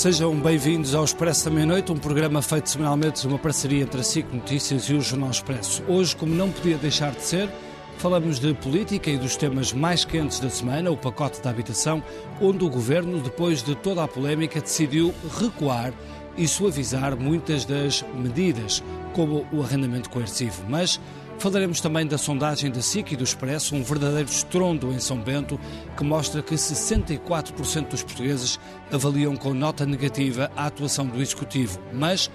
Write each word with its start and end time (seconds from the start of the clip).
Sejam 0.00 0.34
bem-vindos 0.34 0.94
ao 0.94 1.04
Expresso 1.04 1.44
da 1.44 1.50
Meia-Noite, 1.50 1.92
um 1.92 1.98
programa 1.98 2.40
feito 2.40 2.70
semanalmente 2.70 3.20
de 3.20 3.28
uma 3.28 3.38
parceria 3.38 3.82
entre 3.82 4.00
a 4.00 4.02
SIC 4.02 4.32
Notícias 4.32 4.84
e 4.84 4.94
o 4.94 5.00
Jornal 5.02 5.28
Expresso. 5.28 5.82
Hoje, 5.86 6.16
como 6.16 6.34
não 6.34 6.50
podia 6.50 6.78
deixar 6.78 7.12
de 7.12 7.20
ser, 7.20 7.50
falamos 7.98 8.40
de 8.40 8.54
política 8.54 9.10
e 9.10 9.18
dos 9.18 9.36
temas 9.36 9.74
mais 9.74 10.02
quentes 10.02 10.40
da 10.40 10.48
semana, 10.48 10.90
o 10.90 10.96
pacote 10.96 11.42
da 11.42 11.50
habitação, 11.50 12.02
onde 12.40 12.64
o 12.64 12.70
Governo, 12.70 13.20
depois 13.20 13.62
de 13.62 13.74
toda 13.74 14.02
a 14.02 14.08
polémica, 14.08 14.62
decidiu 14.62 15.12
recuar 15.38 15.92
e 16.34 16.48
suavizar 16.48 17.14
muitas 17.14 17.66
das 17.66 18.02
medidas, 18.14 18.82
como 19.12 19.46
o 19.52 19.62
arrendamento 19.62 20.08
coercivo. 20.08 20.64
Mas 20.66 20.98
Falaremos 21.40 21.80
também 21.80 22.06
da 22.06 22.18
sondagem 22.18 22.70
da 22.70 22.82
SIC 22.82 23.12
e 23.12 23.16
do 23.16 23.24
Expresso, 23.24 23.74
um 23.74 23.82
verdadeiro 23.82 24.28
estrondo 24.28 24.92
em 24.92 24.98
São 24.98 25.16
Bento, 25.18 25.58
que 25.96 26.04
mostra 26.04 26.42
que 26.42 26.54
64% 26.54 27.88
dos 27.88 28.02
portugueses 28.02 28.60
avaliam 28.92 29.34
com 29.34 29.54
nota 29.54 29.86
negativa 29.86 30.52
a 30.54 30.66
atuação 30.66 31.06
do 31.06 31.18
Executivo, 31.18 31.80
mas 31.94 32.30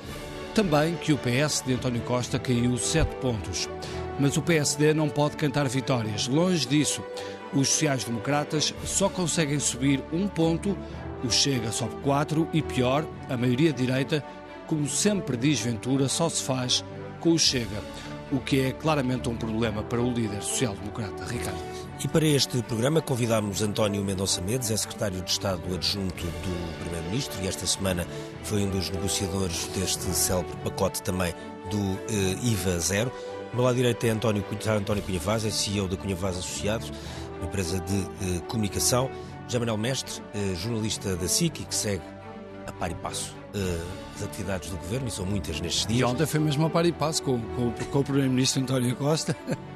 também 0.56 0.96
que 0.96 1.14
o 1.14 1.20
PS 1.20 1.62
de 1.64 1.76
António 1.76 2.02
Costa 2.02 2.40
caiu 2.40 2.76
7 2.80 3.18
pontos. 3.18 3.70
Mas 4.20 4.38
o 4.38 4.42
PSD 4.42 4.92
não 4.92 5.08
pode 5.08 5.38
cantar 5.38 5.68
vitórias. 5.70 6.28
Longe 6.28 6.68
disso. 6.68 7.04
Os 7.54 7.70
sociais-democratas 7.70 8.74
só 8.86 9.08
conseguem 9.08 9.60
subir 9.60 10.04
um 10.12 10.28
ponto, 10.28 10.76
o 11.24 11.30
Chega 11.30 11.72
sobe 11.72 11.94
4 12.02 12.50
e, 12.52 12.60
pior, 12.60 13.06
a 13.30 13.38
maioria 13.38 13.72
direita, 13.72 14.26
como 14.66 14.90
sempre 14.90 15.38
diz 15.38 15.60
Ventura, 15.60 16.10
só 16.10 16.28
se 16.28 16.42
faz 16.42 16.84
com 17.20 17.34
o 17.34 17.38
Chega 17.38 17.84
o 18.36 18.40
que 18.40 18.62
é 18.62 18.72
claramente 18.72 19.30
um 19.30 19.36
problema 19.36 19.84
para 19.84 20.02
o 20.02 20.12
líder 20.12 20.42
social-democrata. 20.42 21.26
Ricardo. 21.26 21.58
E 22.04 22.08
para 22.08 22.26
este 22.26 22.62
programa 22.64 23.02
convidámos 23.02 23.62
António 23.62 24.04
Mendonça 24.04 24.42
Mendes, 24.42 24.70
é 24.70 24.78
secretário 24.78 25.22
de 25.22 25.32
Estado 25.32 25.62
adjunto 25.74 26.24
do 26.24 26.80
Primeiro-Ministro 26.82 27.42
e 27.44 27.48
esta 27.48 27.66
semana 27.66 28.06
foi 28.44 28.64
um 28.64 28.70
dos 28.70 28.90
negociadores 28.90 29.68
deste 29.76 30.04
célebre 30.14 30.56
pacote 30.64 31.02
também 31.02 31.34
do 31.72 31.78
uh, 31.78 32.46
IVA 32.46 32.78
zero. 32.80 33.12
Do 33.54 33.62
lado 33.62 33.76
direito 33.76 34.06
é 34.06 34.10
António, 34.10 34.44
António 34.68 35.02
Cunha 35.04 35.20
Vaz, 35.20 35.46
é 35.46 35.50
CEO 35.50 35.88
da 35.88 35.96
Cunha 35.96 36.16
Vaz 36.16 36.38
Associados, 36.38 36.92
uma 37.38 37.48
empresa 37.48 37.80
de 37.80 37.94
uh, 37.94 38.42
comunicação. 38.48 39.10
José 39.46 39.60
Manuel 39.60 39.78
Mestre, 39.78 40.22
uh, 40.22 40.56
jornalista 40.56 41.16
da 41.16 41.28
SIC 41.28 41.62
e 41.62 41.66
que 41.66 41.76
segue 41.76 42.04
a 42.68 42.72
par 42.74 42.92
e 42.92 42.96
passo 42.96 43.45
as 44.16 44.24
atividades 44.24 44.70
do 44.70 44.78
governo, 44.78 45.08
e 45.08 45.12
são 45.12 45.26
muitas 45.26 45.60
nestes 45.60 45.86
dias. 45.86 46.00
E 46.00 46.04
ontem 46.04 46.26
foi 46.26 46.40
mesmo 46.40 46.66
a 46.66 46.70
par 46.70 46.86
e 46.86 46.92
passo 46.92 47.24
com, 47.24 47.40
com, 47.40 47.72
com 47.72 48.00
o 48.00 48.04
Primeiro-Ministro 48.04 48.62
António 48.62 48.96
Costa. 48.96 49.36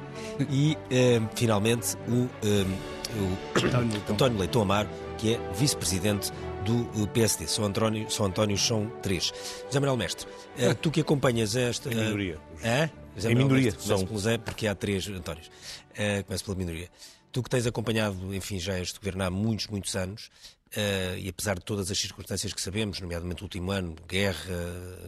E, 0.50 0.76
um, 0.90 1.28
finalmente, 1.34 1.96
o, 2.08 2.12
um, 2.12 2.26
o 2.26 3.58
António, 3.58 3.92
Leitão. 3.92 4.14
António 4.14 4.38
Leitão 4.38 4.62
Amar, 4.62 4.86
que 5.18 5.34
é 5.34 5.52
vice-presidente 5.54 6.32
do 6.64 7.06
PSD. 7.08 7.46
São 7.46 7.64
António, 7.64 8.10
são 8.10 8.26
Antónios 8.26 8.66
são 8.66 8.90
três. 9.02 9.32
José 9.66 9.80
Manuel 9.80 9.96
Mestre, 9.96 10.26
uh, 10.58 10.74
tu 10.80 10.90
que 10.90 11.00
acompanhas 11.00 11.56
esta... 11.56 11.92
Em 11.92 11.96
minoria. 11.96 12.38
É? 12.62 12.90
José 13.16 13.32
em 13.32 13.34
minoria. 13.34 13.64
Mestre, 13.66 13.86
são. 13.86 14.06
pelo 14.06 14.18
Zé, 14.18 14.38
porque 14.38 14.66
há 14.66 14.74
três 14.74 15.06
Antónios. 15.08 15.48
Uh, 15.92 16.24
começo 16.24 16.44
pela 16.44 16.56
minoria. 16.56 16.88
Tu 17.32 17.42
que 17.42 17.50
tens 17.50 17.66
acompanhado, 17.66 18.34
enfim, 18.34 18.58
já 18.58 18.78
este 18.78 18.98
governo 18.98 19.24
há 19.24 19.30
muitos, 19.30 19.68
muitos 19.68 19.94
anos, 19.94 20.30
Uh, 20.76 21.18
e 21.18 21.28
apesar 21.28 21.58
de 21.58 21.64
todas 21.64 21.90
as 21.90 21.98
circunstâncias 21.98 22.52
que 22.52 22.60
sabemos, 22.62 23.00
nomeadamente 23.00 23.42
o 23.42 23.44
último 23.44 23.72
ano, 23.72 23.96
guerra, 24.06 24.38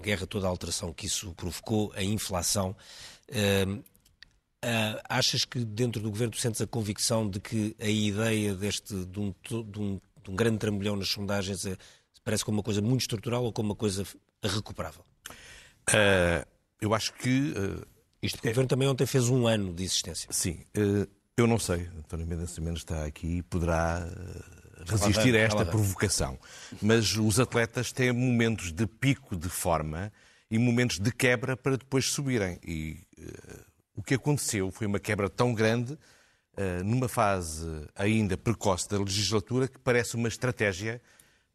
guerra 0.02 0.26
toda 0.26 0.46
a 0.46 0.50
alteração 0.50 0.92
que 0.92 1.06
isso 1.06 1.32
provocou, 1.34 1.92
a 1.94 2.02
inflação, 2.02 2.74
uh, 3.28 3.72
uh, 3.72 5.00
achas 5.08 5.44
que 5.44 5.64
dentro 5.64 6.02
do 6.02 6.10
governo 6.10 6.32
tu 6.32 6.40
sentes 6.40 6.60
a 6.60 6.66
convicção 6.66 7.30
de 7.30 7.38
que 7.38 7.76
a 7.78 7.86
ideia 7.86 8.54
deste, 8.54 9.04
de 9.04 9.20
um, 9.20 9.32
de 9.40 9.78
um, 9.78 10.00
de 10.24 10.30
um 10.30 10.34
grande 10.34 10.58
trambolhão 10.58 10.96
nas 10.96 11.08
sondagens 11.08 11.64
parece 12.24 12.44
como 12.44 12.58
uma 12.58 12.64
coisa 12.64 12.82
muito 12.82 13.02
estrutural 13.02 13.44
ou 13.44 13.52
como 13.52 13.68
uma 13.68 13.76
coisa 13.76 14.04
recuperável? 14.42 15.04
eu 16.80 16.94
acho 16.94 17.12
que... 17.14 17.54
Porque 18.20 18.48
é... 18.48 18.50
o 18.50 18.52
governo 18.52 18.68
também 18.68 18.88
ontem 18.88 19.06
fez 19.06 19.28
um 19.28 19.46
ano 19.46 19.72
de 19.72 19.84
existência. 19.84 20.28
Sim, 20.32 20.60
eu 21.36 21.46
não 21.46 21.58
sei. 21.58 21.88
António 21.98 22.26
Mendes 22.26 22.58
está 22.58 23.04
aqui 23.04 23.38
e 23.38 23.42
poderá 23.42 24.08
resistir 24.86 25.34
a 25.34 25.38
esta 25.38 25.64
provocação. 25.64 26.38
Mas 26.80 27.16
os 27.16 27.38
atletas 27.38 27.92
têm 27.92 28.12
momentos 28.12 28.72
de 28.72 28.86
pico 28.86 29.36
de 29.36 29.48
forma 29.48 30.12
e 30.50 30.58
momentos 30.58 30.98
de 30.98 31.10
quebra 31.10 31.56
para 31.56 31.78
depois 31.78 32.06
subirem. 32.06 32.58
E 32.62 32.98
uh, 33.18 33.64
o 33.96 34.02
que 34.02 34.14
aconteceu 34.14 34.70
foi 34.70 34.86
uma 34.86 35.00
quebra 35.00 35.30
tão 35.30 35.54
grande, 35.54 35.94
uh, 35.94 36.84
numa 36.84 37.08
fase 37.08 37.66
ainda 37.94 38.36
precoce 38.36 38.86
da 38.86 38.98
legislatura, 38.98 39.66
que 39.66 39.78
parece 39.78 40.14
uma 40.14 40.28
estratégia 40.28 41.00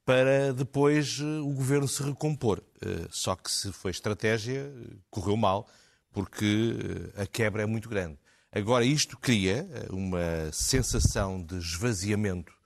para 0.04 0.52
depois 0.52 1.20
uh, 1.20 1.48
o 1.48 1.54
governo 1.54 1.88
se 1.88 2.02
recompor. 2.02 2.64
só 3.12 3.36
que 3.36 3.52
se 3.52 3.72
foi 3.72 3.92
estratégia, 3.92 4.72
correu 5.12 5.38
mal, 5.38 5.68
porque 6.12 6.76
a 7.16 7.28
quebra 7.28 7.62
é 7.62 7.66
muito 7.68 7.88
grande. 7.88 8.18
Agora, 8.52 8.84
isto 8.84 9.16
cria 9.20 9.68
uma 9.92 10.52
sensação 10.52 11.40
de 11.44 11.58
esvaziamento 11.58 12.57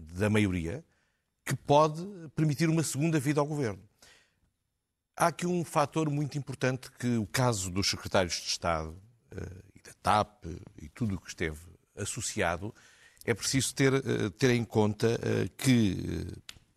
da 0.00 0.30
maioria 0.30 0.84
que 1.44 1.54
pode 1.54 2.06
permitir 2.34 2.68
uma 2.68 2.82
segunda 2.82 3.18
vida 3.18 3.40
ao 3.40 3.46
governo. 3.46 3.82
Há 5.16 5.26
aqui 5.26 5.46
um 5.46 5.64
fator 5.64 6.08
muito 6.08 6.38
importante 6.38 6.90
que 6.92 7.16
o 7.16 7.26
caso 7.26 7.70
dos 7.70 7.90
secretários 7.90 8.34
de 8.34 8.46
Estado 8.46 8.90
uh, 8.90 9.62
e 9.74 9.82
da 9.82 9.92
TAP 10.02 10.44
e 10.80 10.88
tudo 10.88 11.16
o 11.16 11.20
que 11.20 11.28
esteve 11.28 11.60
associado 11.96 12.74
é 13.24 13.34
preciso 13.34 13.74
ter, 13.74 13.92
uh, 13.92 14.30
ter 14.30 14.50
em 14.50 14.64
conta 14.64 15.08
uh, 15.08 15.50
que 15.56 16.26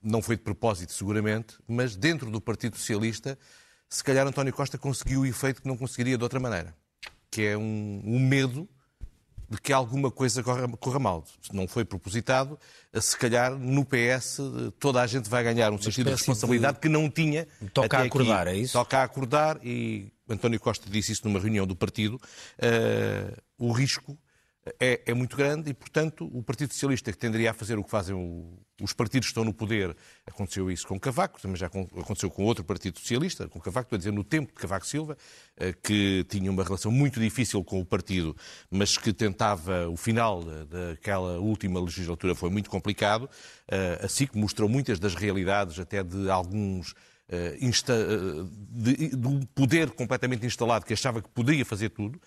não 0.01 0.21
foi 0.21 0.35
de 0.35 0.41
propósito, 0.41 0.91
seguramente, 0.91 1.57
mas 1.65 1.95
dentro 1.95 2.29
do 2.29 2.41
Partido 2.41 2.75
Socialista, 2.75 3.39
se 3.87 4.03
calhar 4.03 4.27
António 4.27 4.51
Costa 4.51 4.77
conseguiu 4.77 5.21
o 5.21 5.25
efeito 5.25 5.61
que 5.61 5.67
não 5.67 5.77
conseguiria 5.77 6.17
de 6.17 6.23
outra 6.23 6.39
maneira, 6.39 6.75
que 7.31 7.43
é 7.43 7.57
um, 7.57 8.01
um 8.03 8.19
medo 8.19 8.67
de 9.53 9.61
que 9.61 9.71
alguma 9.71 10.09
coisa 10.09 10.41
corra, 10.41 10.67
corra, 10.79 10.99
mal. 10.99 11.23
Se 11.41 11.55
não 11.55 11.67
foi 11.67 11.85
propositado, 11.85 12.59
se 12.99 13.15
calhar 13.15 13.55
no 13.55 13.85
PS 13.85 14.39
toda 14.79 15.01
a 15.01 15.07
gente 15.07 15.29
vai 15.29 15.43
ganhar 15.43 15.71
um 15.71 15.79
sentido 15.79 16.07
de 16.07 16.11
responsabilidade 16.13 16.75
de... 16.75 16.81
que 16.81 16.89
não 16.89 17.09
tinha. 17.09 17.47
Toca 17.71 17.99
a 17.99 18.03
acordar, 18.03 18.47
aqui. 18.47 18.57
é 18.57 18.59
isso? 18.61 18.73
Toca 18.73 18.97
a 18.97 19.03
acordar 19.03 19.59
e 19.63 20.11
António 20.27 20.59
Costa 20.59 20.89
disse 20.89 21.11
isso 21.11 21.21
numa 21.25 21.39
reunião 21.39 21.67
do 21.67 21.75
partido. 21.75 22.15
Uh, 22.57 23.41
o 23.59 23.71
risco 23.71 24.17
é, 24.79 25.01
é, 25.05 25.13
muito 25.13 25.35
grande 25.35 25.71
e, 25.71 25.73
portanto, 25.73 26.29
o 26.33 26.41
Partido 26.41 26.71
Socialista, 26.71 27.11
que 27.11 27.17
tenderia 27.17 27.51
a 27.51 27.53
fazer 27.53 27.77
o 27.77 27.83
que 27.83 27.89
fazem 27.89 28.15
o, 28.15 28.57
os 28.81 28.93
partidos 28.93 29.27
que 29.27 29.31
estão 29.31 29.43
no 29.43 29.53
poder, 29.53 29.95
aconteceu 30.25 30.71
isso 30.71 30.87
com 30.87 30.97
Cavaco, 30.99 31.41
também 31.41 31.57
já 31.57 31.67
aconteceu 31.67 32.29
com 32.29 32.43
outro 32.43 32.63
Partido 32.63 32.97
Socialista, 32.99 33.47
com 33.47 33.59
Cavaco, 33.59 33.87
estou 33.87 33.97
a 33.97 33.99
dizer, 33.99 34.11
no 34.11 34.23
tempo 34.23 34.53
de 34.53 34.59
Cavaco 34.59 34.87
Silva, 34.87 35.17
eh, 35.57 35.73
que 35.73 36.25
tinha 36.29 36.49
uma 36.49 36.63
relação 36.63 36.91
muito 36.91 37.19
difícil 37.19 37.63
com 37.63 37.79
o 37.79 37.85
partido, 37.85 38.35
mas 38.71 38.97
que 38.97 39.11
tentava, 39.11 39.89
o 39.89 39.97
final 39.97 40.43
daquela 40.65 41.39
última 41.39 41.81
legislatura 41.81 42.33
foi 42.33 42.49
muito 42.49 42.69
complicado, 42.69 43.29
eh, 43.69 43.99
assim 44.01 44.25
que 44.25 44.37
mostrou 44.37 44.69
muitas 44.69 44.97
das 44.97 45.13
realidades, 45.13 45.77
até 45.77 46.01
de 46.01 46.29
alguns 46.29 46.95
eh, 47.29 47.57
de, 48.69 49.15
um 49.25 49.41
poder 49.55 49.89
completamente 49.91 50.45
instalado 50.45 50.85
que 50.85 50.93
achava 50.93 51.21
que 51.21 51.29
poderia 51.29 51.65
fazer 51.65 51.89
tudo, 51.89 52.21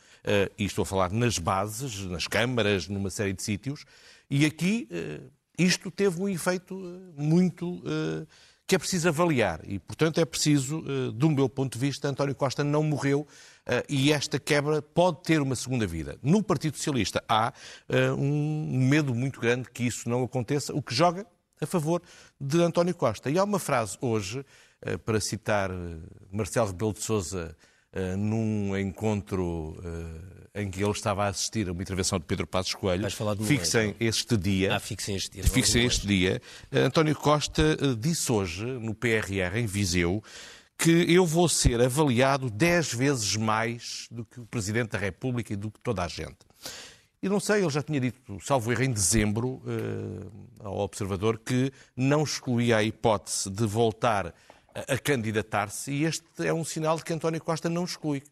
e 0.59 0.65
estou 0.65 0.83
a 0.83 0.87
falar 0.87 1.13
nas 1.13 1.39
bases, 1.39 2.05
nas 2.07 2.27
câmaras, 2.27 2.89
numa 2.89 3.11
série 3.11 3.33
de 3.33 3.43
sítios, 3.43 3.85
e 4.29 4.45
aqui 4.45 4.89
uh, 4.91 5.31
isto 5.59 5.91
teve 5.91 6.21
um 6.21 6.29
efeito 6.29 6.75
muito 7.17 7.77
uh, 7.77 8.27
que 8.67 8.75
é 8.75 8.79
preciso 8.79 9.09
avaliar, 9.09 9.61
e 9.65 9.79
portanto 9.79 10.19
é 10.19 10.25
preciso, 10.25 10.83
do 11.13 11.31
meu 11.31 11.49
ponto 11.49 11.79
de 11.79 11.79
vista, 11.79 12.09
António 12.09 12.35
Costa 12.35 12.65
não 12.65 12.83
morreu 12.83 13.25
e 13.89 14.13
esta 14.13 14.41
quebra 14.41 14.83
pode 14.83 15.23
ter 15.23 15.41
uma 15.41 15.55
segunda 15.55 15.87
vida. 15.87 16.19
No 16.21 16.43
Partido 16.43 16.77
Socialista 16.77 17.23
há 17.29 17.53
um 18.19 18.89
medo 18.89 19.15
muito 19.15 19.41
grande 19.41 19.71
que 19.71 19.85
isso 19.85 20.09
não 20.09 20.25
aconteça, 20.25 20.75
o 20.75 20.83
que 20.83 20.93
joga 20.93 21.25
a 21.61 21.67
favor 21.67 22.03
de 22.41 22.61
António 22.61 22.93
Costa. 22.93 23.31
E 23.31 23.39
há 23.39 23.45
uma 23.45 23.61
frase 23.61 23.97
hoje 24.01 24.45
eh, 24.83 24.97
para 24.99 25.21
citar 25.21 25.71
eh, 25.71 25.75
Marcelo 26.31 26.69
Rebelo 26.69 26.93
de 26.93 27.03
Sousa 27.03 27.57
eh, 27.93 28.17
num 28.17 28.77
encontro 28.77 29.77
em 30.55 30.71
que 30.71 30.83
ele 30.83 30.91
estava 30.91 31.25
a 31.25 31.29
assistir 31.29 31.69
a 31.69 31.73
uma 31.73 31.83
intervenção 31.83 32.19
de 32.19 32.25
Pedro 32.25 32.47
Passos 32.47 32.75
Coelho. 32.75 33.05
Fixem 33.45 33.95
este 34.01 34.37
dia. 34.39 34.75
Ah, 34.75 34.81
fixem 34.81 35.15
este 35.15 35.31
dia. 35.33 35.45
Fixem 35.45 35.85
este 35.85 36.07
dia. 36.07 36.41
António 36.73 37.15
Costa 37.15 37.77
disse 37.99 38.33
hoje, 38.33 38.65
no 38.65 38.95
PRR, 38.95 39.59
em 39.59 39.67
Viseu, 39.67 40.23
que 40.79 41.13
eu 41.13 41.25
vou 41.25 41.49
ser 41.49 41.81
avaliado 41.81 42.51
10 42.51 42.95
vezes 42.95 43.37
mais 43.37 44.07
do 44.11 44.25
que 44.25 44.41
o 44.41 44.47
Presidente 44.47 44.91
da 44.91 44.99
República 44.99 45.53
e 45.53 45.57
do 45.57 45.71
que 45.71 45.81
toda 45.81 46.03
a 46.03 46.09
gente. 46.09 46.39
E 47.23 47.29
não 47.29 47.41
sei, 47.41 47.63
ele 47.63 47.71
já 47.71 47.83
tinha 47.83 47.99
dito, 47.99 48.39
salvo 48.41 48.71
erro, 48.71 48.85
em 48.85 48.93
dezembro, 48.93 49.63
eh, 49.67 50.27
ao 50.61 50.79
Observador, 50.79 51.39
que 51.39 51.73
não 51.97 52.23
excluía 52.23 52.77
a 52.77 52.83
hipótese 52.83 53.51
de 53.51 53.67
voltar 53.67 54.35
a, 54.89 54.99
candidatar-se, 54.99 55.91
e 55.91 56.05
este 56.05 56.25
é 56.41 56.53
um 56.53 56.65
sinal 56.65 56.97
de 56.97 57.05
que 57.05 57.13
António 57.13 57.41
Costa 57.43 57.69
não 57.69 57.85
exclui, 57.85 58.23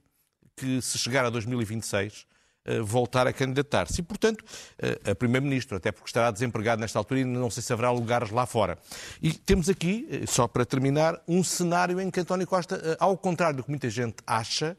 que 0.56 0.80
se 0.82 0.98
chegar 0.98 1.24
a 1.24 1.30
2026 1.30 2.26
eh, 2.66 2.80
voltar 2.80 3.26
a 3.26 3.32
candidatar-se. 3.32 4.00
E, 4.00 4.02
portanto, 4.02 4.42
eh, 4.78 5.10
a 5.10 5.14
Primeiro-Ministro, 5.14 5.76
até 5.76 5.92
porque 5.92 6.08
estará 6.08 6.30
desempregado 6.30 6.80
nesta 6.80 6.98
altura 6.98 7.20
e 7.20 7.24
não 7.24 7.50
sei 7.50 7.62
se 7.62 7.70
haverá 7.70 7.90
lugares 7.90 8.30
lá 8.30 8.46
fora. 8.46 8.78
E 9.20 9.34
temos 9.34 9.68
aqui, 9.68 10.08
eh, 10.10 10.24
só 10.26 10.48
para 10.48 10.64
terminar, 10.64 11.22
um 11.28 11.44
cenário 11.44 12.00
em 12.00 12.10
que 12.10 12.20
António 12.20 12.46
Costa, 12.46 12.96
ao 12.98 13.18
contrário 13.18 13.58
do 13.58 13.64
que 13.64 13.68
muita 13.68 13.90
gente 13.90 14.16
acha, 14.26 14.76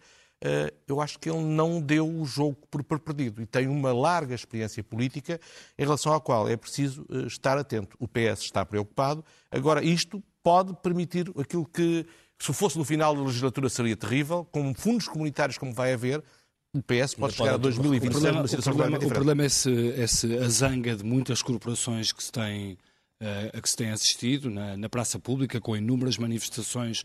eu 0.87 1.01
acho 1.01 1.17
que 1.17 1.27
ele 1.27 1.41
não 1.41 1.81
deu 1.81 2.07
o 2.07 2.23
jogo 2.23 2.55
por 2.69 2.83
perdido 2.99 3.41
e 3.41 3.47
tem 3.47 3.67
uma 3.67 3.91
larga 3.91 4.35
experiência 4.35 4.83
política 4.83 5.39
em 5.75 5.83
relação 5.83 6.13
à 6.13 6.21
qual 6.21 6.47
é 6.47 6.55
preciso 6.55 7.03
estar 7.25 7.57
atento. 7.57 7.95
O 7.99 8.07
PS 8.07 8.41
está 8.41 8.63
preocupado. 8.63 9.25
Agora, 9.49 9.83
isto 9.83 10.21
pode 10.45 10.75
permitir 10.75 11.27
aquilo 11.39 11.65
que, 11.65 12.05
se 12.37 12.53
fosse 12.53 12.77
no 12.77 12.85
final 12.85 13.15
da 13.15 13.23
legislatura, 13.23 13.67
seria 13.67 13.97
terrível, 13.97 14.45
com 14.51 14.75
fundos 14.75 15.07
comunitários 15.07 15.57
como 15.57 15.73
vai 15.73 15.91
haver, 15.91 16.23
o 16.71 16.83
PS 16.83 17.15
pode 17.15 17.33
chegar 17.33 17.55
a 17.55 17.57
2027 17.57 18.31
numa 18.31 18.47
situação 18.47 18.73
o 18.73 18.75
problema, 18.75 19.03
o 19.03 19.09
problema 19.09 19.43
é 19.43 19.49
se, 19.49 19.93
é 19.93 20.05
se 20.05 20.37
a 20.37 20.47
zanga 20.47 20.95
de 20.95 21.03
muitas 21.03 21.41
corporações 21.41 22.11
que 22.11 22.23
se 22.23 22.31
têm, 22.31 22.73
uh, 23.19 23.57
a 23.57 23.59
que 23.59 23.67
se 23.67 23.75
tem 23.75 23.89
assistido 23.89 24.51
na, 24.51 24.77
na 24.77 24.87
praça 24.87 25.17
pública, 25.17 25.59
com 25.59 25.75
inúmeras 25.75 26.19
manifestações, 26.19 27.03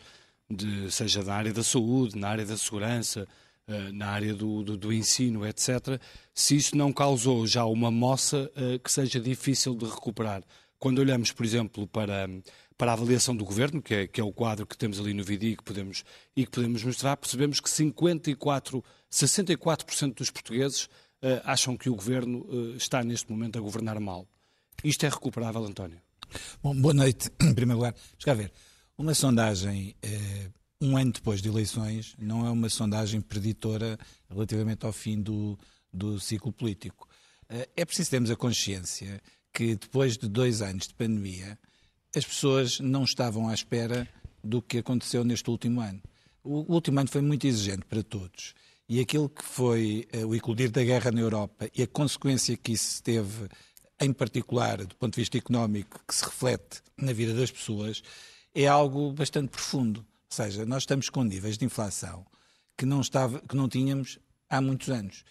de, 0.50 0.90
seja 0.90 1.22
na 1.22 1.34
área 1.34 1.52
da 1.52 1.62
saúde, 1.62 2.18
na 2.18 2.28
área 2.28 2.44
da 2.44 2.58
segurança, 2.58 3.26
uh, 3.68 3.92
na 3.94 4.08
área 4.08 4.34
do, 4.34 4.62
do, 4.62 4.76
do, 4.76 4.92
ensino, 4.92 5.46
etc., 5.46 5.98
se 6.34 6.56
isso 6.56 6.76
não 6.76 6.92
causou 6.92 7.46
já 7.46 7.64
uma 7.64 7.90
moça 7.90 8.50
uh, 8.54 8.78
que 8.80 8.92
seja 8.92 9.18
difícil 9.18 9.74
de 9.74 9.86
recuperar. 9.86 10.42
Quando 10.78 10.98
olhamos, 10.98 11.32
por 11.32 11.46
exemplo, 11.46 11.86
para, 11.86 12.28
para 12.80 12.92
a 12.92 12.94
avaliação 12.94 13.36
do 13.36 13.44
governo, 13.44 13.82
que 13.82 13.92
é, 13.92 14.06
que 14.06 14.22
é 14.22 14.24
o 14.24 14.32
quadro 14.32 14.66
que 14.66 14.74
temos 14.74 14.98
ali 14.98 15.12
no 15.12 15.22
vídeo 15.22 15.50
e 15.50 15.54
que 15.54 15.62
podemos, 15.62 16.02
e 16.34 16.46
que 16.46 16.50
podemos 16.50 16.82
mostrar, 16.82 17.14
percebemos 17.14 17.60
que 17.60 17.68
54, 17.68 18.82
64% 19.12 20.14
dos 20.14 20.30
portugueses 20.30 20.84
uh, 20.84 21.42
acham 21.44 21.76
que 21.76 21.90
o 21.90 21.94
governo 21.94 22.38
uh, 22.48 22.74
está 22.76 23.04
neste 23.04 23.30
momento 23.30 23.58
a 23.58 23.60
governar 23.60 24.00
mal. 24.00 24.26
Isto 24.82 25.04
é 25.04 25.10
recuperável, 25.10 25.62
António? 25.62 26.00
Bom, 26.62 26.74
boa 26.74 26.94
noite, 26.94 27.30
em 27.42 27.52
primeiro 27.52 27.80
lugar. 27.80 27.94
Vamos 28.24 28.40
ver. 28.40 28.52
Uma 28.96 29.12
sondagem 29.12 29.94
uh, 30.02 30.52
um 30.80 30.96
ano 30.96 31.12
depois 31.12 31.42
de 31.42 31.50
eleições 31.50 32.16
não 32.18 32.46
é 32.46 32.50
uma 32.50 32.70
sondagem 32.70 33.20
preditora 33.20 33.98
relativamente 34.30 34.86
ao 34.86 34.92
fim 34.92 35.20
do, 35.20 35.58
do 35.92 36.18
ciclo 36.18 36.50
político. 36.50 37.06
É 37.76 37.84
preciso 37.84 38.10
termos 38.10 38.30
a 38.30 38.36
consciência 38.36 39.20
que 39.52 39.74
depois 39.74 40.16
de 40.16 40.28
dois 40.28 40.62
anos 40.62 40.86
de 40.86 40.94
pandemia, 40.94 41.58
as 42.14 42.24
pessoas 42.24 42.80
não 42.80 43.04
estavam 43.04 43.48
à 43.48 43.54
espera 43.54 44.08
do 44.42 44.60
que 44.60 44.78
aconteceu 44.78 45.24
neste 45.24 45.48
último 45.50 45.80
ano. 45.80 46.00
O 46.42 46.72
último 46.72 46.98
ano 46.98 47.08
foi 47.08 47.20
muito 47.20 47.46
exigente 47.46 47.84
para 47.84 48.02
todos. 48.02 48.54
E 48.88 48.98
aquilo 48.98 49.28
que 49.28 49.44
foi 49.44 50.08
uh, 50.14 50.26
o 50.26 50.34
eclodir 50.34 50.70
da 50.70 50.82
guerra 50.82 51.12
na 51.12 51.20
Europa 51.20 51.70
e 51.74 51.82
a 51.82 51.86
consequência 51.86 52.56
que 52.56 52.72
isso 52.72 53.00
teve, 53.02 53.48
em 54.00 54.12
particular 54.12 54.84
do 54.84 54.96
ponto 54.96 55.14
de 55.14 55.20
vista 55.20 55.38
económico, 55.38 56.00
que 56.06 56.14
se 56.14 56.24
reflete 56.24 56.82
na 56.96 57.12
vida 57.12 57.32
das 57.34 57.50
pessoas, 57.50 58.02
é 58.54 58.66
algo 58.66 59.12
bastante 59.12 59.50
profundo. 59.50 60.00
Ou 60.00 60.36
seja, 60.36 60.66
nós 60.66 60.82
estamos 60.82 61.08
com 61.08 61.22
níveis 61.22 61.56
de 61.56 61.64
inflação 61.64 62.26
que 62.76 62.84
não, 62.84 63.00
estava, 63.00 63.40
que 63.40 63.54
não 63.54 63.68
tínhamos 63.68 64.18
há 64.48 64.60
muitos 64.60 64.88
anos. 64.88 65.24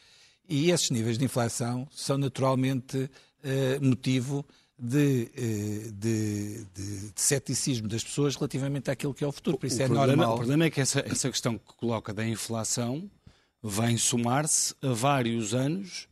E 0.48 0.72
esses 0.72 0.90
níveis 0.90 1.18
de 1.18 1.26
inflação 1.26 1.88
são 1.92 2.18
naturalmente 2.18 2.98
uh, 2.98 3.86
motivo 3.86 4.46
de, 4.80 5.30
eh, 5.36 5.92
de, 5.94 6.66
de, 6.74 7.12
de, 7.12 7.22
ceticismo 7.22 7.88
das 7.88 8.04
pessoas 8.04 8.36
relativamente 8.36 8.90
àquilo 8.90 9.14
que 9.14 9.24
é 9.24 9.28
o 9.28 9.31
futuro. 9.31 9.58
Por 9.58 9.68
isso 9.68 9.80
o 9.80 9.84
é 9.84 9.86
problema, 9.86 10.16
normal. 10.16 10.34
O 10.34 10.38
problema 10.38 10.66
é 10.66 10.70
que 10.70 10.81
essa, 10.81 11.02
essa 11.02 11.30
questão 11.30 11.58
que 11.58 11.74
coloca 11.76 12.14
da 12.14 12.26
inflação 12.26 13.10
vem 13.62 13.98
somar-se 13.98 14.74
a 14.81 14.94
vários 14.94 15.54
anos 15.54 16.08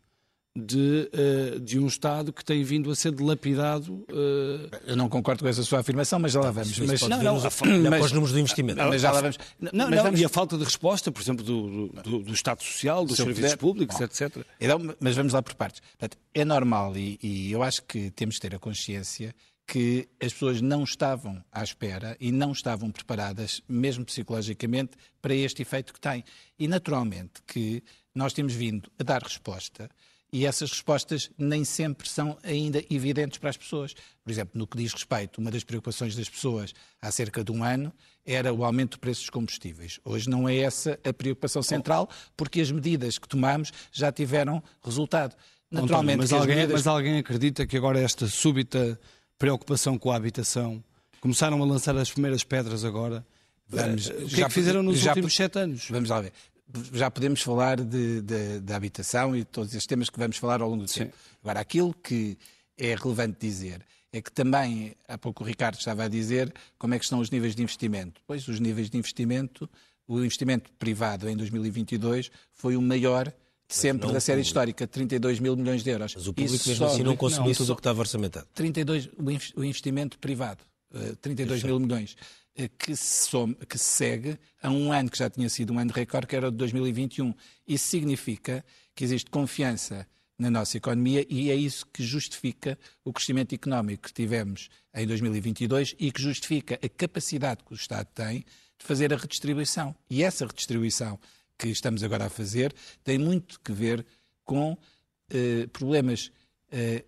de, 0.57 1.09
uh, 1.13 1.59
de 1.59 1.79
um 1.79 1.87
Estado 1.87 2.33
que 2.33 2.43
tem 2.43 2.63
vindo 2.63 2.89
a 2.89 2.95
ser 2.95 3.11
dilapidado. 3.13 3.93
Uh... 4.09 4.69
Eu 4.85 4.95
não 4.95 5.07
concordo 5.07 5.43
com 5.43 5.49
essa 5.49 5.61
sua 5.63 5.79
afirmação, 5.79 6.17
mas 6.19 6.31
já 6.31 6.39
lá 6.39 6.51
vamos. 6.51 6.79
Mas, 6.79 7.01
não, 7.01 7.21
não, 7.21 7.41
mas, 7.89 8.05
os 8.05 8.11
números 8.11 8.31
do 8.31 8.39
investimento. 8.39 8.81
Mas 8.81 9.01
já 9.01 9.11
lá 9.11 9.21
vamos. 9.21 9.37
Não, 9.59 9.89
não, 9.89 10.03
vamos... 10.03 10.19
E 10.19 10.25
a 10.25 10.29
falta 10.29 10.57
de 10.57 10.63
resposta, 10.63 11.11
por 11.11 11.21
exemplo, 11.21 11.45
do, 11.45 11.89
do, 11.89 12.19
do 12.19 12.33
Estado 12.33 12.63
Social, 12.63 13.05
dos 13.05 13.17
serviços 13.17 13.43
puder... 13.43 13.57
públicos, 13.57 13.97
Bom, 13.97 14.03
etc. 14.03 14.37
Então, 14.59 14.95
mas 14.99 15.15
vamos 15.15 15.33
lá 15.33 15.41
por 15.41 15.53
partes. 15.53 15.81
Portanto, 15.97 16.17
é 16.33 16.43
normal 16.43 16.97
e, 16.97 17.19
e 17.21 17.51
eu 17.51 17.61
acho 17.61 17.83
que 17.83 18.09
temos 18.11 18.35
de 18.35 18.41
ter 18.41 18.55
a 18.55 18.59
consciência 18.59 19.35
que 19.67 20.07
as 20.21 20.31
pessoas 20.31 20.61
não 20.61 20.83
estavam 20.83 21.43
à 21.51 21.61
espera 21.61 22.15
e 22.21 22.31
não 22.31 22.53
estavam 22.53 22.89
preparadas, 22.89 23.61
mesmo 23.67 24.05
psicologicamente, 24.05 24.91
para 25.21 25.35
este 25.35 25.61
efeito 25.61 25.93
que 25.93 25.99
tem. 25.99 26.23
E, 26.57 26.67
naturalmente, 26.69 27.41
que 27.45 27.83
nós 28.15 28.31
temos 28.31 28.53
vindo 28.53 28.89
a 28.97 29.03
dar 29.03 29.21
resposta 29.21 29.89
e 30.31 30.45
essas 30.45 30.71
respostas 30.71 31.31
nem 31.37 31.63
sempre 31.63 32.07
são 32.07 32.37
ainda 32.43 32.83
evidentes 32.89 33.37
para 33.37 33.49
as 33.49 33.57
pessoas. 33.57 33.93
Por 34.23 34.31
exemplo, 34.31 34.57
no 34.59 34.67
que 34.67 34.77
diz 34.77 34.91
respeito, 34.93 35.39
uma 35.39 35.49
das 35.49 35.63
preocupações 35.63 36.15
das 36.15 36.29
pessoas 36.29 36.73
há 37.01 37.11
cerca 37.11 37.43
de 37.43 37.51
um 37.51 37.63
ano 37.63 37.93
era 38.25 38.53
o 38.53 38.65
aumento 38.65 38.97
do 38.97 38.99
preço 38.99 39.21
dos 39.21 39.29
combustíveis. 39.29 39.99
Hoje 40.03 40.29
não 40.29 40.47
é 40.47 40.57
essa 40.57 40.99
a 41.03 41.13
preocupação 41.13 41.63
central, 41.63 42.09
porque 42.35 42.59
as 42.59 42.69
medidas 42.71 43.17
que 43.17 43.27
tomamos 43.27 43.71
já 43.91 44.11
tiveram 44.11 44.61
resultado. 44.83 45.35
Naturalmente, 45.71 46.17
mas, 46.17 46.33
alguém, 46.33 46.55
medidas... 46.55 46.73
mas 46.73 46.87
alguém 46.87 47.17
acredita 47.17 47.65
que 47.65 47.77
agora 47.77 47.99
esta 47.99 48.27
súbita 48.27 48.99
preocupação 49.39 49.97
com 49.97 50.11
a 50.11 50.15
habitação 50.15 50.83
começaram 51.21 51.61
a 51.61 51.65
lançar 51.65 51.95
as 51.97 52.11
primeiras 52.11 52.43
pedras 52.43 52.83
agora? 52.83 53.25
Vamos, 53.69 54.07
o 54.07 54.13
que 54.13 54.27
já, 54.27 54.45
é 54.45 54.47
que 54.47 54.53
fizeram 54.53 54.83
nos 54.83 54.99
já, 54.99 55.11
últimos 55.11 55.35
sete 55.35 55.59
anos? 55.59 55.87
Vamos 55.89 56.09
lá 56.09 56.21
ver 56.21 56.33
já 56.93 57.09
podemos 57.09 57.41
falar 57.41 57.81
de, 57.81 58.21
de, 58.21 58.59
de, 58.59 58.73
habitação 58.73 59.35
e 59.35 59.39
de 59.39 59.45
todos 59.45 59.73
estes 59.73 59.87
temas 59.87 60.09
que 60.09 60.19
vamos 60.19 60.37
falar 60.37 60.61
ao 60.61 60.69
longo 60.69 60.83
do 60.83 60.89
Sim. 60.89 61.05
tempo. 61.05 61.15
Agora, 61.41 61.59
aquilo 61.59 61.93
que 61.93 62.37
é 62.77 62.95
relevante 62.95 63.37
dizer 63.39 63.85
é 64.11 64.21
que 64.21 64.31
também, 64.31 64.95
há 65.07 65.17
pouco 65.17 65.43
o 65.43 65.47
Ricardo 65.47 65.77
estava 65.77 66.03
a 66.03 66.07
dizer, 66.07 66.53
como 66.77 66.93
é 66.93 66.99
que 66.99 67.05
estão 67.05 67.19
os 67.19 67.29
níveis 67.29 67.55
de 67.55 67.61
investimento. 67.61 68.21
Pois, 68.25 68.47
os 68.47 68.59
níveis 68.59 68.89
de 68.89 68.97
investimento, 68.97 69.69
o 70.07 70.19
investimento 70.19 70.71
privado 70.73 71.29
em 71.29 71.35
2022 71.35 72.31
foi 72.53 72.75
o 72.75 72.81
maior 72.81 73.25
de 73.69 73.75
sempre 73.75 74.11
da 74.11 74.19
série 74.21 74.41
histórica, 74.41 74.87
32 74.87 75.39
mil 75.39 75.55
milhões 75.55 75.83
de 75.83 75.89
euros. 75.89 76.15
Mas 76.15 76.27
o 76.27 76.33
público 76.33 76.55
Isso 76.55 76.69
mesmo 76.69 76.85
assim 76.85 77.03
não 77.03 77.17
consumiu 77.17 77.53
tudo 77.53 77.73
o 77.73 77.75
que 77.75 77.81
estava 77.81 77.99
orçamentado. 77.99 78.47
32, 78.53 79.09
o 79.55 79.63
investimento 79.63 80.17
privado, 80.19 80.63
32 81.21 81.63
eh, 81.63 81.67
mil 81.67 81.79
milhões. 81.79 82.15
Que 82.77 82.95
se, 82.95 83.29
some, 83.29 83.55
que 83.55 83.77
se 83.77 83.85
segue 83.85 84.39
a 84.61 84.69
um 84.69 84.91
ano 84.91 85.11
que 85.11 85.17
já 85.17 85.29
tinha 85.29 85.47
sido 85.47 85.73
um 85.73 85.79
ano 85.79 85.91
de 85.91 85.99
recorde, 85.99 86.27
que 86.27 86.35
era 86.35 86.47
o 86.47 86.51
de 86.51 86.57
2021. 86.57 87.33
Isso 87.67 87.85
significa 87.85 88.65
que 88.95 89.03
existe 89.03 89.29
confiança 89.29 90.07
na 90.37 90.51
nossa 90.51 90.77
economia 90.77 91.25
e 91.29 91.49
é 91.49 91.55
isso 91.55 91.85
que 91.87 92.03
justifica 92.03 92.77
o 93.03 93.11
crescimento 93.11 93.53
económico 93.53 94.03
que 94.03 94.13
tivemos 94.13 94.69
em 94.93 95.07
2022 95.07 95.95
e 95.99 96.11
que 96.11 96.21
justifica 96.21 96.79
a 96.83 96.89
capacidade 96.89 97.63
que 97.63 97.73
o 97.73 97.75
Estado 97.75 98.07
tem 98.13 98.45
de 98.77 98.85
fazer 98.85 99.11
a 99.13 99.17
redistribuição. 99.17 99.95
E 100.09 100.23
essa 100.23 100.45
redistribuição 100.45 101.19
que 101.57 101.69
estamos 101.69 102.03
agora 102.03 102.25
a 102.25 102.29
fazer 102.29 102.73
tem 103.03 103.17
muito 103.17 103.59
que 103.59 103.71
ver 103.71 104.05
com 104.45 104.77
eh, 105.31 105.67
problemas 105.73 106.31
eh, 106.71 107.03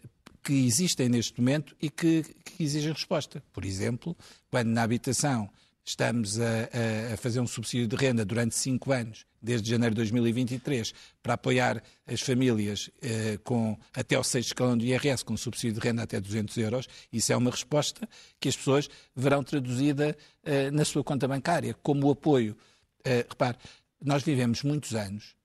que 0.50 0.66
existem 0.66 1.08
neste 1.08 1.40
momento 1.40 1.76
e 1.80 1.92
que, 1.92 2.24
que 2.44 2.64
exigem 2.64 2.92
resposta. 2.92 3.44
Por 3.54 3.64
exemplo, 3.64 4.18
quando 4.50 4.70
na 4.70 4.82
habitação 4.82 5.48
estamos 5.86 6.40
a, 6.40 7.14
a, 7.14 7.18
fazer 7.18 7.40
um 7.40 7.46
subsídio 7.46 7.88
de 7.88 7.96
renda 7.96 8.26
durante 8.26 8.56
cinco 8.56 8.92
anos, 8.92 9.28
desde 9.40 9.70
janeiro 9.70 9.94
de 9.94 9.98
2023, 9.98 10.92
para 11.22 11.36
apoiar 11.36 11.84
as 12.08 12.22
famílias 12.22 12.90
eh, 13.00 13.38
com 13.44 13.78
até 13.94 14.18
o 14.18 14.24
sexto 14.24 14.48
escalão 14.48 14.76
do 14.76 14.84
IRS, 14.84 15.24
com 15.24 15.38
subsídio 15.38 15.80
de 15.80 15.88
renda 15.88 16.02
até 16.02 16.20
200 16.20 16.58
euros, 16.58 16.88
isso 17.14 17.32
é 17.32 17.38
uma 17.38 17.52
resposta 17.52 18.10
que 18.40 18.50
as 18.50 18.58
pessoas 18.58 18.90
verão 19.16 19.44
traduzida 19.44 20.18
eh, 20.44 20.72
na 20.72 20.84
sua 20.84 21.04
conta 21.04 21.28
bancária, 21.28 21.76
como 21.84 22.10
apoio. 22.10 22.58
Eh, 23.06 23.24
repare, 23.30 23.58
nós 24.04 24.24
vivemos 24.24 24.64
muitos 24.64 24.96
anos 24.96 25.36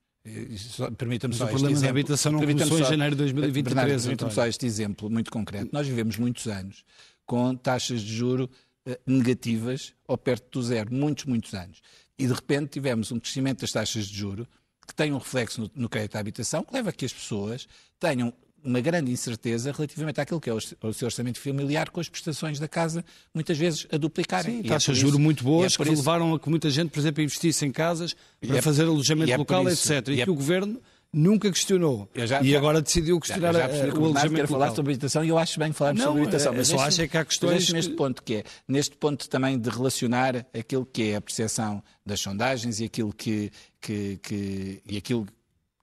Permita-me 0.97 1.35
só 1.35 1.45
o 1.45 1.49
problema 1.49 1.79
da 1.79 1.89
habitação 1.91 2.33
não 2.33 2.41
começou 2.41 2.79
em 2.79 2.85
janeiro 2.85 3.15
de 3.15 3.19
2023. 3.19 4.03
Permita-me 4.03 4.33
só 4.33 4.47
este 4.47 4.65
exemplo 4.65 5.11
muito 5.11 5.31
concreto. 5.31 5.69
Nós 5.71 5.87
vivemos 5.87 6.17
muitos 6.17 6.47
anos 6.47 6.83
com 7.27 7.55
taxas 7.55 8.01
de 8.01 8.15
juro 8.15 8.49
eh, 8.87 8.99
negativas 9.07 9.93
ou 10.09 10.17
perto 10.17 10.51
do 10.51 10.63
zero, 10.63 10.95
muitos, 10.95 11.27
muitos 11.27 11.53
anos. 11.53 11.83
E 12.19 12.27
de 12.27 12.33
repente 12.33 12.71
tivemos 12.71 13.13
um 13.13 13.21
crescimento 13.21 13.61
das 13.61 13.73
taxas 13.73 14.07
de 14.07 14.17
juro 14.17 14.49
que 14.87 14.95
tem 14.95 15.13
um 15.13 15.19
reflexo 15.19 15.61
no, 15.61 15.71
no 15.75 15.89
crédito 15.91 16.17
à 16.17 16.21
habitação 16.21 16.63
que 16.63 16.73
leva 16.73 16.89
a 16.89 16.93
que 16.93 17.05
as 17.05 17.13
pessoas 17.13 17.67
tenham 17.99 18.33
uma 18.65 18.81
grande 18.81 19.13
incerteza 19.13 19.71
relativamente 19.71 20.21
àquilo 20.21 20.41
que 20.41 20.49
é 20.49 20.53
o 20.53 20.93
seu 20.93 21.07
orçamento 21.07 21.39
familiar 21.39 21.91
com 21.91 22.01
as 22.01 22.09
prestações 22.09 22.59
da 22.59 22.67
casa, 22.67 23.05
muitas 23.33 23.59
vezes 23.59 23.87
a 23.93 23.97
duplicarem. 23.97 24.63
Sim, 24.63 24.69
taxas 24.69 24.97
de 24.97 25.03
juros 25.03 25.19
muito 25.19 25.45
boas 25.45 25.75
é 25.75 25.77
que 25.77 25.83
isso... 25.83 25.93
levaram 25.93 26.35
a 26.35 26.41
que 26.41 26.49
muita 26.49 26.71
gente, 26.71 26.91
por 26.91 26.99
exemplo, 26.99 27.23
investisse 27.23 27.65
em 27.67 27.71
casas 27.71 28.17
para 28.41 28.59
é, 28.59 28.63
fazer 28.63 28.85
alojamento 28.85 29.31
é 29.31 29.37
local, 29.37 29.69
isso, 29.69 29.93
etc. 29.93 30.09
E, 30.09 30.21
é... 30.23 30.25
que 30.25 30.31
o 30.31 30.35
governo 30.35 30.81
nunca 31.13 31.51
questionou. 31.51 32.09
Já, 32.15 32.43
e 32.43 32.57
agora 32.57 32.83
decidiu 32.83 33.21
questionar 33.21 33.53
já, 33.53 33.69
já 33.69 33.95
o 33.95 34.05
alojamento 34.05 34.35
quer 34.35 34.49
falar 34.49 34.75
sobre 34.75 34.93
habitação 34.93 35.25
e 35.25 35.29
eu 35.29 35.39
acho 35.39 35.59
bem 35.59 35.73
falarmos 35.73 36.03
sobre 36.03 36.23
habitação. 36.23 36.53
É, 36.53 36.57
mas 36.57 36.69
só 36.69 36.81
acho 36.81 37.03
é 37.03 37.09
que 37.09 37.17
há 37.17 37.25
questões... 37.25 37.73
Neste 37.73 37.91
que... 37.93 37.97
ponto 37.97 38.23
que 38.23 38.35
é, 38.35 38.45
neste 38.67 38.97
ponto 38.97 39.29
também 39.29 39.59
de 39.59 39.71
relacionar 39.71 40.45
aquilo 40.53 40.85
que 40.85 41.11
é 41.11 41.17
a 41.17 41.21
percepção 41.21 41.83
das 42.05 42.21
sondagens 42.21 42.81
e 42.81 42.85
aquilo 42.85 43.13
que, 43.13 43.51
que, 43.81 44.19
que, 44.23 44.83
e 44.87 44.97
aquilo 44.97 45.27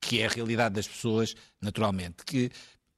que 0.01 0.19
é 0.19 0.25
a 0.25 0.29
realidade 0.29 0.75
das 0.75 0.87
pessoas, 0.87 1.35
naturalmente, 1.61 2.25
que 2.25 2.49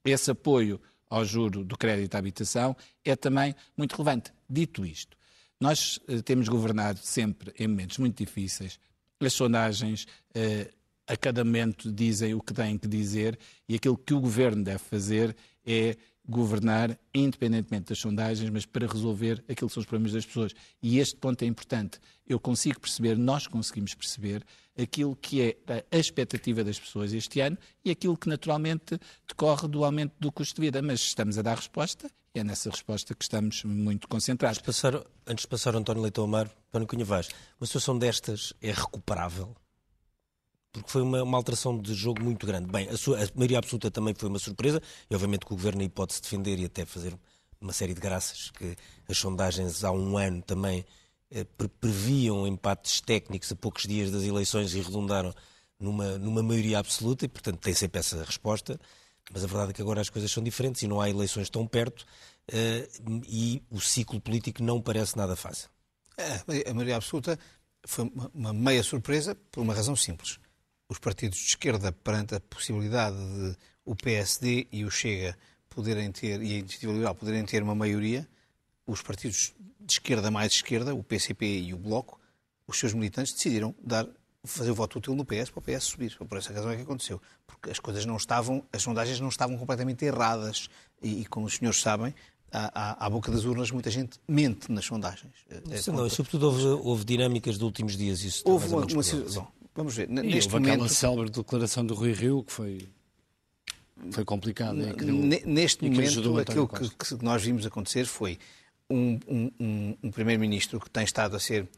esse 0.04 0.30
apoio 0.30 0.80
ao 1.08 1.24
juro 1.24 1.64
do 1.64 1.76
crédito 1.76 2.14
à 2.14 2.18
habitação 2.18 2.74
é 3.04 3.14
também 3.14 3.54
muito 3.76 3.92
relevante. 3.92 4.32
Dito 4.48 4.84
isto, 4.84 5.16
nós 5.60 6.00
eh, 6.08 6.22
temos 6.22 6.48
governado 6.48 6.98
sempre 6.98 7.52
em 7.58 7.68
momentos 7.68 7.98
muito 7.98 8.18
difíceis, 8.18 8.80
as 9.20 9.32
sondagens 9.32 10.06
eh, 10.34 10.70
a 11.06 11.16
cada 11.16 11.44
momento 11.44 11.92
dizem 11.92 12.34
o 12.34 12.40
que 12.40 12.52
têm 12.52 12.78
que 12.78 12.88
dizer 12.88 13.38
e 13.68 13.74
aquilo 13.74 13.96
que 13.96 14.14
o 14.14 14.20
governo 14.20 14.64
deve 14.64 14.78
fazer 14.78 15.36
é 15.64 15.96
governar 16.26 16.98
independentemente 17.14 17.90
das 17.90 17.98
sondagens, 17.98 18.48
mas 18.48 18.64
para 18.64 18.86
resolver 18.86 19.44
aquilo 19.48 19.68
que 19.68 19.74
são 19.74 19.82
os 19.82 19.86
problemas 19.86 20.12
das 20.12 20.24
pessoas. 20.24 20.54
E 20.82 20.98
este 20.98 21.16
ponto 21.16 21.42
é 21.42 21.46
importante. 21.46 22.00
Eu 22.26 22.40
consigo 22.40 22.80
perceber, 22.80 23.18
nós 23.18 23.46
conseguimos 23.46 23.94
perceber 23.94 24.42
aquilo 24.76 25.16
que 25.16 25.42
é 25.42 25.56
a 25.90 25.98
expectativa 25.98 26.64
das 26.64 26.78
pessoas 26.78 27.12
este 27.12 27.40
ano 27.40 27.56
e 27.84 27.90
aquilo 27.90 28.16
que 28.16 28.28
naturalmente 28.28 28.98
decorre 29.26 29.68
do 29.68 29.84
aumento 29.84 30.12
do 30.18 30.32
custo 30.32 30.56
de 30.56 30.66
vida. 30.66 30.82
Mas 30.82 31.00
estamos 31.00 31.38
a 31.38 31.42
dar 31.42 31.56
resposta 31.56 32.10
e 32.34 32.40
é 32.40 32.44
nessa 32.44 32.70
resposta 32.70 33.14
que 33.14 33.22
estamos 33.22 33.62
muito 33.62 34.08
concentrados. 34.08 34.58
Antes 34.58 34.62
de 34.62 34.66
passar, 34.66 35.06
antes 35.26 35.42
de 35.42 35.48
passar 35.48 35.76
António 35.76 36.02
Leitão 36.02 36.24
Amaro, 36.24 36.50
António 36.68 36.88
Cunha 36.88 37.04
Vaz, 37.04 37.28
uma 37.60 37.66
situação 37.66 37.98
destas 37.98 38.52
é 38.60 38.72
recuperável? 38.72 39.54
porque 40.74 40.90
foi 40.90 41.02
uma, 41.02 41.22
uma, 41.22 41.38
alteração 41.38 41.78
de 41.80 41.94
jogo 41.94 42.20
muito 42.20 42.44
grande. 42.44 42.66
Bem, 42.66 42.88
a, 42.88 42.96
sua, 42.96 43.22
a, 43.22 43.28
maioria 43.36 43.58
absoluta 43.58 43.92
também 43.92 44.12
foi 44.12 44.28
uma 44.28 44.40
surpresa, 44.40 44.82
e 45.08 45.14
obviamente 45.14 45.46
que 45.46 45.52
o 45.52 45.56
Governo 45.56 45.82
aí 45.82 45.88
pode 45.88 46.14
se 46.14 46.20
defender 46.20 46.58
e 46.58 46.64
até 46.64 46.84
fazer 46.84 47.16
uma 47.60 47.72
série 47.72 47.94
de 47.94 48.00
graças, 48.00 48.50
que 48.50 48.76
as 49.08 49.16
sondagens 49.16 49.84
há 49.84 49.92
um 49.92 50.18
ano 50.18 50.42
também 50.42 50.84
previam 51.80 52.46
empates 52.46 53.00
técnicos 53.00 53.50
a 53.52 53.56
poucos 53.56 53.84
dias 53.84 54.10
das 54.10 54.22
eleições 54.22 54.74
e 54.74 54.80
redundaram 54.80 55.34
numa, 55.78 56.18
numa 56.18 56.42
maioria 56.42 56.78
absoluta, 56.78 57.24
e 57.24 57.28
portanto 57.28 57.58
tem 57.58 57.74
sempre 57.74 58.00
essa 58.00 58.22
resposta. 58.22 58.80
Mas 59.32 59.42
a 59.42 59.46
verdade 59.46 59.70
é 59.70 59.74
que 59.74 59.82
agora 59.82 60.00
as 60.00 60.10
coisas 60.10 60.30
são 60.30 60.42
diferentes 60.42 60.82
e 60.82 60.86
não 60.86 61.00
há 61.00 61.08
eleições 61.08 61.48
tão 61.48 61.66
perto, 61.66 62.04
eh, 62.46 62.88
e 63.26 63.62
o 63.70 63.80
ciclo 63.80 64.20
político 64.20 64.62
não 64.62 64.80
parece 64.80 65.16
nada 65.16 65.34
fácil. 65.34 65.70
É, 66.16 66.70
a 66.70 66.74
maioria 66.74 66.96
absoluta 66.96 67.38
foi 67.86 68.04
uma, 68.04 68.30
uma 68.34 68.52
meia 68.52 68.82
surpresa 68.82 69.34
por 69.50 69.62
uma 69.62 69.74
razão 69.74 69.96
simples 69.96 70.38
os 70.88 70.98
partidos 70.98 71.38
de 71.38 71.46
esquerda 71.46 71.92
perante 71.92 72.34
a 72.34 72.40
possibilidade 72.40 73.16
de 73.16 73.56
o 73.84 73.94
PSD 73.94 74.68
e 74.72 74.84
o 74.84 74.90
Chega 74.90 75.36
poderem 75.68 76.10
ter, 76.12 76.40
e 76.42 76.54
a 76.54 76.58
Iniciativa 76.58 76.92
Liberal 76.92 77.14
poderem 77.14 77.44
ter 77.44 77.62
uma 77.62 77.74
maioria, 77.74 78.26
os 78.86 79.02
partidos 79.02 79.52
de 79.84 79.92
esquerda 79.92 80.30
mais 80.30 80.52
esquerda, 80.52 80.94
o 80.94 81.02
PCP 81.02 81.60
e 81.60 81.74
o 81.74 81.76
Bloco, 81.76 82.20
os 82.66 82.78
seus 82.78 82.94
militantes 82.94 83.32
decidiram 83.32 83.74
dar, 83.82 84.06
fazer 84.44 84.70
o 84.70 84.74
voto 84.74 84.98
útil 84.98 85.14
no 85.14 85.24
PS 85.24 85.50
para 85.50 85.58
o 85.58 85.62
PS 85.62 85.84
subir. 85.84 86.16
Por 86.16 86.38
essa 86.38 86.52
razão 86.52 86.70
é 86.70 86.76
que 86.76 86.82
aconteceu. 86.82 87.20
Porque 87.46 87.70
as 87.70 87.78
coisas 87.78 88.04
não 88.04 88.16
estavam, 88.16 88.64
as 88.72 88.82
sondagens 88.82 89.20
não 89.20 89.28
estavam 89.28 89.56
completamente 89.56 90.04
erradas. 90.04 90.68
E, 91.02 91.22
e 91.22 91.26
como 91.26 91.46
os 91.46 91.56
senhores 91.56 91.80
sabem, 91.80 92.14
à, 92.50 93.06
à, 93.06 93.10
boca 93.10 93.30
das 93.30 93.44
urnas 93.44 93.70
muita 93.70 93.90
gente 93.90 94.18
mente 94.28 94.70
nas 94.70 94.84
sondagens. 94.84 95.32
É, 95.50 95.90
não, 95.90 96.08
sobretudo 96.08 96.46
houve, 96.46 96.66
houve, 96.66 97.04
dinâmicas 97.04 97.58
de 97.58 97.64
últimos 97.64 97.96
dias. 97.96 98.22
Isso 98.22 98.42
houve 98.46 98.68
uma, 98.68 98.78
uma, 98.78 99.02
bom, 99.34 99.48
Vamos 99.74 99.96
ver. 99.96 100.08
Neste 100.08 100.54
houve 100.54 100.60
momento... 100.60 100.72
aquela 100.74 100.88
célebre 100.88 101.30
declaração 101.30 101.84
do 101.84 101.94
Rui 101.94 102.12
Rio 102.12 102.44
que 102.44 102.52
foi, 102.52 102.88
foi 104.12 104.24
complicada. 104.24 104.74
Neste 105.44 105.84
momento, 105.88 106.38
aquilo 106.38 106.68
que, 106.68 106.88
que, 106.90 107.24
nós 107.24 107.42
vimos 107.42 107.66
acontecer 107.66 108.06
foi 108.06 108.38
um, 108.90 109.18
um, 109.28 109.96
um 110.02 110.10
Primeiro-Ministro 110.10 110.80
que 110.80 110.90
tem 110.90 111.04
estado 111.04 111.36
a 111.36 111.40
ser 111.40 111.68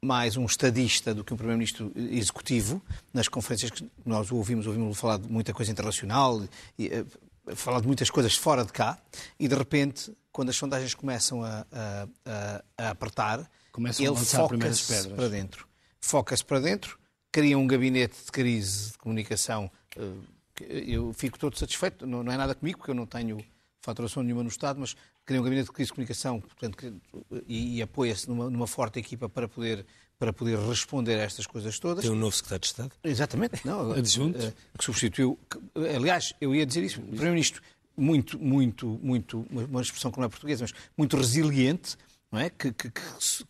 mais 0.00 0.36
um 0.36 0.44
estadista 0.44 1.14
do 1.14 1.24
que 1.24 1.32
um 1.32 1.36
Primeiro-Ministro 1.36 1.92
executivo. 1.96 2.82
Nas 3.12 3.28
conferências 3.28 3.70
que 3.70 3.90
nós 4.04 4.30
ouvimos, 4.30 4.66
ouvimos 4.66 4.98
falar 4.98 5.18
de 5.18 5.30
muita 5.30 5.52
coisa 5.52 5.70
internacional, 5.70 6.42
e, 6.78 6.88
uh, 6.88 7.56
falar 7.56 7.80
de 7.80 7.86
muitas 7.86 8.10
coisas 8.10 8.34
fora 8.34 8.64
de 8.64 8.72
cá, 8.72 8.98
e 9.38 9.48
de 9.48 9.54
repente, 9.54 10.12
quando 10.30 10.50
as 10.50 10.56
sondagens 10.56 10.94
começam 10.94 11.42
a, 11.42 11.66
a, 12.24 12.64
a 12.76 12.90
apertar, 12.90 13.50
Começam 13.72 14.04
ele 14.04 14.16
foca-se 14.16 15.08
para 15.08 15.28
dentro. 15.28 15.66
Foca-se 16.00 16.44
para 16.44 16.60
dentro 16.60 16.98
cria 17.30 17.58
um 17.58 17.66
gabinete 17.66 18.16
de 18.24 18.32
crise 18.32 18.92
de 18.92 18.98
comunicação. 18.98 19.70
Eh, 19.96 20.84
eu 20.88 21.12
fico 21.12 21.38
todo 21.38 21.56
satisfeito, 21.56 22.06
não 22.06 22.20
é 22.32 22.36
nada 22.36 22.54
comigo, 22.54 22.78
porque 22.78 22.90
eu 22.90 22.94
não 22.94 23.06
tenho 23.06 23.44
faturação 23.80 24.22
nenhuma 24.22 24.42
no 24.42 24.48
Estado, 24.48 24.80
mas 24.80 24.96
cria 25.28 25.40
um 25.42 25.44
gabinete 25.44 25.66
de 25.66 25.72
crise 25.72 25.88
de 25.88 25.92
comunicação 25.92 26.40
portanto, 26.40 27.00
e, 27.46 27.76
e 27.76 27.82
apoia-se 27.82 28.26
numa, 28.26 28.48
numa, 28.48 28.66
forte 28.66 28.98
equipa 28.98 29.28
para 29.28 29.46
poder, 29.46 29.84
para 30.18 30.32
poder 30.32 30.58
responder 30.58 31.16
a 31.20 31.22
estas 31.22 31.46
coisas 31.46 31.78
todas. 31.78 32.02
Tem 32.02 32.10
um 32.10 32.16
novo 32.16 32.34
secretário 32.34 32.62
de 32.62 32.66
Estado? 32.66 32.92
Exatamente. 33.04 33.66
Não, 33.66 33.92
Adjunto? 33.92 34.42
Eh, 34.42 34.52
que 34.76 34.84
substituiu. 34.84 35.38
Que, 35.50 35.86
aliás, 35.94 36.32
eu 36.40 36.54
ia 36.54 36.64
dizer 36.64 36.82
isso. 36.82 36.98
O 37.00 37.04
Primeiro-Ministro, 37.04 37.62
muito, 37.94 38.38
muito, 38.38 38.98
muito, 39.02 39.46
uma 39.50 39.82
expressão 39.82 40.10
que 40.10 40.18
não 40.18 40.24
é 40.24 40.28
portuguesa, 40.30 40.64
mas 40.64 40.72
muito 40.96 41.14
resiliente, 41.14 41.96
não 42.32 42.40
é? 42.40 42.48
que, 42.48 42.72
que, 42.72 42.90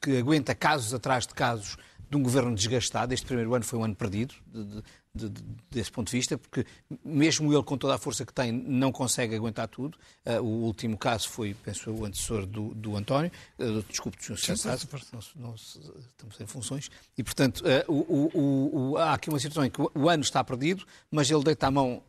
que 0.00 0.18
aguenta 0.18 0.56
casos 0.56 0.92
atrás 0.92 1.28
de 1.28 1.34
casos 1.34 1.76
de 2.10 2.16
um 2.16 2.22
governo 2.22 2.54
desgastado. 2.54 3.12
Este 3.12 3.26
primeiro 3.26 3.54
ano 3.54 3.64
foi 3.64 3.78
um 3.78 3.84
ano 3.84 3.94
perdido, 3.94 4.34
de, 4.46 4.82
de, 5.14 5.28
de, 5.28 5.42
desse 5.70 5.90
ponto 5.90 6.10
de 6.10 6.16
vista, 6.16 6.38
porque 6.38 6.64
mesmo 7.04 7.52
ele, 7.52 7.62
com 7.62 7.76
toda 7.76 7.94
a 7.94 7.98
força 7.98 8.24
que 8.24 8.32
tem, 8.32 8.50
não 8.52 8.90
consegue 8.90 9.34
aguentar 9.34 9.68
tudo. 9.68 9.98
Uh, 10.24 10.40
o 10.42 10.64
último 10.64 10.96
caso 10.96 11.28
foi, 11.28 11.54
penso 11.54 11.90
o 11.90 12.04
antecessor 12.04 12.46
do, 12.46 12.74
do 12.74 12.96
António. 12.96 13.30
Uh, 13.58 13.82
desculpe, 13.88 14.16
Sr. 14.22 14.38
Secretário, 14.38 14.88
não, 15.12 15.20
não, 15.48 15.54
estamos 15.54 16.40
em 16.40 16.46
funções. 16.46 16.90
E, 17.16 17.22
portanto, 17.22 17.62
uh, 17.62 17.92
o, 17.92 18.92
o, 18.92 18.96
há 18.96 19.14
aqui 19.14 19.28
uma 19.28 19.38
situação 19.38 19.64
em 19.64 19.70
que 19.70 19.80
o, 19.80 20.08
ano 20.08 20.22
está 20.22 20.42
perdido, 20.42 20.86
mas 21.10 21.30
ele 21.30 21.44
deita 21.44 21.66
a 21.66 21.70
mão 21.70 22.02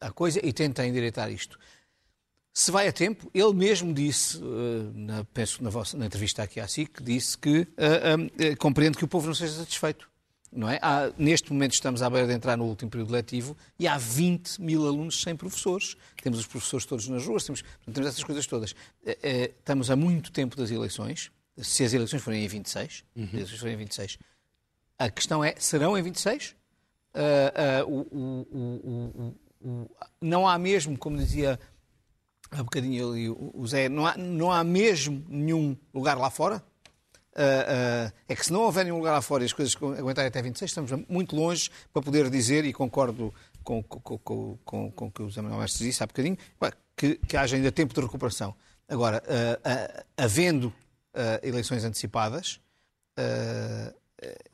à 0.00 0.10
coisa 0.12 0.40
e 0.44 0.52
tenta 0.52 0.86
endireitar 0.86 1.30
isto. 1.30 1.58
Se 2.56 2.70
vai 2.70 2.86
a 2.86 2.92
tempo, 2.92 3.28
ele 3.34 3.52
mesmo 3.52 3.92
disse, 3.92 4.38
eh, 4.38 4.90
na, 4.94 5.24
penso 5.24 5.60
na, 5.60 5.70
vossa, 5.70 5.96
na 5.96 6.06
entrevista 6.06 6.40
aqui 6.44 6.60
à 6.60 6.68
SIC, 6.68 7.02
disse 7.02 7.36
que 7.36 7.62
uh, 7.62 8.52
uh, 8.52 8.56
compreende 8.58 8.96
que 8.96 9.04
o 9.04 9.08
povo 9.08 9.26
não 9.26 9.34
seja 9.34 9.54
satisfeito. 9.54 10.08
Não 10.52 10.68
é? 10.70 10.78
Há, 10.80 11.12
neste 11.18 11.52
momento 11.52 11.72
estamos 11.72 12.00
à 12.00 12.08
beira 12.08 12.28
de 12.28 12.32
entrar 12.32 12.56
no 12.56 12.64
último 12.66 12.88
período 12.88 13.10
letivo 13.10 13.56
e 13.76 13.88
há 13.88 13.98
20 13.98 14.62
mil 14.62 14.86
alunos 14.86 15.20
sem 15.20 15.34
professores. 15.34 15.96
Temos 16.22 16.38
os 16.38 16.46
professores 16.46 16.86
todos 16.86 17.08
nas 17.08 17.26
ruas, 17.26 17.42
temos, 17.42 17.64
temos 17.92 18.08
essas 18.08 18.22
coisas 18.22 18.46
todas. 18.46 18.70
Uh, 18.70 18.76
estamos 19.58 19.90
há 19.90 19.96
muito 19.96 20.30
tempo 20.30 20.56
das 20.56 20.70
eleições. 20.70 21.32
Se 21.58 21.82
as 21.82 21.92
eleições 21.92 22.22
forem 22.22 22.44
em 22.44 22.46
26, 22.46 23.02
uhum. 23.16 23.24
as 23.24 23.34
eleições 23.34 23.58
forem 23.58 23.74
em 23.74 23.78
26, 23.78 24.18
a 24.96 25.10
questão 25.10 25.42
é, 25.42 25.56
serão 25.58 25.98
em 25.98 26.02
26? 26.02 26.54
O, 27.86 27.92
o, 28.16 29.34
o, 29.60 29.90
não 30.20 30.46
há 30.46 30.58
mesmo, 30.58 30.98
como 30.98 31.16
dizia 31.16 31.58
há 32.54 32.62
bocadinho 32.62 33.10
ali 33.10 33.28
o 33.28 33.66
Zé, 33.66 33.88
não 33.88 34.06
há, 34.06 34.16
não 34.16 34.52
há 34.52 34.62
mesmo 34.62 35.24
nenhum 35.28 35.76
lugar 35.92 36.16
lá 36.16 36.30
fora? 36.30 36.62
Uh, 37.34 38.08
uh, 38.08 38.12
é 38.28 38.36
que 38.36 38.46
se 38.46 38.52
não 38.52 38.60
houver 38.60 38.84
nenhum 38.84 38.98
lugar 38.98 39.12
lá 39.12 39.20
fora 39.20 39.42
e 39.42 39.46
as 39.46 39.52
coisas 39.52 39.74
aguentarem 39.74 40.28
até 40.28 40.40
26, 40.40 40.70
estamos 40.70 41.04
muito 41.08 41.34
longe 41.34 41.68
para 41.92 42.00
poder 42.00 42.30
dizer, 42.30 42.64
e 42.64 42.72
concordo 42.72 43.34
com, 43.64 43.82
com, 43.82 44.18
com, 44.18 44.58
com, 44.64 44.90
com 44.92 45.06
o 45.06 45.10
que 45.10 45.22
o 45.22 45.30
Zé 45.30 45.42
Manuel 45.42 45.60
Mestre 45.60 45.84
disse 45.84 46.02
há 46.02 46.06
bocadinho, 46.06 46.38
que, 46.96 47.16
que 47.16 47.36
haja 47.36 47.56
ainda 47.56 47.72
tempo 47.72 47.92
de 47.92 48.00
recuperação. 48.00 48.54
Agora, 48.88 49.20
uh, 49.26 50.04
havendo 50.16 50.72
eleições 51.42 51.84
antecipadas, 51.84 52.60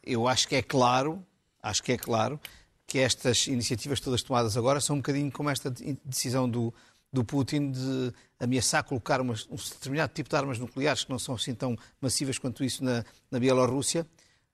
eu 0.02 0.28
acho 0.28 0.46
que 0.46 0.56
é 0.56 0.62
claro, 0.62 1.24
acho 1.62 1.82
que 1.82 1.92
é 1.92 1.96
claro 1.96 2.38
que 2.86 2.98
estas 2.98 3.46
iniciativas 3.46 4.00
todas 4.00 4.22
tomadas 4.22 4.56
agora 4.56 4.80
são 4.80 4.96
um 4.96 4.98
bocadinho 4.98 5.30
como 5.30 5.48
esta 5.48 5.72
decisão 6.04 6.48
do, 6.50 6.74
do 7.12 7.24
Putin 7.24 7.72
de 7.72 8.12
ameaçar 8.38 8.84
colocar 8.84 9.20
umas, 9.20 9.46
um 9.50 9.56
determinado 9.56 10.12
tipo 10.14 10.28
de 10.28 10.36
armas 10.36 10.58
nucleares 10.58 11.04
que 11.04 11.10
não 11.10 11.18
são 11.18 11.34
assim 11.34 11.54
tão 11.54 11.76
massivas 12.00 12.38
quanto 12.38 12.64
isso 12.64 12.82
na, 12.84 13.04
na 13.30 13.38
Bielorrússia, 13.38 14.06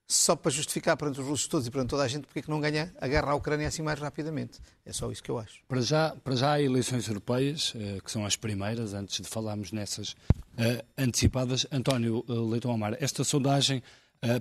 só 0.09 0.37
para 0.37 0.51
justificar 0.51 0.97
perante 0.97 1.21
os 1.21 1.27
russos 1.27 1.49
todos 1.49 1.67
e 1.67 1.71
perante 1.71 1.91
toda 1.91 2.05
a 2.05 2.09
gente 2.09 2.27
porque 2.27 2.39
é 2.39 2.43
que 2.43 2.51
não 2.51 2.61
ganha 2.61 2.95
a 3.01 3.09
guerra 3.09 3.33
à 3.33 3.35
Ucrânia 3.35 3.67
assim 3.67 3.83
mais 3.83 3.99
rapidamente. 3.99 4.59
É 4.85 4.93
só 4.93 5.11
isso 5.11 5.23
que 5.23 5.31
eu 5.31 5.39
acho. 5.39 5.61
Para 5.67 5.81
já, 5.81 6.17
para 6.23 6.37
já 6.37 6.53
há 6.53 6.63
eleições 6.63 7.09
europeias, 7.09 7.73
eh, 7.75 7.99
que 8.05 8.11
são 8.11 8.25
as 8.25 8.37
primeiras, 8.37 8.95
antes 8.95 9.21
de 9.21 9.29
falarmos 9.29 9.73
nessas 9.73 10.11
uh, 10.11 10.85
antecipadas. 10.97 11.67
António 11.73 12.25
uh, 12.29 12.49
Leitão 12.49 12.71
Amar, 12.71 12.97
esta 13.01 13.25
sondagem, 13.25 13.83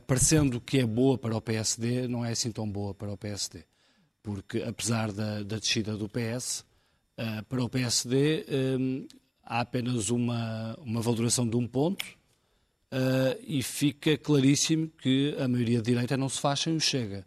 parecendo 0.07 0.61
que 0.61 0.79
é 0.79 0.85
boa 0.85 1.17
para 1.17 1.35
o 1.35 1.41
PSD, 1.41 2.07
não 2.07 2.23
é 2.23 2.31
assim 2.31 2.51
tão 2.51 2.69
boa 2.69 2.93
para 2.93 3.11
o 3.11 3.17
PSD. 3.17 3.63
Porque, 4.23 4.63
apesar 4.63 5.11
da, 5.11 5.43
da 5.43 5.59
descida 5.59 5.97
do 5.97 6.09
PS, 6.09 6.63
Uh, 7.17 7.43
para 7.45 7.63
o 7.63 7.69
PSD 7.69 8.45
um, 8.77 9.07
há 9.43 9.61
apenas 9.61 10.09
uma, 10.09 10.75
uma 10.81 11.01
valoração 11.01 11.47
de 11.47 11.55
um 11.55 11.65
ponto 11.65 12.03
uh, 12.91 13.39
e 13.45 13.63
fica 13.63 14.17
claríssimo 14.17 14.89
que 15.01 15.35
a 15.39 15.47
maioria 15.47 15.77
de 15.77 15.91
direita 15.91 16.17
não 16.17 16.27
se 16.27 16.39
faz 16.39 16.61
sem 16.61 16.75
o 16.75 16.79
Chega. 16.79 17.25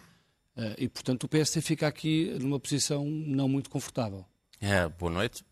Uh, 0.57 0.75
e, 0.76 0.88
portanto, 0.88 1.25
o 1.25 1.28
PSD 1.28 1.61
fica 1.61 1.87
aqui 1.87 2.37
numa 2.40 2.59
posição 2.59 3.04
não 3.04 3.49
muito 3.49 3.71
confortável. 3.71 4.25
É, 4.61 4.88
boa 4.88 5.11
noite. 5.11 5.45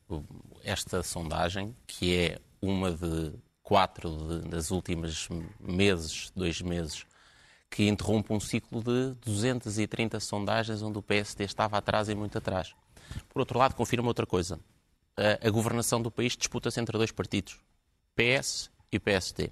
Esta 0.65 1.03
sondagem, 1.03 1.75
que 1.87 2.15
é 2.15 2.39
uma 2.61 2.91
de 2.91 3.33
quatro 3.63 4.11
de, 4.11 4.49
das 4.49 4.71
últimas 4.71 5.29
meses, 5.61 6.33
dois 6.35 6.61
meses, 6.61 7.07
que 7.71 7.87
interrompe 7.89 8.33
um 8.33 8.41
ciclo 8.41 8.83
de 8.83 9.15
230 9.25 10.19
sondagens 10.19 10.83
onde 10.83 10.99
o 10.99 11.03
PSD 11.03 11.45
estava 11.45 11.79
atrás 11.79 12.09
e 12.09 12.15
muito 12.15 12.37
atrás. 12.39 12.75
Por 13.29 13.41
outro 13.41 13.59
lado, 13.59 13.75
confirma 13.75 14.09
outra 14.09 14.27
coisa. 14.27 14.61
A, 15.17 15.47
a 15.47 15.51
governação 15.51 16.01
do 16.01 16.11
país 16.11 16.37
disputa-se 16.37 16.81
entre 16.81 16.97
dois 16.97 17.11
partidos, 17.11 17.59
PS 18.15 18.71
e 18.91 18.99
PSD. 18.99 19.51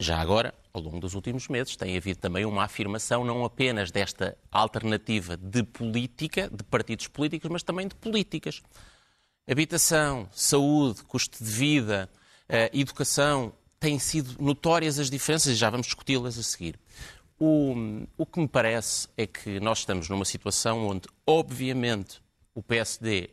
Já 0.00 0.20
agora, 0.20 0.54
ao 0.72 0.80
longo 0.80 1.00
dos 1.00 1.14
últimos 1.14 1.48
meses, 1.48 1.74
tem 1.74 1.96
havido 1.96 2.20
também 2.20 2.44
uma 2.44 2.62
afirmação 2.62 3.24
não 3.24 3.44
apenas 3.44 3.90
desta 3.90 4.38
alternativa 4.50 5.36
de 5.36 5.64
política, 5.64 6.48
de 6.48 6.62
partidos 6.62 7.08
políticos, 7.08 7.50
mas 7.50 7.64
também 7.64 7.88
de 7.88 7.96
políticas. 7.96 8.62
Habitação, 9.50 10.28
saúde, 10.30 11.02
custo 11.02 11.42
de 11.42 11.50
vida, 11.50 12.08
uh, 12.48 12.78
educação, 12.78 13.52
têm 13.80 13.98
sido 13.98 14.40
notórias 14.40 15.00
as 15.00 15.10
diferenças 15.10 15.52
e 15.52 15.56
já 15.56 15.68
vamos 15.68 15.86
discuti-las 15.86 16.38
a 16.38 16.42
seguir. 16.44 16.78
O, 17.38 17.74
o 18.16 18.26
que 18.26 18.40
me 18.40 18.48
parece 18.48 19.08
é 19.16 19.26
que 19.26 19.58
nós 19.58 19.78
estamos 19.78 20.08
numa 20.08 20.24
situação 20.24 20.86
onde, 20.86 21.08
obviamente, 21.26 22.20
o 22.58 22.62
PSD 22.62 23.30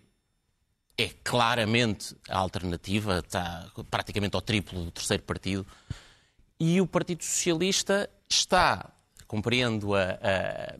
é 0.95 1.09
claramente 1.23 2.15
a 2.29 2.37
alternativa, 2.37 3.23
está 3.25 3.71
praticamente 3.89 4.35
ao 4.35 4.41
triplo 4.41 4.85
do 4.85 4.91
terceiro 4.91 5.23
partido, 5.23 5.65
e 6.59 6.79
o 6.79 6.85
Partido 6.85 7.23
Socialista 7.23 8.07
está, 8.29 8.93
compreendo 9.25 9.95
a, 9.95 10.03
a, 10.03 10.75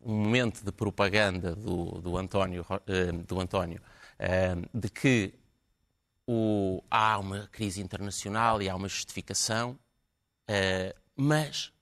um 0.00 0.14
momento 0.14 0.64
de 0.64 0.70
propaganda 0.70 1.56
do, 1.56 2.00
do 2.00 2.16
António, 2.16 2.64
eh, 2.86 3.10
do 3.10 3.40
António 3.40 3.82
eh, 4.16 4.54
de 4.72 4.88
que 4.88 5.34
o, 6.24 6.84
há 6.88 7.18
uma 7.18 7.48
crise 7.48 7.80
internacional 7.80 8.62
e 8.62 8.68
há 8.68 8.76
uma 8.76 8.88
justificação, 8.88 9.72
uh, 10.48 11.00
mas 11.16 11.72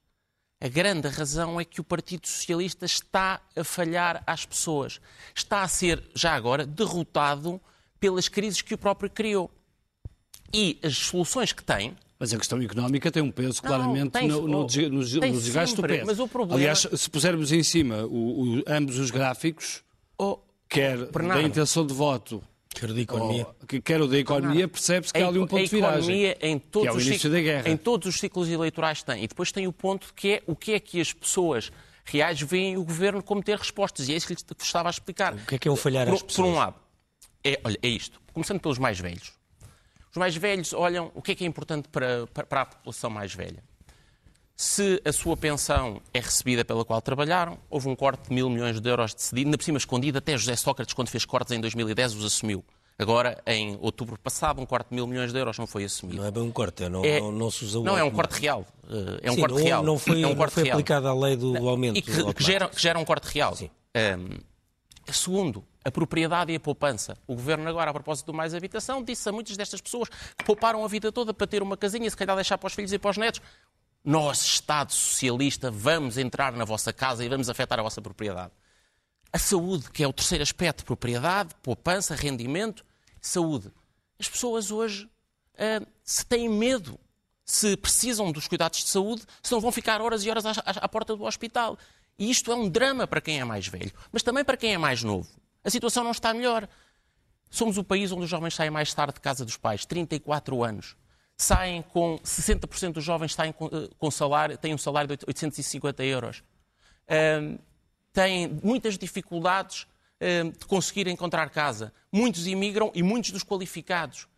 a 0.61 0.69
grande 0.69 1.09
razão 1.09 1.59
é 1.59 1.65
que 1.65 1.81
o 1.81 1.85
Partido 1.85 2.29
Socialista 2.29 2.85
está 2.85 3.41
a 3.57 3.65
falhar 3.65 4.23
às 4.27 4.45
pessoas. 4.45 5.01
Está 5.35 5.63
a 5.63 5.69
ser, 5.69 6.03
já 6.15 6.35
agora, 6.35 6.67
derrotado 6.67 7.59
pelas 7.99 8.29
crises 8.29 8.61
que 8.61 8.75
o 8.75 8.79
próprio 8.79 9.09
criou. 9.09 9.51
E 10.53 10.79
as 10.83 10.97
soluções 10.99 11.53
que 11.53 11.65
tem. 11.65 11.97
Mas 12.19 12.35
a 12.35 12.37
questão 12.37 12.61
económica 12.61 13.11
tem 13.11 13.23
um 13.23 13.31
peso 13.31 13.63
claramente 13.63 14.13
tem, 14.13 14.29
no, 14.29 14.43
no, 14.43 14.49
no, 14.49 14.67
no 14.67 15.41
desgaste 15.41 15.77
do 15.77 15.83
PS. 15.83 16.03
Mas 16.05 16.19
o 16.19 16.29
problema... 16.29 16.61
Aliás, 16.61 16.87
se 16.95 17.09
pusermos 17.09 17.51
em 17.53 17.63
cima 17.63 18.05
o, 18.05 18.59
o, 18.59 18.63
ambos 18.67 18.99
os 18.99 19.11
gráficos, 19.11 19.83
oh, 20.19 20.39
quer 20.69 21.07
Bernardo, 21.11 21.41
da 21.41 21.49
intenção 21.49 21.87
de 21.87 21.95
voto 21.95 22.43
Quer 22.75 22.93
da 22.93 23.01
economia. 23.01 23.47
Oh, 23.47 23.83
quer 23.83 24.01
o 24.01 24.07
da 24.07 24.19
economia, 24.19 24.69
percebe-se 24.69 25.13
que 25.13 25.21
há 25.21 25.27
ali 25.27 25.39
um 25.39 25.47
ponto 25.47 25.63
de 25.63 25.71
viragem. 25.71 25.93
A 25.93 25.99
economia 25.99 26.39
em 26.41 26.59
todos, 26.59 26.89
é 26.89 26.93
os 26.93 27.05
ciclos, 27.05 27.67
em 27.67 27.77
todos 27.77 28.09
os 28.09 28.21
ciclos 28.21 28.49
eleitorais 28.49 29.03
tem. 29.03 29.25
E 29.25 29.29
depois 29.29 29.51
tem 29.51 29.67
o 29.67 29.73
ponto 29.73 30.15
que 30.15 30.35
é 30.35 30.43
o 30.47 30.55
que 30.55 30.73
é 30.73 30.81
que 30.81 31.01
as 31.01 31.13
pessoas 31.13 31.73
reais 32.05 32.41
veem 32.41 32.77
o 32.77 32.85
governo 32.85 33.23
como 33.23 33.43
ter 33.43 33.59
respostas. 33.59 34.09
E 34.09 34.13
é 34.13 34.17
isso 34.17 34.27
que 34.27 34.35
lhe 34.35 34.41
estava 34.61 34.89
a 34.89 34.91
explicar. 34.91 35.35
O 35.35 35.47
que 35.47 35.57
é 35.57 35.59
que 35.59 35.69
é 35.69 35.71
o 35.71 35.77
falhar 35.77 36.07
por, 36.07 36.15
às 36.15 36.23
pessoas? 36.23 36.49
Por 36.49 36.55
um 36.55 36.59
lado, 36.59 36.77
é, 37.45 37.61
olha, 37.65 37.79
é 37.83 37.89
isto. 37.89 38.21
Começando 38.33 38.61
pelos 38.61 38.79
mais 38.79 38.99
velhos. 38.99 39.33
Os 40.11 40.17
mais 40.17 40.37
velhos 40.37 40.73
olham 40.73 41.11
o 41.15 41.23
que 41.23 41.33
é 41.33 41.35
que 41.35 41.45
é 41.45 41.47
importante 41.47 41.89
para, 41.89 42.27
para, 42.29 42.47
para 42.47 42.61
a 42.63 42.67
população 42.67 43.11
mais 43.11 43.35
velha. 43.35 43.63
Se 44.61 45.01
a 45.07 45.11
sua 45.11 45.39
pensão 45.39 46.03
é 46.13 46.21
recebida 46.21 46.63
pela 46.67 46.85
qual 46.85 47.01
trabalharam, 47.01 47.57
houve 47.71 47.89
um 47.89 47.97
corte 47.97 48.29
de 48.29 48.35
mil 48.35 48.51
milhões 48.51 48.79
de 48.79 48.87
euros 48.91 49.15
decidido, 49.15 49.49
ainda 49.49 49.57
por 49.57 49.65
cima 49.65 49.79
escondido, 49.79 50.19
até 50.19 50.37
José 50.37 50.55
Sócrates, 50.55 50.93
quando 50.93 51.09
fez 51.09 51.25
cortes 51.25 51.57
em 51.57 51.61
2010, 51.63 52.17
os 52.17 52.27
assumiu. 52.27 52.63
Agora, 52.99 53.43
em 53.47 53.79
outubro 53.81 54.19
passado, 54.19 54.61
um 54.61 54.67
corte 54.67 54.91
de 54.91 54.97
mil 54.97 55.07
milhões 55.07 55.33
de 55.33 55.39
euros 55.39 55.57
não 55.57 55.67
foi 55.67 55.85
assumido. 55.85 56.19
Não 56.19 56.27
é 56.27 56.31
bem 56.31 56.43
um 56.43 56.53
corte, 56.53 56.87
não, 56.91 57.03
é, 57.03 57.19
não, 57.19 57.33
não 57.33 57.51
se 57.51 57.65
usa 57.65 57.79
o 57.79 57.85
Não, 57.85 57.97
é 57.97 58.05
um 58.05 58.11
corte 58.11 58.39
real. 58.39 58.67
Eh, 58.87 59.21
é 59.23 59.31
um 59.31 59.35
Sim, 59.35 59.41
corte 59.41 59.55
não, 59.55 59.65
real. 59.65 59.83
Não 59.83 59.99
foi, 59.99 60.23
é 60.23 60.27
um 60.27 60.51
foi 60.51 60.71
aplicada 60.71 61.09
a 61.09 61.15
lei 61.15 61.37
do, 61.37 61.67
aumento. 61.67 61.97
E 61.97 62.03
que, 62.03 62.35
que, 62.35 62.45
gera, 62.45 62.69
que 62.69 62.83
gera 62.83 62.99
um 62.99 63.05
corte 63.07 63.33
real. 63.33 63.57
Sim. 63.57 63.71
Um, 63.97 64.41
segundo, 65.11 65.65
a 65.83 65.91
propriedade 65.91 66.53
e 66.53 66.57
a 66.57 66.61
poupança. 66.61 67.17
O 67.27 67.35
Governo 67.35 67.67
agora, 67.67 67.93
a 67.93 67.95
propósito 67.95 68.27
do 68.27 68.35
Mais 68.35 68.53
Habitação, 68.53 69.03
disse 69.03 69.27
a 69.27 69.33
muitas 69.33 69.57
destas 69.57 69.81
pessoas 69.81 70.11
que 70.11 70.45
pouparam 70.45 70.85
a 70.85 70.89
vida 70.89 71.11
toda 71.11 71.33
para 71.33 71.47
ter 71.47 71.63
uma 71.63 71.79
casinha 71.79 72.07
e 72.07 72.11
se 72.11 72.17
calhar 72.19 72.37
deixar 72.37 72.59
para 72.59 72.67
os 72.67 72.75
filhos 72.75 72.93
e 72.93 72.99
para 72.99 73.11
os 73.11 73.17
netos. 73.17 73.41
Nós, 74.05 74.41
Estado 74.41 74.93
Socialista, 74.93 75.71
vamos 75.71 76.17
entrar 76.17 76.53
na 76.53 76.65
vossa 76.65 76.93
casa 76.93 77.23
e 77.25 77.29
vamos 77.29 77.51
afetar 77.51 77.79
a 77.79 77.83
vossa 77.83 78.01
propriedade. 78.01 78.53
A 79.31 79.39
saúde, 79.39 79.91
que 79.91 80.03
é 80.03 80.09
o 80.09 80.13
terceiro 80.13 80.43
aspecto, 80.43 80.85
propriedade, 80.85 81.55
poupança, 81.63 82.15
rendimento, 82.15 82.85
saúde. 83.21 83.71
As 84.19 84.29
pessoas 84.29 84.71
hoje, 84.71 85.05
uh, 85.05 85.87
se 86.03 86.25
têm 86.25 86.49
medo, 86.49 86.99
se 87.45 87.77
precisam 87.77 88.33
dos 88.33 88.49
cuidados 88.49 88.81
de 88.81 88.89
saúde, 88.89 89.23
se 89.43 89.53
não 89.53 89.61
vão 89.61 89.71
ficar 89.71 90.01
horas 90.01 90.25
e 90.25 90.31
horas 90.31 90.47
à, 90.47 90.53
à, 90.65 90.89
porta 90.89 91.15
do 91.15 91.25
hospital. 91.25 91.79
E 92.19 92.31
isto 92.31 92.51
é 92.51 92.55
um 92.55 92.69
drama 92.69 93.07
para 93.07 93.21
quem 93.21 93.39
é 93.39 93.45
mais 93.45 93.69
velho, 93.69 93.93
mas 94.11 94.23
também 94.23 94.45
para 94.45 94.57
quem 94.57 94.73
é 94.73 94.79
mais 94.79 95.03
novo. 95.03 95.29
A 95.63 95.69
situação 95.69 96.03
não 96.03 96.11
está 96.11 96.33
melhor. 96.33 96.67
Somos 97.51 97.77
o 97.77 97.85
país 97.85 98.11
onde 98.13 98.25
os 98.25 98.31
jovens 98.31 98.55
saem 98.55 98.71
mais 98.71 98.95
tarde 98.95 99.15
de 99.15 99.21
casa 99.21 99.45
dos 99.45 99.59
pais, 99.59 99.85
34 99.85 100.65
anos 100.65 100.97
saem 101.43 101.83
com 101.83 102.19
60% 102.19 102.93
dos 102.93 103.05
jovens 103.05 103.35
saem 103.35 103.53
com, 103.53 103.67
eh, 103.67 103.89
com, 103.99 104.11
salário, 104.11 104.59
têm 104.59 104.75
um 104.75 104.79
salário 104.79 105.17
de 105.17 105.25
850 105.27 106.05
euros. 106.05 106.43
Um, 107.09 107.59
têm 108.13 108.61
muitas 108.63 108.99
dificuldades 108.99 109.87
um, 110.21 110.51
de 110.51 110.67
conseguir 110.67 111.07
encontrar 111.09 111.49
casa. 111.49 111.93
Muitos 112.13 112.47
imigram 112.47 112.93
e 112.95 113.03
muitos 113.03 113.31
dos 113.31 113.43
qualificados. 113.43 114.29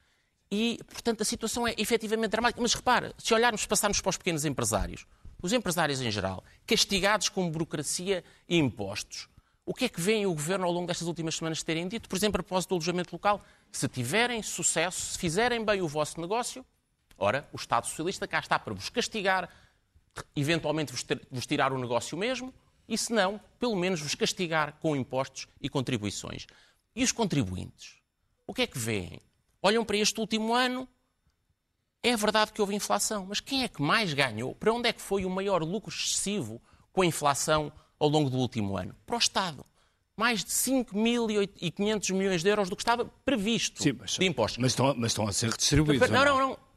E, 0.51 0.79
portanto, 0.87 1.23
a 1.23 1.25
situação 1.25 1.67
é 1.67 1.75
efetivamente 1.77 2.31
dramática. 2.31 2.63
Mas 2.63 2.75
repara, 2.75 3.13
se 3.19 3.35
olharmos, 3.35 3.67
passarmos 3.67 4.01
para 4.01 4.11
os 4.11 4.17
pequenos 4.17 4.45
empresários, 4.45 5.05
os 5.43 5.53
empresários 5.53 6.01
em 6.01 6.11
geral, 6.11 6.45
castigados 6.67 7.29
com 7.29 7.51
burocracia 7.51 8.23
e 8.49 8.57
impostos, 8.57 9.29
o 9.67 9.75
que 9.75 9.87
é 9.87 9.89
que 9.89 10.01
vem 10.01 10.25
o 10.27 10.35
Governo 10.35 10.67
ao 10.67 10.73
longo 10.73 10.87
destas 10.87 11.09
últimas 11.09 11.37
semanas 11.37 11.63
terem 11.63 11.89
dito? 11.89 12.09
Por 12.09 12.17
exemplo, 12.17 12.41
a 12.41 12.43
propósito 12.43 12.71
do 12.71 12.75
alojamento 12.77 13.13
local, 13.13 13.43
se 13.71 13.89
tiverem 13.89 14.43
sucesso, 14.43 15.13
se 15.13 15.19
fizerem 15.19 15.65
bem 15.65 15.81
o 15.81 15.89
vosso 15.89 16.21
negócio, 16.21 16.65
Ora, 17.23 17.49
o 17.53 17.57
Estado 17.57 17.87
Socialista 17.87 18.27
cá 18.27 18.41
está 18.41 18.59
para 18.59 18.75
vos 18.75 18.89
castigar, 18.89 19.49
eventualmente 20.35 20.93
vos, 21.31 21.47
tirar 21.47 21.73
o 21.73 21.79
negócio 21.79 22.19
mesmo, 22.19 22.53
e 22.89 22.99
se 22.99 23.13
não, 23.13 23.41
pelo 23.61 23.77
menos 23.77 24.01
vos 24.01 24.17
castigar 24.17 24.77
com 24.81 24.97
impostos 24.97 25.47
e 25.61 25.69
contribuições. 25.69 26.49
E 26.97 27.05
os 27.05 27.13
contribuintes? 27.13 27.95
O 28.45 28.53
que 28.53 28.63
é 28.63 28.67
que 28.67 28.77
veem? 28.77 29.21
Olham 29.63 29.85
para 29.85 29.97
este 29.99 30.19
último 30.19 30.53
ano, 30.53 30.89
é 32.03 32.17
verdade 32.17 32.53
que 32.53 32.61
houve 32.61 32.75
inflação, 32.75 33.27
mas 33.29 33.39
quem 33.39 33.63
é 33.63 33.69
que 33.69 33.81
mais 33.81 34.13
ganhou? 34.13 34.53
Para 34.57 34.73
onde 34.73 34.89
é 34.89 34.93
que 34.93 35.01
foi 35.01 35.25
o 35.25 35.31
maior 35.31 35.63
lucro 35.63 35.95
excessivo 35.95 36.61
com 36.93 37.03
a 37.03 37.07
inflação 37.07 37.73
ao 38.01 38.09
longo 38.09 38.31
do 38.31 38.37
último 38.37 38.77
ano? 38.77 38.97
Para 39.07 39.15
o 39.15 39.19
Estado. 39.21 39.65
Mais 40.17 40.43
de 40.43 40.51
5.500 40.51 42.15
milhões 42.15 42.43
de 42.43 42.49
euros 42.49 42.69
do 42.69 42.75
que 42.75 42.83
estava 42.83 43.05
previsto 43.25 43.81
Sim, 43.81 43.93
mas, 43.93 44.11
de 44.11 44.27
impostos. 44.27 44.59
Mas 44.59 44.73
estão, 44.73 44.93
mas 44.99 45.13
estão 45.13 45.29
a 45.29 45.33
ser 45.33 45.57
distribuídos. 45.57 46.11
Não, 46.11 46.25
não, 46.25 46.39
não. 46.39 46.72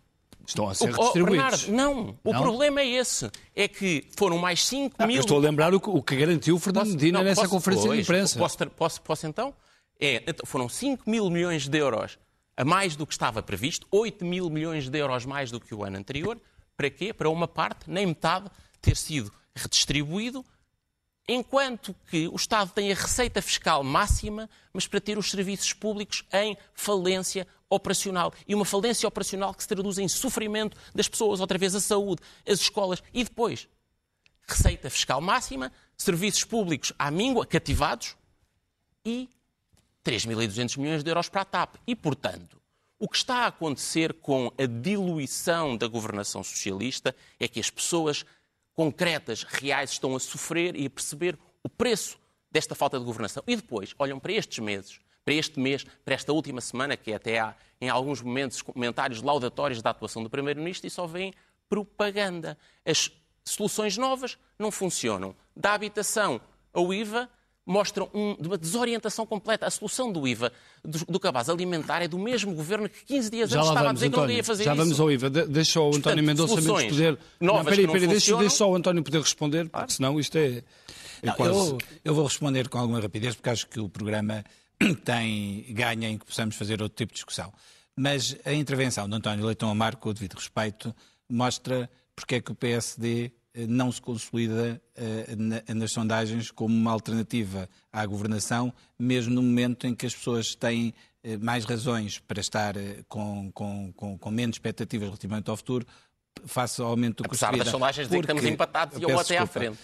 Estão 0.46 0.70
a 0.70 0.76
ser 0.76 0.86
o, 0.86 0.92
redistribuídos. 0.92 1.66
Bernardo, 1.66 1.72
não, 1.72 2.18
o 2.24 2.34
não? 2.34 2.42
problema 2.42 2.82
é 2.82 2.88
esse. 2.88 3.30
É 3.56 3.68
que 3.68 4.08
foram 4.18 4.38
mais 4.38 4.64
5 4.66 4.96
ah, 5.00 5.08
mil. 5.08 5.18
Eu 5.18 5.22
estou 5.22 5.38
a 5.38 5.42
lembrar 5.42 5.74
o 5.74 5.80
que, 5.80 5.90
o 5.90 6.02
que 6.02 6.16
garantiu 6.16 6.56
o 6.56 6.60
Fernando 6.60 6.92
Medina 6.92 7.24
nessa 7.24 7.42
posso, 7.42 7.54
conferência 7.54 7.88
pois, 7.88 7.98
de 7.98 8.04
imprensa. 8.04 8.40
Posso, 8.40 8.58
posso, 8.70 9.02
posso 9.02 9.28
então? 9.28 9.54
É, 10.00 10.24
então, 10.28 10.46
foram 10.46 10.70
5 10.70 11.10
mil 11.10 11.30
milhões 11.30 11.68
de 11.68 11.78
euros 11.78 12.18
a 12.58 12.64
mais 12.64 12.96
do 12.96 13.06
que 13.06 13.14
estava 13.14 13.44
previsto, 13.44 13.86
8 13.92 14.24
mil 14.24 14.50
milhões 14.50 14.88
de 14.88 14.98
euros 14.98 15.26
mais 15.26 15.52
do 15.52 15.60
que 15.60 15.74
o 15.74 15.84
ano 15.84 15.98
anterior. 15.98 16.40
Para 16.78 16.90
quê? 16.90 17.14
Para 17.14 17.30
uma 17.30 17.48
parte, 17.48 17.90
nem 17.90 18.06
metade, 18.06 18.50
ter 18.82 18.96
sido 18.96 19.32
redistribuído 19.56 20.46
enquanto 21.28 21.96
que 22.10 22.28
o 22.28 22.36
Estado 22.36 22.72
tem 22.72 22.92
a 22.92 22.96
receita 22.96 23.42
fiscal 23.42 23.84
máxima, 23.84 24.50
mas 24.72 24.88
para 24.88 25.02
ter 25.02 25.18
os 25.18 25.30
serviços 25.30 25.74
públicos 25.74 26.24
em 26.32 26.58
falência 26.74 27.48
operacional. 27.70 28.34
E 28.48 28.56
uma 28.56 28.66
falência 28.66 29.08
operacional 29.08 29.54
que 29.54 29.64
se 29.64 29.68
traduz 29.68 29.98
em 29.98 30.08
sofrimento 30.08 30.78
das 30.94 31.08
pessoas, 31.08 31.40
outra 31.40 31.58
vez 31.58 31.76
a 31.76 31.82
saúde, 31.82 32.22
as 32.48 32.60
escolas 32.60 33.02
e 33.14 33.24
depois 33.24 33.68
receita 34.48 34.90
fiscal 34.90 35.20
máxima, 35.20 35.72
serviços 35.98 36.44
públicos 36.44 36.94
à 37.00 37.10
míngua, 37.10 37.46
cativados 37.46 38.16
e 39.04 39.30
3.200 40.04 40.78
milhões 40.78 41.04
de 41.04 41.10
euros 41.10 41.30
para 41.30 41.42
a 41.42 41.46
TAP. 41.46 41.76
E, 41.88 41.96
portanto, 41.96 42.62
o 43.00 43.10
que 43.10 43.18
está 43.18 43.38
a 43.40 43.48
acontecer 43.48 44.14
com 44.14 44.52
a 44.58 44.66
diluição 44.66 45.76
da 45.76 45.88
governação 45.88 46.44
socialista 46.44 47.16
é 47.40 47.48
que 47.48 47.60
as 47.60 47.70
pessoas 47.70 48.26
concretas, 48.74 49.44
reais, 49.44 49.92
estão 49.92 50.16
a 50.16 50.20
sofrer 50.20 50.76
e 50.76 50.86
a 50.86 50.90
perceber 50.90 51.38
o 51.64 51.70
preço 51.70 52.18
desta 52.52 52.76
falta 52.76 53.00
de 53.00 53.06
governação. 53.06 53.44
E 53.48 53.56
depois 53.56 53.96
olham 53.98 54.20
para 54.20 54.34
estes 54.34 54.60
meses, 54.60 55.00
para 55.26 55.34
este 55.34 55.60
mês, 55.60 55.84
para 56.06 56.14
esta 56.14 56.32
última 56.32 56.62
semana, 56.62 56.96
que 56.96 57.12
até 57.12 57.40
há 57.40 57.56
em 57.82 57.90
alguns 57.90 58.22
momentos 58.22 58.62
comentários 58.62 59.22
laudatórios 59.22 59.82
da 59.82 59.90
atuação 59.90 60.24
do 60.24 60.30
Primeiro-Ministro, 60.30 60.88
e 60.88 60.90
só 60.90 61.08
vem 61.08 61.34
propaganda. 61.68 62.58
As 62.86 63.12
soluções 63.44 63.98
novas 63.98 64.38
não 64.58 64.72
funcionam. 64.72 65.36
Da 65.56 65.74
habitação 65.74 66.40
ao 66.72 66.94
IVA, 66.94 67.30
mostram 67.66 68.08
um, 68.14 68.34
uma 68.34 68.58
desorientação 68.58 69.26
completa. 69.26 69.66
A 69.66 69.72
solução 69.72 70.12
do 70.12 70.28
IVA, 70.28 70.52
do, 70.84 71.06
do 71.06 71.20
cabaz 71.20 71.50
alimentar, 71.50 72.02
é 72.02 72.08
do 72.08 72.20
mesmo 72.20 72.54
governo 72.54 72.88
que 72.88 73.04
15 73.06 73.30
dias 73.32 73.50
já 73.50 73.58
antes 73.58 73.70
estava 73.70 73.88
vamos, 73.88 73.90
a 73.90 73.94
dizer 73.94 74.08
António, 74.08 74.28
que 74.28 74.32
não 74.32 74.38
ia 74.38 74.44
fazer 74.44 74.64
já 74.64 74.72
isso. 74.72 74.78
Já 74.78 74.84
vamos 74.84 75.00
ao 75.00 75.12
IVA. 75.12 75.30
De, 75.30 75.48
deixa 75.48 75.72
só 75.72 75.90
o 75.90 75.96
António 75.96 76.24
Mendonça 76.24 76.62
menos 76.62 76.84
poder... 76.84 77.18
Não, 77.40 77.66
peraí, 77.66 77.88
peraí, 77.88 78.08
deixa, 78.08 78.38
deixa 78.38 78.56
só 78.56 78.70
o 78.70 78.76
António 78.76 79.04
poder 79.04 79.20
responder, 79.20 79.68
porque 79.70 79.94
senão 79.94 80.20
isto 80.20 80.38
é... 80.38 80.64
é 81.24 81.28
não, 81.28 81.34
quase... 81.34 81.58
eu, 81.58 81.78
eu 82.04 82.14
vou 82.14 82.26
responder 82.26 82.70
com 82.70 82.78
alguma 82.78 83.00
rapidez, 83.00 83.34
porque 83.34 83.50
acho 83.50 83.68
que 83.68 83.80
o 83.80 83.90
programa 83.90 84.44
tem 85.04 85.66
ganha 85.70 86.10
em 86.10 86.18
que 86.18 86.26
possamos 86.26 86.56
fazer 86.56 86.82
outro 86.82 86.96
tipo 86.96 87.14
de 87.14 87.18
discussão. 87.18 87.54
Mas 87.96 88.36
a 88.46 88.54
intervenção 88.54 89.08
de 89.08 89.16
António 89.16 89.46
Leitão 89.46 89.70
Amar, 89.70 89.96
com 89.96 90.10
o 90.10 90.14
devido 90.14 90.34
respeito, 90.34 90.94
mostra 91.30 91.90
porque 92.16 92.36
é 92.36 92.42
que 92.42 92.52
o 92.52 92.56
PSD 92.56 93.32
eh, 93.56 93.66
não 93.68 93.92
se 93.92 94.02
consolida 94.02 94.82
uh, 94.98 95.74
nas 95.74 95.92
sondagens 95.92 96.52
como 96.52 96.76
uma 96.76 96.92
alternativa 96.92 97.70
à 97.92 98.06
governação, 98.06 98.74
mesmo 99.00 99.34
no 99.34 99.42
momento 99.42 99.88
em 99.88 99.96
que 99.96 100.06
as 100.06 100.14
pessoas 100.14 100.56
têm 100.56 100.94
uh, 101.24 101.44
mais 101.44 101.64
razões 101.64 102.20
para 102.20 102.42
estar 102.42 102.76
uh, 102.76 102.82
com, 103.08 103.50
com, 103.54 103.94
com, 103.94 104.18
com, 104.18 104.32
menos 104.32 104.56
expectativas 104.56 105.08
relativamente 105.08 105.50
ao 105.50 105.56
futuro, 105.56 105.86
face 106.46 106.82
ao 106.82 106.88
aumento 106.88 107.24
do 107.24 107.30
custo 107.30 107.46
Apesar 107.46 107.64
das 107.64 107.72
sondagens 107.72 108.08
dizer 108.08 108.18
que 108.18 108.24
estamos 108.24 108.44
empatados 108.44 109.02
e 109.02 109.06
ou 109.06 109.20
até 109.20 109.38
à 109.38 109.46
frente. 109.46 109.78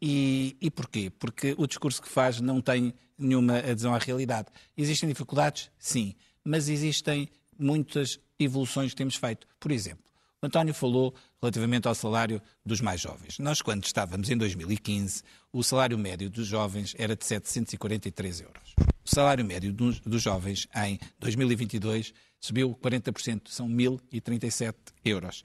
E, 0.00 0.56
e 0.60 0.70
porquê? 0.70 1.10
Porque 1.10 1.54
o 1.58 1.66
discurso 1.66 2.00
que 2.00 2.08
faz 2.08 2.40
não 2.40 2.60
tem 2.60 2.94
nenhuma 3.18 3.58
adesão 3.58 3.94
à 3.94 3.98
realidade. 3.98 4.48
Existem 4.76 5.08
dificuldades? 5.08 5.70
Sim. 5.78 6.14
Mas 6.42 6.68
existem 6.68 7.28
muitas 7.58 8.18
evoluções 8.38 8.92
que 8.92 8.96
temos 8.96 9.16
feito. 9.16 9.46
Por 9.58 9.70
exemplo, 9.70 10.04
o 10.42 10.46
António 10.46 10.72
falou 10.72 11.14
relativamente 11.40 11.86
ao 11.86 11.94
salário 11.94 12.40
dos 12.64 12.80
mais 12.80 13.00
jovens. 13.02 13.38
Nós, 13.38 13.60
quando 13.60 13.84
estávamos 13.84 14.30
em 14.30 14.38
2015, 14.38 15.22
o 15.52 15.62
salário 15.62 15.98
médio 15.98 16.30
dos 16.30 16.46
jovens 16.46 16.94
era 16.98 17.14
de 17.14 17.26
743 17.26 18.40
euros. 18.40 18.74
O 19.04 19.14
salário 19.14 19.44
médio 19.44 19.70
dos, 19.70 20.22
jovens 20.22 20.66
em 20.74 20.98
2022 21.18 22.14
subiu 22.40 22.74
40%, 22.82 23.48
são 23.48 23.68
1.037 23.68 24.74
euros. 25.04 25.42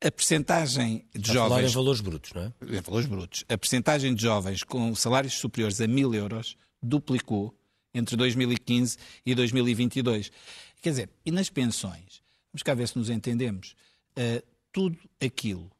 A 0.00 0.10
percentagem 0.10 1.04
de 1.12 1.20
Está 1.20 1.32
jovens. 1.32 1.44
A 1.44 1.48
falar 1.48 1.68
em 1.68 1.72
valores 1.72 2.00
brutos, 2.00 2.32
não 2.32 2.42
é? 2.42 2.52
Em 2.62 2.80
valores 2.80 3.06
brutos. 3.06 3.44
A 3.48 3.58
percentagem 3.58 4.14
de 4.14 4.22
jovens 4.22 4.62
com 4.62 4.94
salários 4.94 5.34
superiores 5.34 5.80
a 5.80 5.86
1.000 5.86 6.14
euros 6.14 6.56
duplicou 6.82 7.54
entre 7.92 8.16
2015 8.16 8.96
e 9.26 9.34
2022. 9.34 10.30
Quer 10.80 10.90
dizer, 10.90 11.10
e 11.26 11.32
nas 11.32 11.50
pensões? 11.50 12.22
Vamos 12.52 12.62
cá 12.62 12.74
ver 12.74 12.88
se 12.88 12.96
nos 12.96 13.10
entendemos. 13.10 13.74
Uh, 14.16 14.42
tudo 14.72 14.98
aquilo 15.20 15.70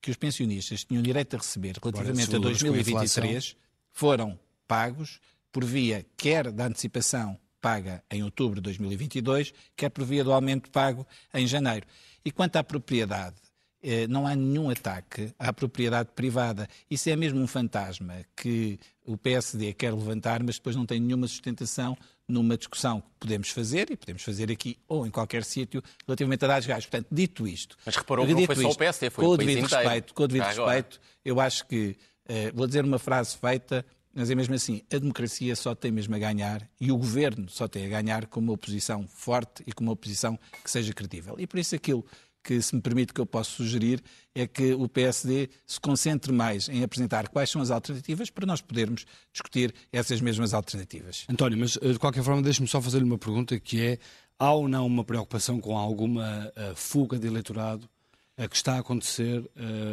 que 0.00 0.10
os 0.10 0.16
pensionistas 0.16 0.84
tinham 0.84 1.02
direito 1.02 1.34
a 1.34 1.38
receber 1.38 1.76
relativamente 1.80 2.34
a 2.34 2.38
2023 2.38 3.56
foram 3.92 4.38
pagos 4.66 5.20
por 5.50 5.64
via 5.64 6.04
quer 6.16 6.50
da 6.50 6.66
antecipação 6.66 7.38
paga 7.62 8.02
em 8.10 8.24
outubro 8.24 8.56
de 8.56 8.62
2022, 8.62 9.54
quer 9.76 9.88
por 9.88 10.04
via 10.04 10.24
do 10.24 10.32
aumento 10.32 10.68
pago 10.68 11.06
em 11.32 11.46
janeiro. 11.46 11.86
E 12.24 12.32
quanto 12.32 12.56
à 12.56 12.64
propriedade, 12.64 13.36
não 14.08 14.26
há 14.26 14.34
nenhum 14.36 14.70
ataque 14.70 15.32
à 15.38 15.52
propriedade 15.52 16.10
privada. 16.14 16.68
Isso 16.90 17.10
é 17.10 17.16
mesmo 17.16 17.40
um 17.40 17.46
fantasma 17.46 18.24
que 18.36 18.78
o 19.04 19.16
PSD 19.16 19.72
quer 19.72 19.92
levantar, 19.92 20.42
mas 20.42 20.56
depois 20.56 20.76
não 20.76 20.86
tem 20.86 21.00
nenhuma 21.00 21.26
sustentação 21.26 21.96
numa 22.28 22.56
discussão 22.56 23.00
que 23.00 23.08
podemos 23.20 23.50
fazer, 23.50 23.90
e 23.90 23.96
podemos 23.96 24.22
fazer 24.22 24.50
aqui 24.50 24.78
ou 24.88 25.06
em 25.06 25.10
qualquer 25.10 25.44
sítio, 25.44 25.82
relativamente 26.06 26.44
a 26.44 26.48
dados 26.48 26.66
gás. 26.66 26.86
Portanto, 26.86 27.08
dito 27.10 27.46
isto... 27.46 27.76
Mas 27.84 27.96
reparou 27.96 28.26
que 28.26 28.32
não 28.32 28.46
foi 28.46 28.56
só 28.56 28.70
o 28.70 28.76
PSD, 28.76 29.10
foi 29.10 29.24
o 29.24 29.36
país 29.36 29.50
inteiro. 29.50 29.68
respeito, 29.68 30.14
Com 30.14 30.22
o 30.22 30.28
devido 30.28 30.44
respeito, 30.44 31.00
eu 31.24 31.40
acho 31.40 31.66
que... 31.66 31.96
Uh, 32.24 32.54
vou 32.54 32.66
dizer 32.66 32.84
uma 32.84 33.00
frase 33.00 33.36
feita, 33.36 33.84
mas 34.14 34.30
é 34.30 34.34
mesmo 34.34 34.54
assim, 34.54 34.82
a 34.92 34.98
democracia 34.98 35.56
só 35.56 35.74
tem 35.74 35.90
mesmo 35.90 36.14
a 36.14 36.18
ganhar 36.18 36.66
e 36.80 36.92
o 36.92 36.96
governo 36.96 37.48
só 37.48 37.66
tem 37.66 37.84
a 37.84 37.88
ganhar 37.88 38.26
com 38.26 38.40
uma 38.40 38.52
oposição 38.52 39.06
forte 39.08 39.62
e 39.66 39.72
com 39.72 39.82
uma 39.82 39.92
oposição 39.92 40.38
que 40.62 40.70
seja 40.70 40.92
credível. 40.92 41.34
E 41.38 41.46
por 41.46 41.58
isso 41.58 41.74
aquilo 41.74 42.06
que, 42.42 42.60
se 42.60 42.74
me 42.74 42.80
permite, 42.80 43.12
que 43.12 43.20
eu 43.20 43.26
posso 43.26 43.52
sugerir 43.52 44.02
é 44.34 44.46
que 44.46 44.72
o 44.72 44.88
PSD 44.88 45.48
se 45.66 45.80
concentre 45.80 46.32
mais 46.32 46.68
em 46.68 46.82
apresentar 46.82 47.28
quais 47.28 47.50
são 47.50 47.62
as 47.62 47.70
alternativas 47.70 48.30
para 48.30 48.46
nós 48.46 48.60
podermos 48.60 49.04
discutir 49.32 49.74
essas 49.92 50.20
mesmas 50.20 50.52
alternativas. 50.52 51.24
António, 51.28 51.58
mas 51.58 51.72
de 51.72 51.98
qualquer 51.98 52.22
forma, 52.22 52.42
deixe-me 52.42 52.66
só 52.66 52.80
fazer-lhe 52.80 53.04
uma 53.04 53.18
pergunta 53.18 53.58
que 53.60 53.80
é: 53.80 53.98
há 54.38 54.52
ou 54.52 54.68
não 54.68 54.86
uma 54.86 55.04
preocupação 55.04 55.60
com 55.60 55.76
alguma 55.76 56.52
uh, 56.56 56.74
fuga 56.74 57.18
de 57.18 57.26
eleitorado 57.26 57.88
uh, 58.38 58.48
que 58.48 58.56
está 58.56 58.74
a 58.74 58.78
acontecer 58.80 59.44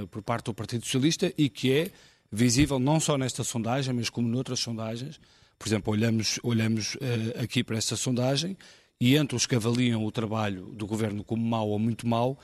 por 0.09 0.21
parte 0.21 0.45
do 0.45 0.53
Partido 0.53 0.85
Socialista 0.85 1.31
e 1.37 1.49
que 1.49 1.71
é 1.71 1.91
visível 2.31 2.79
não 2.79 2.99
só 2.99 3.17
nesta 3.17 3.43
sondagem, 3.43 3.93
mas 3.93 4.09
como 4.09 4.27
noutras 4.27 4.59
sondagens? 4.59 5.19
Por 5.57 5.67
exemplo, 5.67 5.91
olhamos, 5.91 6.39
olhamos 6.41 6.95
aqui 7.41 7.65
para 7.65 7.77
esta 7.77 7.97
sondagem 7.97 8.57
e 8.99 9.15
entre 9.15 9.35
os 9.35 9.45
que 9.45 9.55
avaliam 9.55 10.05
o 10.05 10.11
trabalho 10.11 10.65
do 10.73 10.85
governo 10.85 11.23
como 11.23 11.43
mau 11.43 11.69
ou 11.69 11.79
muito 11.79 12.05
mau, 12.05 12.37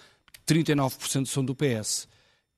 39% 0.48 1.26
são 1.26 1.44
do 1.44 1.56
PS. 1.56 2.08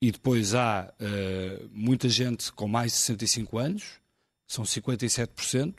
E 0.00 0.12
depois 0.12 0.54
há 0.54 0.92
uh, 1.00 1.68
muita 1.72 2.08
gente 2.08 2.52
com 2.52 2.68
mais 2.68 2.92
de 2.92 2.98
65 2.98 3.58
anos, 3.58 3.84
são 4.46 4.64
57%. 4.64 5.74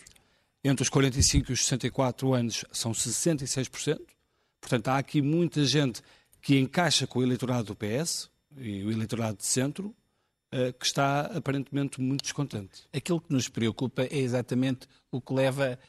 Entre 0.61 0.83
os 0.83 0.89
45 0.89 1.51
e 1.51 1.53
os 1.53 1.63
64 1.63 2.33
anos 2.33 2.65
são 2.71 2.91
66%. 2.91 4.01
Portanto, 4.59 4.89
há 4.89 4.97
aqui 4.97 5.21
muita 5.21 5.63
gente 5.63 6.01
que 6.41 6.59
encaixa 6.59 7.07
com 7.07 7.19
o 7.19 7.23
eleitorado 7.23 7.73
do 7.73 7.75
PS 7.75 8.29
e 8.57 8.83
o 8.83 8.91
eleitorado 8.91 9.37
de 9.37 9.45
centro, 9.45 9.95
uh, 10.53 10.73
que 10.73 10.85
está 10.85 11.21
aparentemente 11.21 12.01
muito 12.01 12.23
descontente. 12.23 12.83
Aquilo 12.93 13.21
que 13.21 13.31
nos 13.31 13.47
preocupa 13.47 14.03
é 14.03 14.17
exatamente 14.17 14.87
o 15.09 15.21
que 15.21 15.33
leva 15.33 15.79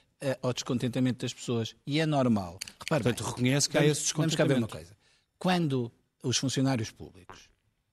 ao 0.42 0.52
descontentamento 0.52 1.20
das 1.24 1.33
pessoas. 1.33 1.74
E 1.87 2.00
é 2.00 2.06
normal. 2.06 2.59
Repare 2.78 3.02
Portanto, 3.02 3.22
bem, 3.22 3.33
reconhece 3.33 3.68
que 3.68 3.78
há 3.78 3.85
esse 3.85 4.02
descontentamento. 4.02 4.37
Vamos 4.37 4.37
cá 4.37 4.44
ver 4.44 4.59
uma 4.59 4.68
coisa. 4.68 4.96
Quando 5.38 5.92
os 6.22 6.37
funcionários 6.37 6.90
públicos, 6.90 7.48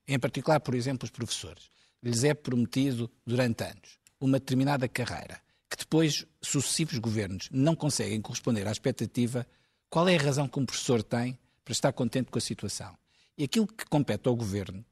em 0.07 0.19
particular, 0.19 0.59
por 0.59 0.75
exemplo, 0.75 1.05
os 1.05 1.11
professores, 1.11 1.69
lhes 2.03 2.23
é 2.23 2.33
prometido 2.33 3.09
durante 3.25 3.63
anos 3.63 3.97
uma 4.19 4.39
determinada 4.39 4.87
carreira, 4.87 5.39
que 5.69 5.77
depois 5.77 6.25
sucessivos 6.41 6.97
governos 6.97 7.49
não 7.51 7.75
conseguem 7.75 8.21
corresponder 8.21 8.67
à 8.67 8.71
expectativa, 8.71 9.45
qual 9.89 10.07
é 10.07 10.15
a 10.15 10.21
razão 10.21 10.47
que 10.47 10.59
um 10.59 10.65
professor 10.65 11.03
tem 11.03 11.37
para 11.63 11.71
estar 11.71 11.91
contente 11.93 12.31
com 12.31 12.37
a 12.37 12.41
situação? 12.41 12.97
E 13.37 13.43
aquilo 13.43 13.67
que 13.67 13.85
compete 13.85 14.27
ao 14.27 14.35
governo 14.35 14.83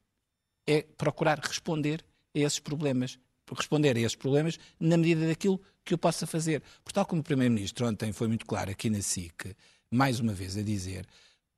é 0.68 0.82
procurar 0.82 1.40
responder 1.40 2.06
a 2.36 2.40
esses 2.40 2.60
problemas, 2.60 3.18
responder 3.54 3.96
a 3.96 4.00
esses 4.00 4.16
problemas 4.16 4.58
na 4.80 4.98
medida 4.98 5.28
daquilo 5.28 5.62
que 5.84 5.94
eu 5.94 5.98
possa 5.98 6.26
fazer. 6.26 6.64
Por 6.84 6.92
tal 6.92 7.06
como 7.06 7.22
o 7.22 7.24
Primeiro-Ministro 7.24 7.88
ontem 7.88 8.12
foi 8.12 8.28
muito 8.28 8.46
claro 8.46 8.72
aqui 8.72 8.90
na 8.90 9.02
SIC, 9.02 9.56
mais 9.92 10.20
uma 10.20 10.34
vez 10.34 10.58
a 10.58 10.64
dizer, 10.64 11.06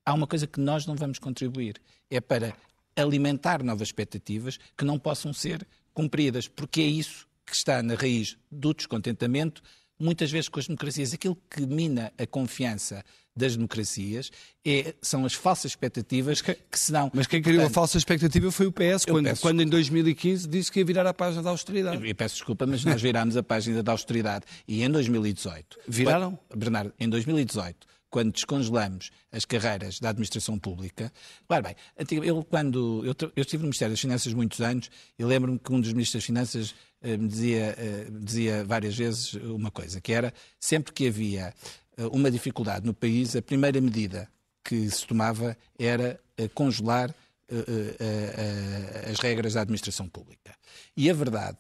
há 0.06 0.14
uma 0.14 0.28
coisa 0.28 0.46
que 0.46 0.60
nós 0.60 0.86
não 0.86 0.96
vamos 0.96 1.20
contribuir, 1.20 1.80
é 2.10 2.20
para 2.20 2.56
alimentar 2.96 3.64
novas 3.64 3.90
expectativas 3.90 4.58
que 4.76 4.84
não 4.84 5.00
possam 5.00 5.32
ser 5.32 5.66
cumpridas, 5.94 6.48
porque 6.48 6.82
é 6.82 6.86
isso 6.86 7.28
que 7.46 7.56
está 7.56 7.82
na 7.82 7.96
raiz 7.96 8.38
do 8.52 8.74
descontentamento, 8.74 9.62
muitas 10.00 10.32
vezes 10.32 10.50
com 10.50 10.60
as 10.60 10.68
democracias. 10.68 11.14
Aquilo 11.14 11.38
que 11.50 11.66
mina 11.66 12.12
a 12.18 12.26
confiança 12.26 13.04
das 13.36 13.56
democracias 13.56 14.32
é, 14.66 14.96
são 15.02 15.24
as 15.24 15.34
falsas 15.34 15.72
expectativas 15.72 16.42
que, 16.42 16.58
se 16.72 16.92
dão. 16.92 17.12
Mas 17.14 17.28
quem 17.28 17.42
criou 17.42 17.60
Portanto, 17.60 17.72
a 17.72 17.76
falsa 17.76 17.98
expectativa 17.98 18.52
foi 18.52 18.66
o 18.66 18.72
PS, 18.72 19.06
quando, 19.06 19.26
peço... 19.26 19.42
quando, 19.42 19.62
em 19.62 19.68
2015 19.68 20.48
disse 20.48 20.72
que 20.72 20.80
ia 20.80 20.86
virar 20.86 21.06
a 21.06 21.14
página 21.14 21.44
da 21.44 21.52
austeridade. 21.52 21.98
Eu, 21.98 22.06
eu 22.06 22.16
peço 22.16 22.36
desculpa, 22.36 22.66
mas 22.66 22.84
nós 22.84 23.02
virámos 23.02 23.38
a 23.38 23.44
página 23.44 23.84
da 23.84 23.92
austeridade. 23.92 24.46
E 24.68 24.84
em 24.84 24.90
2018... 24.90 25.78
Viraram? 25.88 26.38
Quando, 26.48 26.60
Bernardo, 26.60 26.94
em 27.00 27.08
2018 27.08 27.87
quando 28.10 28.32
descongelamos 28.32 29.10
as 29.32 29.46
carreiras 29.46 30.00
da 30.00 30.10
administração 30.10 30.58
pública. 30.58 31.12
Claro, 31.48 31.64
bem, 31.64 31.76
eu, 32.24 32.44
quando, 32.44 33.04
eu, 33.06 33.14
eu 33.36 33.42
estive 33.42 33.58
no 33.58 33.68
Ministério 33.68 33.94
das 33.94 34.00
Finanças 34.02 34.34
muitos 34.34 34.62
anos 34.62 34.90
e 35.18 35.24
lembro-me 35.24 35.60
que 35.60 35.72
um 35.72 35.80
dos 35.80 35.92
ministros 35.94 36.22
das 36.22 36.26
Finanças 36.26 36.76
eh, 37.02 37.18
me 37.18 37.28
dizia, 37.28 37.76
eh, 37.78 38.08
dizia 38.10 38.64
várias 38.64 38.96
vezes 38.96 39.34
uma 39.34 39.72
coisa, 39.72 40.00
que 40.00 40.14
era 40.14 40.34
sempre 40.60 40.94
que 40.94 41.08
havia 41.08 41.54
eh, 41.98 42.06
uma 42.12 42.30
dificuldade 42.30 42.86
no 42.86 42.94
país, 42.94 43.36
a 43.36 43.42
primeira 43.42 43.82
medida 43.82 44.30
que 44.64 44.90
se 44.90 45.06
tomava 45.06 45.58
era 45.78 46.20
eh, 46.38 46.48
congelar 46.48 47.14
eh, 47.50 49.10
as 49.12 49.20
regras 49.20 49.54
da 49.54 49.62
administração 49.62 50.08
pública. 50.08 50.54
E 50.96 51.10
a 51.10 51.14
verdade 51.14 51.58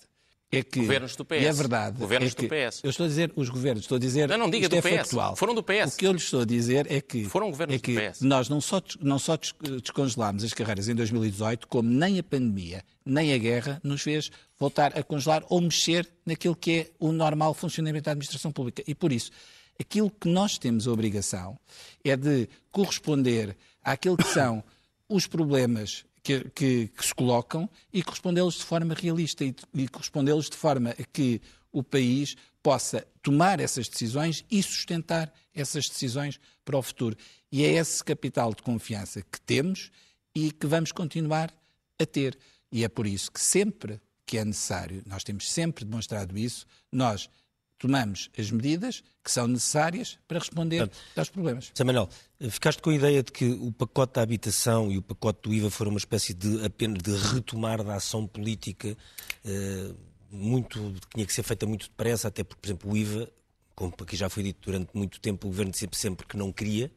é 0.51 0.63
que. 0.63 0.79
Governos 0.79 1.15
do 1.15 1.25
PS. 1.25 1.41
E 1.41 1.45
é 1.45 1.51
verdade. 1.51 1.97
Governos 1.97 2.31
é 2.31 2.35
que, 2.35 2.47
do 2.47 2.49
PS. 2.49 2.81
Eu 2.83 2.89
estou 2.89 3.05
a 3.05 3.09
dizer 3.09 3.31
os 3.35 3.49
governos, 3.49 3.83
estou 3.83 3.97
a 3.97 3.99
dizer. 3.99 4.29
Não, 4.29 4.37
não 4.37 4.49
diga 4.49 4.69
do 4.69 4.75
é 4.75 4.81
PS. 4.81 4.89
factual. 4.89 5.35
Foram 5.35 5.53
do 5.53 5.63
PS. 5.63 5.93
O 5.93 5.97
que 5.97 6.07
eu 6.07 6.13
lhes 6.13 6.23
estou 6.23 6.41
a 6.41 6.45
dizer 6.45 6.89
é 6.89 7.01
que. 7.01 7.25
Foram 7.25 7.49
governos 7.49 7.75
é 7.75 7.79
que 7.79 7.93
do 7.93 8.11
PS. 8.11 8.21
Nós 8.21 8.49
não 8.49 8.61
só, 8.61 8.81
não 9.01 9.19
só 9.19 9.37
descongelámos 9.81 10.43
as 10.43 10.53
carreiras 10.53 10.87
em 10.87 10.95
2018, 10.95 11.67
como 11.67 11.89
nem 11.89 12.19
a 12.19 12.23
pandemia, 12.23 12.83
nem 13.05 13.33
a 13.33 13.37
guerra 13.37 13.81
nos 13.83 14.01
fez 14.01 14.31
voltar 14.59 14.97
a 14.97 15.03
congelar 15.03 15.43
ou 15.49 15.61
mexer 15.61 16.07
naquilo 16.25 16.55
que 16.55 16.71
é 16.71 16.87
o 16.99 17.11
normal 17.11 17.53
funcionamento 17.53 18.05
da 18.05 18.11
administração 18.11 18.51
pública. 18.51 18.83
E 18.87 18.95
por 18.95 19.11
isso, 19.11 19.31
aquilo 19.79 20.09
que 20.09 20.29
nós 20.29 20.57
temos 20.57 20.87
a 20.87 20.91
obrigação 20.91 21.59
é 22.03 22.15
de 22.15 22.47
corresponder 22.71 23.55
àquilo 23.83 24.17
que 24.17 24.27
são 24.27 24.63
os 25.09 25.27
problemas 25.27 26.05
que, 26.27 26.49
que, 26.49 26.87
que 26.89 27.05
se 27.05 27.15
colocam 27.15 27.69
e 27.93 28.03
correspondê-los 28.03 28.55
de 28.55 28.65
forma 28.65 28.93
realista 28.93 29.45
e, 29.45 29.55
e 29.73 29.87
correspondê-los 29.87 30.49
de 30.49 30.57
forma 30.57 30.89
a 30.89 31.03
que 31.05 31.41
o 31.71 31.81
país 31.81 32.35
possa 32.61 33.07
tomar 33.21 33.61
essas 33.61 33.87
decisões 33.87 34.43
e 34.51 34.61
sustentar 34.61 35.33
essas 35.55 35.87
decisões 35.87 36.37
para 36.65 36.77
o 36.77 36.81
futuro. 36.81 37.15
E 37.49 37.63
é 37.63 37.71
esse 37.71 38.03
capital 38.03 38.53
de 38.53 38.61
confiança 38.61 39.21
que 39.21 39.39
temos 39.39 39.89
e 40.35 40.51
que 40.51 40.67
vamos 40.67 40.91
continuar 40.91 41.53
a 41.97 42.05
ter. 42.05 42.37
E 42.69 42.83
é 42.83 42.89
por 42.89 43.07
isso 43.07 43.31
que 43.31 43.39
sempre 43.39 44.01
que 44.25 44.37
é 44.37 44.43
necessário, 44.43 45.01
nós 45.05 45.23
temos 45.23 45.49
sempre 45.49 45.85
demonstrado 45.85 46.37
isso, 46.37 46.65
nós 46.91 47.29
tomamos 47.77 48.29
as 48.37 48.49
medidas 48.51 49.03
que 49.23 49.31
são 49.31 49.47
necessárias 49.47 50.17
para 50.27 50.39
responder 50.39 50.79
Portanto, 50.79 50.97
aos 51.15 51.29
problemas. 51.29 51.71
Sr. 51.73 51.85
Manuel, 51.85 52.09
ficaste 52.49 52.81
com 52.81 52.89
a 52.89 52.95
ideia 52.95 53.21
de 53.21 53.31
que 53.31 53.45
o 53.45 53.71
pacote 53.71 54.13
da 54.13 54.21
habitação 54.21 54.91
e 54.91 54.97
o 54.97 55.01
pacote 55.01 55.41
do 55.43 55.53
IVA 55.53 55.69
foram 55.69 55.91
uma 55.91 55.99
espécie 55.99 56.33
de 56.33 56.65
apenas 56.65 57.01
de 57.01 57.15
retomar 57.33 57.83
da 57.83 57.95
ação 57.95 58.25
política 58.25 58.97
eh, 59.45 59.93
muito 60.29 60.93
que 61.01 61.15
tinha 61.15 61.25
que 61.25 61.33
ser 61.33 61.43
feita 61.43 61.65
muito 61.65 61.87
depressa, 61.87 62.27
até 62.27 62.43
porque, 62.43 62.61
por 62.61 62.67
exemplo, 62.67 62.91
o 62.91 62.97
IVA, 62.97 63.31
como 63.75 63.93
aqui 64.01 64.15
já 64.15 64.29
foi 64.29 64.43
dito 64.43 64.59
durante 64.63 64.89
muito 64.93 65.19
tempo, 65.19 65.47
o 65.47 65.49
governo 65.49 65.73
sempre 65.73 65.97
sempre 65.97 66.25
que 66.25 66.37
não 66.37 66.51
queria 66.51 66.91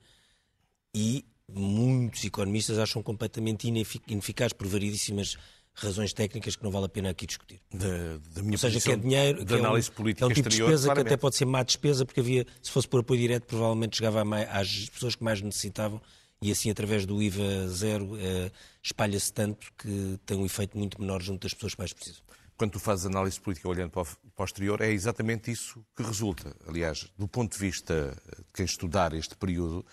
e 0.95 1.25
muitos 1.49 2.25
economistas 2.25 2.79
acham 2.79 3.03
completamente 3.03 3.69
ineficaz 3.69 4.53
por 4.53 4.67
variedíssimas 4.67 5.37
razões 5.83 6.13
técnicas 6.13 6.57
que 6.57 6.63
não 6.63 6.71
vale 6.71 6.87
a 6.87 6.89
pena 6.89 7.11
aqui 7.11 7.27
discutir. 7.27 7.61
Da, 7.73 7.87
da 8.35 8.43
minha 8.43 8.55
Ou 8.55 8.59
seja, 8.59 8.81
que 8.81 8.93
é 8.93 8.97
dinheiro, 8.97 9.43
análise 9.55 9.89
é 9.89 9.93
um, 9.93 9.95
política 9.95 10.25
é 10.25 10.29
um 10.29 10.33
tipo 10.33 10.49
exterior, 10.49 10.67
de 10.69 10.73
despesa 10.73 10.87
claramente. 10.87 11.09
que 11.09 11.15
até 11.15 11.21
pode 11.21 11.37
ser 11.37 11.45
má 11.45 11.63
despesa, 11.63 12.07
porque 12.07 12.21
havia, 12.21 12.47
se 12.63 12.71
fosse 12.71 12.89
por 12.89 13.01
apoio 13.01 13.21
direto, 13.21 13.47
provavelmente 13.47 13.97
chegava 13.97 14.25
mais, 14.25 14.49
às 14.51 14.89
pessoas 14.91 15.15
que 15.15 15.25
mais 15.25 15.41
necessitavam 15.41 16.01
e 16.43 16.51
assim, 16.51 16.71
através 16.71 17.05
do 17.05 17.23
IVA 17.23 17.69
zero, 17.69 18.17
eh, 18.17 18.51
espalha-se 18.83 19.31
tanto 19.31 19.71
que 19.77 20.19
tem 20.25 20.39
um 20.39 20.47
efeito 20.47 20.77
muito 20.79 20.99
menor 20.99 21.21
junto 21.21 21.43
das 21.43 21.53
pessoas 21.53 21.75
que 21.75 21.81
mais 21.81 21.93
precisam. 21.93 22.23
Quando 22.57 22.73
tu 22.73 22.81
fazes 22.81 23.05
análise 23.05 23.39
política 23.39 23.69
olhando 23.69 23.91
para 23.91 24.03
o 24.03 24.45
exterior, 24.45 24.81
é 24.81 24.91
exatamente 24.91 25.51
isso 25.51 25.85
que 25.95 26.03
resulta. 26.03 26.55
Aliás, 26.67 27.11
do 27.19 27.29
ponto 27.29 27.53
de 27.53 27.59
vista 27.59 28.17
de 28.39 28.45
quem 28.55 28.65
estudar 28.65 29.13
este 29.13 29.37
período, 29.37 29.85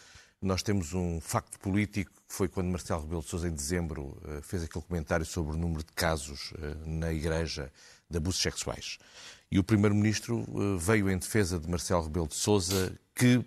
nós 0.42 0.62
temos 0.62 0.94
um 0.94 1.20
facto 1.20 1.60
político 1.60 2.12
que 2.28 2.34
foi 2.34 2.48
quando 2.48 2.68
Marcelo 2.68 3.02
Rebelo 3.02 3.22
de 3.22 3.30
Sousa, 3.30 3.48
em 3.48 3.52
dezembro, 3.52 4.22
eh, 4.28 4.40
fez 4.42 4.64
aquele 4.64 4.84
comentário 4.84 5.26
sobre 5.26 5.56
o 5.56 5.58
número 5.58 5.84
de 5.84 5.92
casos 5.94 6.54
eh, 6.62 6.76
na 6.86 7.12
Igreja 7.12 7.72
de 8.10 8.18
abusos 8.18 8.42
sexuais. 8.42 8.98
E 9.50 9.58
o 9.58 9.64
Primeiro-Ministro 9.64 10.46
eh, 10.48 10.78
veio 10.78 11.10
em 11.10 11.18
defesa 11.18 11.60
de 11.60 11.68
Marcelo 11.70 12.04
Rebelo 12.04 12.28
de 12.28 12.36
Sousa, 12.36 12.94
que 13.16 13.44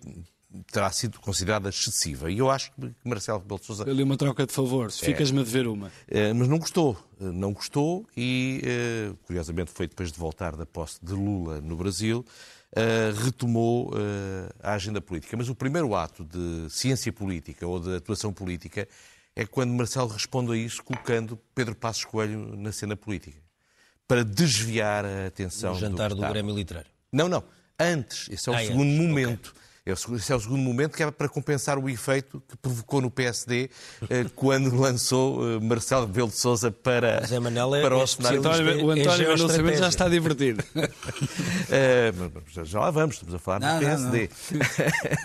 terá 0.73 0.91
sido 0.91 1.21
considerada 1.21 1.69
excessiva. 1.69 2.29
E 2.29 2.39
eu 2.39 2.51
acho 2.51 2.73
que 2.73 2.93
Marcelo 3.05 3.39
Rebelo 3.39 3.61
de 3.61 3.67
Sousa... 3.67 3.89
Ali 3.89 4.03
uma 4.03 4.17
troca 4.17 4.45
de 4.45 4.53
favor, 4.53 4.91
se 4.91 5.05
ficas-me 5.05 5.41
a 5.41 5.45
dever 5.45 5.69
uma. 5.69 5.93
Mas 6.35 6.49
não 6.49 6.59
gostou. 6.59 6.99
Não 7.21 7.53
gostou 7.53 8.05
e, 8.17 9.15
curiosamente, 9.27 9.71
foi 9.71 9.87
depois 9.87 10.11
de 10.11 10.19
voltar 10.19 10.57
da 10.57 10.67
posse 10.67 10.99
de 11.01 11.13
Lula 11.13 11.61
no 11.61 11.77
Brasil, 11.77 12.25
retomou 13.25 13.89
uh, 13.89 13.95
a 14.63 14.75
agenda 14.75 15.01
política. 15.01 15.37
Mas 15.37 15.49
o 15.49 15.55
primeiro 15.55 15.95
ato 15.95 16.25
de 16.25 16.71
ciência 16.71 17.13
política 17.13 17.67
ou 17.67 17.81
de 17.81 17.97
atuação 17.97 18.33
política 18.33 18.87
é 19.35 19.45
quando 19.45 19.73
Marcelo 19.73 20.09
responde 20.09 20.53
a 20.53 20.57
isso 20.57 20.83
colocando 20.83 21.39
Pedro 21.55 21.75
Passos 21.75 22.05
Coelho 22.05 22.57
na 22.57 22.73
cena 22.73 22.97
política. 22.97 23.39
Para 24.07 24.25
desviar 24.25 25.05
a 25.05 25.27
atenção. 25.27 25.73
O 25.73 25.79
jantar 25.79 26.11
do, 26.11 26.17
do 26.17 26.29
Grêmio 26.29 26.55
Literário. 26.55 26.91
Não, 27.13 27.29
não. 27.29 27.43
Antes. 27.79 28.29
Esse 28.29 28.49
é 28.49 28.53
o 28.53 28.55
ah, 28.55 28.59
segundo 28.59 28.91
antes. 28.91 28.99
momento. 28.99 29.51
Okay. 29.51 29.70
Esse 29.93 30.33
é 30.33 30.37
o 30.37 30.41
segundo 30.41 30.61
momento 30.63 30.97
que 30.97 31.03
é 31.03 31.11
para 31.11 31.29
compensar 31.29 31.79
o 31.79 31.89
efeito 31.89 32.43
que 32.49 32.57
provocou 32.57 33.01
no 33.01 33.11
PSD 33.11 33.71
eh, 34.09 34.25
quando 34.37 34.79
lançou 34.79 35.57
eh, 35.57 35.61
Marcelo 35.61 36.07
Rebelo 36.07 36.29
de 36.29 36.37
Sousa 36.37 36.71
para, 36.71 37.23
Manel 37.41 37.75
é, 37.77 37.83
para 37.83 37.95
é 37.95 38.03
o 38.03 38.07
cenário. 38.07 38.39
António, 38.41 38.85
o 38.87 38.91
António 38.91 39.29
Manuel 39.29 39.49
Cimento 39.49 39.79
já 39.79 39.89
está 39.89 40.09
divertido. 40.09 40.63
Eh, 41.73 42.13
já 42.65 42.81
lá 42.81 42.91
vamos, 42.91 43.15
estamos 43.17 43.35
a 43.35 43.39
falar 43.39 43.61
Não, 43.61 43.69
do 43.69 43.75
não, 43.75 43.81
PSD. 43.81 44.29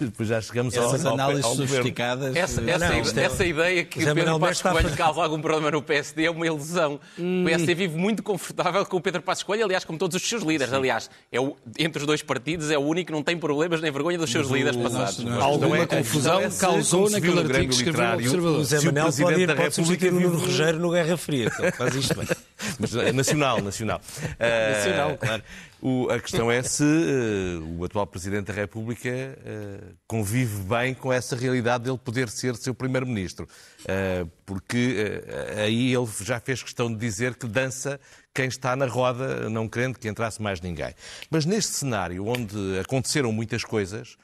Depois 0.02 0.30
já 0.30 0.42
chegamos 0.42 0.78
ao, 0.78 0.86
Essas 0.90 1.06
ao, 1.06 1.14
análises 1.14 1.44
ao 1.46 1.56
sofisticadas. 1.56 2.36
Essa, 2.36 2.62
essa, 2.70 2.88
Não, 2.90 2.98
ide- 2.98 3.08
isto 3.08 3.20
é- 3.20 3.24
essa 3.24 3.46
ideia 3.46 3.84
que 3.84 4.00
José 4.00 4.12
o 4.12 4.16
Pedro 4.16 4.40
Passos 4.40 4.62
Coelho 4.62 4.82
fazer- 4.84 4.96
causa 4.98 5.22
algum 5.24 5.42
problema 5.42 5.72
no 5.72 5.82
PSD 5.82 6.26
é 6.26 6.32
uma 6.32 6.46
ilusão. 6.46 7.00
O 7.18 7.46
PSD 7.46 7.74
vive 7.76 7.98
muito 7.98 8.22
confortável 8.22 8.86
com 8.86 8.98
o 8.98 9.02
Pedro 9.02 9.22
Passos 9.22 9.44
Coelho, 9.44 9.66
aliás, 9.66 9.84
como 9.84 9.98
todos 9.98 10.16
os 10.22 10.28
seus 10.28 10.44
líderes. 10.44 10.74
Aliás, 10.74 11.10
é 11.32 11.40
o, 11.40 11.56
entre 11.80 12.02
os 12.02 12.06
dois 12.08 12.22
partidos 12.22 12.70
é 12.70 12.78
o 12.78 12.82
único 12.82 13.08
que 13.08 13.14
não 13.14 13.24
tem 13.24 13.38
problemas 13.38 13.82
nem 13.82 13.92
vergonha 13.92 14.18
dos 14.18 14.32
seus 14.32 14.48
líderes 14.56 14.78
passados. 14.82 15.26
A 15.28 15.44
Alguma 15.44 15.78
é- 15.80 15.86
confusão 15.86 16.40
é 16.42 16.50
causou 16.50 17.10
naquele 17.10 17.40
artigo 17.40 17.70
que 17.70 17.76
escreveu 17.76 17.92
Literário, 17.92 18.26
Observador. 18.26 18.60
O 18.60 18.64
Zé 18.64 18.80
Se 18.80 18.88
o 18.88 18.94
pode, 18.94 19.46
da 19.46 19.56
pode 19.56 19.76
substituir 19.76 20.10
o 20.10 20.16
República 20.18 20.30
Nuno 20.38 20.46
Rogério 20.46 20.80
no 20.80 20.92
Guerra 20.92 21.18
Fria. 21.18 21.52
Então, 21.54 21.72
faz 21.72 21.96
isto 21.96 22.16
bem. 22.16 22.28
Mas 22.80 22.96
é 22.96 23.12
nacional, 23.12 23.62
nacional. 23.62 24.02
Ah, 24.40 24.72
Nacional, 24.78 25.18
claro. 25.18 25.44
o- 25.82 26.10
a 26.10 26.20
questão 26.20 26.50
é 26.52 26.64
se 26.64 26.84
eh, 26.84 27.60
o 27.78 27.84
atual 27.84 28.08
Presidente 28.08 28.46
da 28.48 28.54
República 28.54 29.10
eh, 29.10 29.80
convive 30.08 30.64
bem 30.64 30.94
com 30.94 31.12
essa 31.12 31.36
realidade 31.36 31.84
dele 31.84 31.98
poder 31.98 32.30
ser 32.30 32.56
seu 32.56 32.74
Primeiro-Ministro. 32.74 33.48
Ah, 33.88 34.26
porque 34.46 34.96
eh, 35.28 35.64
aí 35.64 35.94
ele 35.94 36.08
já 36.22 36.40
fez 36.40 36.64
questão 36.64 36.92
de 36.92 36.98
dizer 36.98 37.36
que 37.36 37.46
dança 37.46 38.00
quem 38.34 38.48
está 38.48 38.76
na 38.76 38.86
roda, 38.86 39.50
não 39.50 39.68
querendo 39.68 39.98
que 40.00 40.08
entrasse 40.08 40.42
mais 40.42 40.60
ninguém. 40.60 40.94
Mas 41.30 41.46
neste 41.46 41.72
cenário, 41.74 42.26
onde 42.26 42.80
aconteceram 42.80 43.32
muitas 43.32 43.64
coisas, 43.64 44.18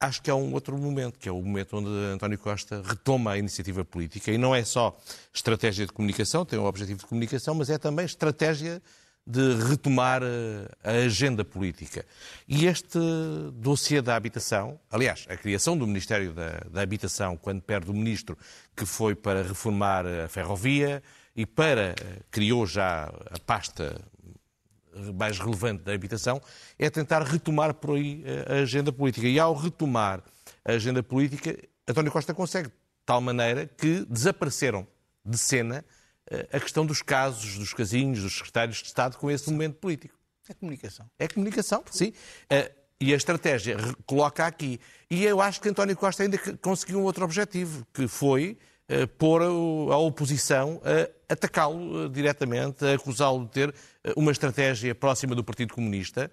acho 0.00 0.22
que 0.22 0.30
há 0.30 0.34
um 0.34 0.52
outro 0.52 0.76
momento, 0.78 1.18
que 1.18 1.28
é 1.28 1.32
o 1.32 1.42
momento 1.42 1.76
onde 1.76 1.88
António 2.12 2.38
Costa 2.38 2.82
retoma 2.84 3.32
a 3.32 3.38
iniciativa 3.38 3.84
política. 3.84 4.30
E 4.30 4.38
não 4.38 4.54
é 4.54 4.64
só 4.64 4.96
estratégia 5.32 5.86
de 5.86 5.92
comunicação, 5.92 6.44
tem 6.44 6.58
um 6.58 6.66
objetivo 6.66 7.00
de 7.00 7.06
comunicação, 7.06 7.54
mas 7.54 7.68
é 7.68 7.78
também 7.78 8.04
estratégia 8.04 8.80
de 9.26 9.54
retomar 9.68 10.22
eh, 10.22 10.68
a 10.82 11.04
agenda 11.04 11.44
política. 11.44 12.06
E 12.48 12.64
este 12.64 12.98
dossiê 13.52 14.00
da 14.00 14.16
habitação, 14.16 14.80
aliás, 14.90 15.26
a 15.28 15.36
criação 15.36 15.76
do 15.76 15.86
Ministério 15.86 16.32
da, 16.32 16.62
da 16.70 16.80
Habitação, 16.80 17.36
quando 17.36 17.60
perde 17.60 17.90
o 17.90 17.94
ministro 17.94 18.38
que 18.74 18.86
foi 18.86 19.14
para 19.14 19.42
reformar 19.42 20.06
a 20.06 20.28
ferrovia 20.28 21.02
e 21.36 21.44
para, 21.44 21.90
eh, 21.90 21.94
criou 22.30 22.66
já 22.66 23.12
a 23.30 23.38
pasta 23.44 24.00
mais 25.14 25.38
relevante 25.38 25.82
da 25.82 25.92
habitação, 25.92 26.40
é 26.78 26.88
tentar 26.90 27.22
retomar 27.22 27.74
por 27.74 27.96
aí 27.96 28.22
eh, 28.24 28.44
a 28.48 28.62
agenda 28.62 28.92
política. 28.92 29.26
E 29.26 29.38
ao 29.38 29.54
retomar 29.54 30.22
a 30.64 30.72
agenda 30.72 31.02
política, 31.02 31.56
António 31.86 32.12
Costa 32.12 32.34
consegue, 32.34 32.68
de 32.68 32.74
tal 33.06 33.20
maneira 33.20 33.66
que 33.66 34.04
desapareceram 34.08 34.86
de 35.24 35.38
cena 35.38 35.84
eh, 36.30 36.48
a 36.52 36.60
questão 36.60 36.84
dos 36.84 37.02
casos, 37.02 37.58
dos 37.58 37.72
casinhos, 37.72 38.22
dos 38.22 38.36
secretários 38.36 38.78
de 38.78 38.86
Estado 38.86 39.16
com 39.16 39.30
esse 39.30 39.50
momento 39.50 39.76
político. 39.76 40.14
É 40.48 40.54
comunicação. 40.54 41.06
É 41.18 41.28
comunicação, 41.28 41.82
sim. 41.90 42.12
Eh, 42.50 42.72
E 43.00 43.12
a 43.14 43.16
estratégia 43.16 43.76
coloca 44.04 44.44
aqui. 44.44 44.80
E 45.08 45.24
eu 45.24 45.40
acho 45.40 45.60
que 45.60 45.68
António 45.68 45.96
Costa 45.96 46.24
ainda 46.24 46.36
conseguiu 46.60 46.98
um 46.98 47.04
outro 47.04 47.24
objetivo, 47.24 47.86
que 47.94 48.08
foi 48.08 48.58
pôr 49.18 49.42
o- 49.42 49.92
a 49.92 49.98
oposição 49.98 50.80
a 50.84 51.32
atacá-lo 51.34 52.04
eh, 52.04 52.08
diretamente, 52.08 52.84
a 52.84 52.94
acusá-lo 52.94 53.44
de 53.44 53.50
ter 53.50 53.74
eh, 54.04 54.12
uma 54.16 54.32
estratégia 54.32 54.94
próxima 54.94 55.34
do 55.34 55.44
Partido 55.44 55.74
Comunista. 55.74 56.30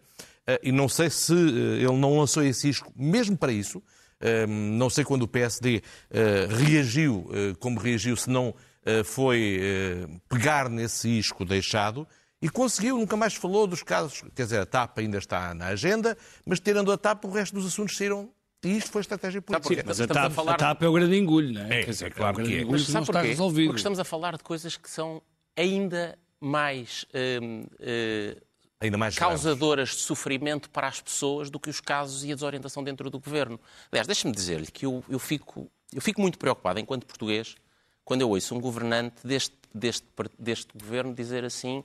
Eh, 0.47 0.59
E 0.63 0.71
não 0.71 0.87
sei 0.87 1.09
se 1.09 1.33
eh, 1.33 1.83
ele 1.83 1.97
não 1.97 2.17
lançou 2.17 2.43
esse 2.43 2.69
isco 2.69 2.91
mesmo 2.95 3.37
para 3.37 3.51
isso. 3.51 3.81
Eh, 4.21 4.45
Não 4.47 4.89
sei 4.89 5.03
quando 5.03 5.23
o 5.23 5.27
PSD 5.27 5.81
eh, 6.09 6.47
reagiu 6.49 7.29
eh, 7.33 7.53
como 7.59 7.79
reagiu, 7.79 8.15
se 8.15 8.29
não 8.29 8.53
eh, 8.85 9.03
foi 9.03 9.59
eh, 9.61 10.07
pegar 10.29 10.69
nesse 10.69 11.09
isco 11.09 11.43
deixado. 11.43 12.07
E 12.41 12.49
conseguiu, 12.49 12.97
nunca 12.97 13.17
mais 13.17 13.33
falou 13.33 13.65
dos 13.65 13.81
casos. 13.81 14.21
Quer 14.35 14.43
dizer, 14.43 14.59
a 14.59 14.65
TAP 14.65 14.99
ainda 14.99 15.17
está 15.17 15.53
na 15.55 15.67
agenda, 15.67 16.15
mas 16.45 16.59
tirando 16.59 16.91
a 16.91 16.97
TAP, 16.97 17.25
o 17.25 17.31
resto 17.31 17.55
dos 17.55 17.65
assuntos 17.65 17.97
saíram. 17.97 18.29
E 18.65 18.77
isto 18.77 18.91
foi 18.91 19.01
estratégia 19.01 19.41
política. 19.41 19.83
Mas 19.85 19.99
a 19.99 20.03
Estamos 20.05 20.17
a 20.17 20.23
TAP, 20.27 20.33
falar- 20.33 20.53
a 20.53 20.57
TAP 20.57 20.81
é 20.83 20.87
o 20.87 20.93
grande 20.93 21.15
engulho, 21.17 21.53
não 21.53 21.61
é? 21.61 21.81
É, 21.81 21.83
Quer 21.83 21.91
dizer, 21.91 22.05
é 22.05 22.09
claro 22.09 22.35
grande 22.37 22.49
que 22.51 22.57
é. 22.57 22.61
engulho 22.61 22.79
Mas 22.79 22.87
sabe 22.87 23.03
está 23.03 23.13
porquê? 23.13 23.27
resolvido. 23.27 23.67
Porque 23.67 23.79
estamos 23.79 23.99
a 23.99 24.03
falar 24.03 24.37
de 24.37 24.43
coisas 24.43 24.75
que 24.77 24.89
são 24.89 25.21
ainda 25.55 26.17
mais 26.41 27.05
hum, 27.41 27.65
eh, 27.79 28.37
Ainda 28.81 28.97
mais 28.97 29.15
graves. 29.15 29.41
causadoras 29.41 29.89
de 29.89 29.95
sofrimento 30.01 30.69
para 30.69 30.87
as 30.87 30.99
pessoas 31.01 31.49
do 31.49 31.59
que 31.59 31.69
os 31.69 31.79
casos 31.79 32.23
e 32.23 32.31
a 32.31 32.35
desorientação 32.35 32.83
dentro 32.83 33.09
do 33.09 33.19
governo. 33.19 33.59
Aliás, 33.91 34.05
deixe-me 34.07 34.33
dizer-lhe 34.33 34.67
que 34.67 34.85
eu, 34.85 35.03
eu 35.09 35.17
fico, 35.19 35.71
eu 35.93 36.01
fico 36.01 36.19
muito 36.21 36.37
preocupado, 36.37 36.79
enquanto 36.79 37.05
português, 37.05 37.55
quando 38.03 38.21
eu 38.21 38.29
ouço 38.29 38.53
um 38.53 38.59
governante 38.59 39.25
deste, 39.25 39.55
deste, 39.73 40.05
deste 40.37 40.67
governo 40.77 41.13
dizer 41.15 41.45
assim: 41.45 41.83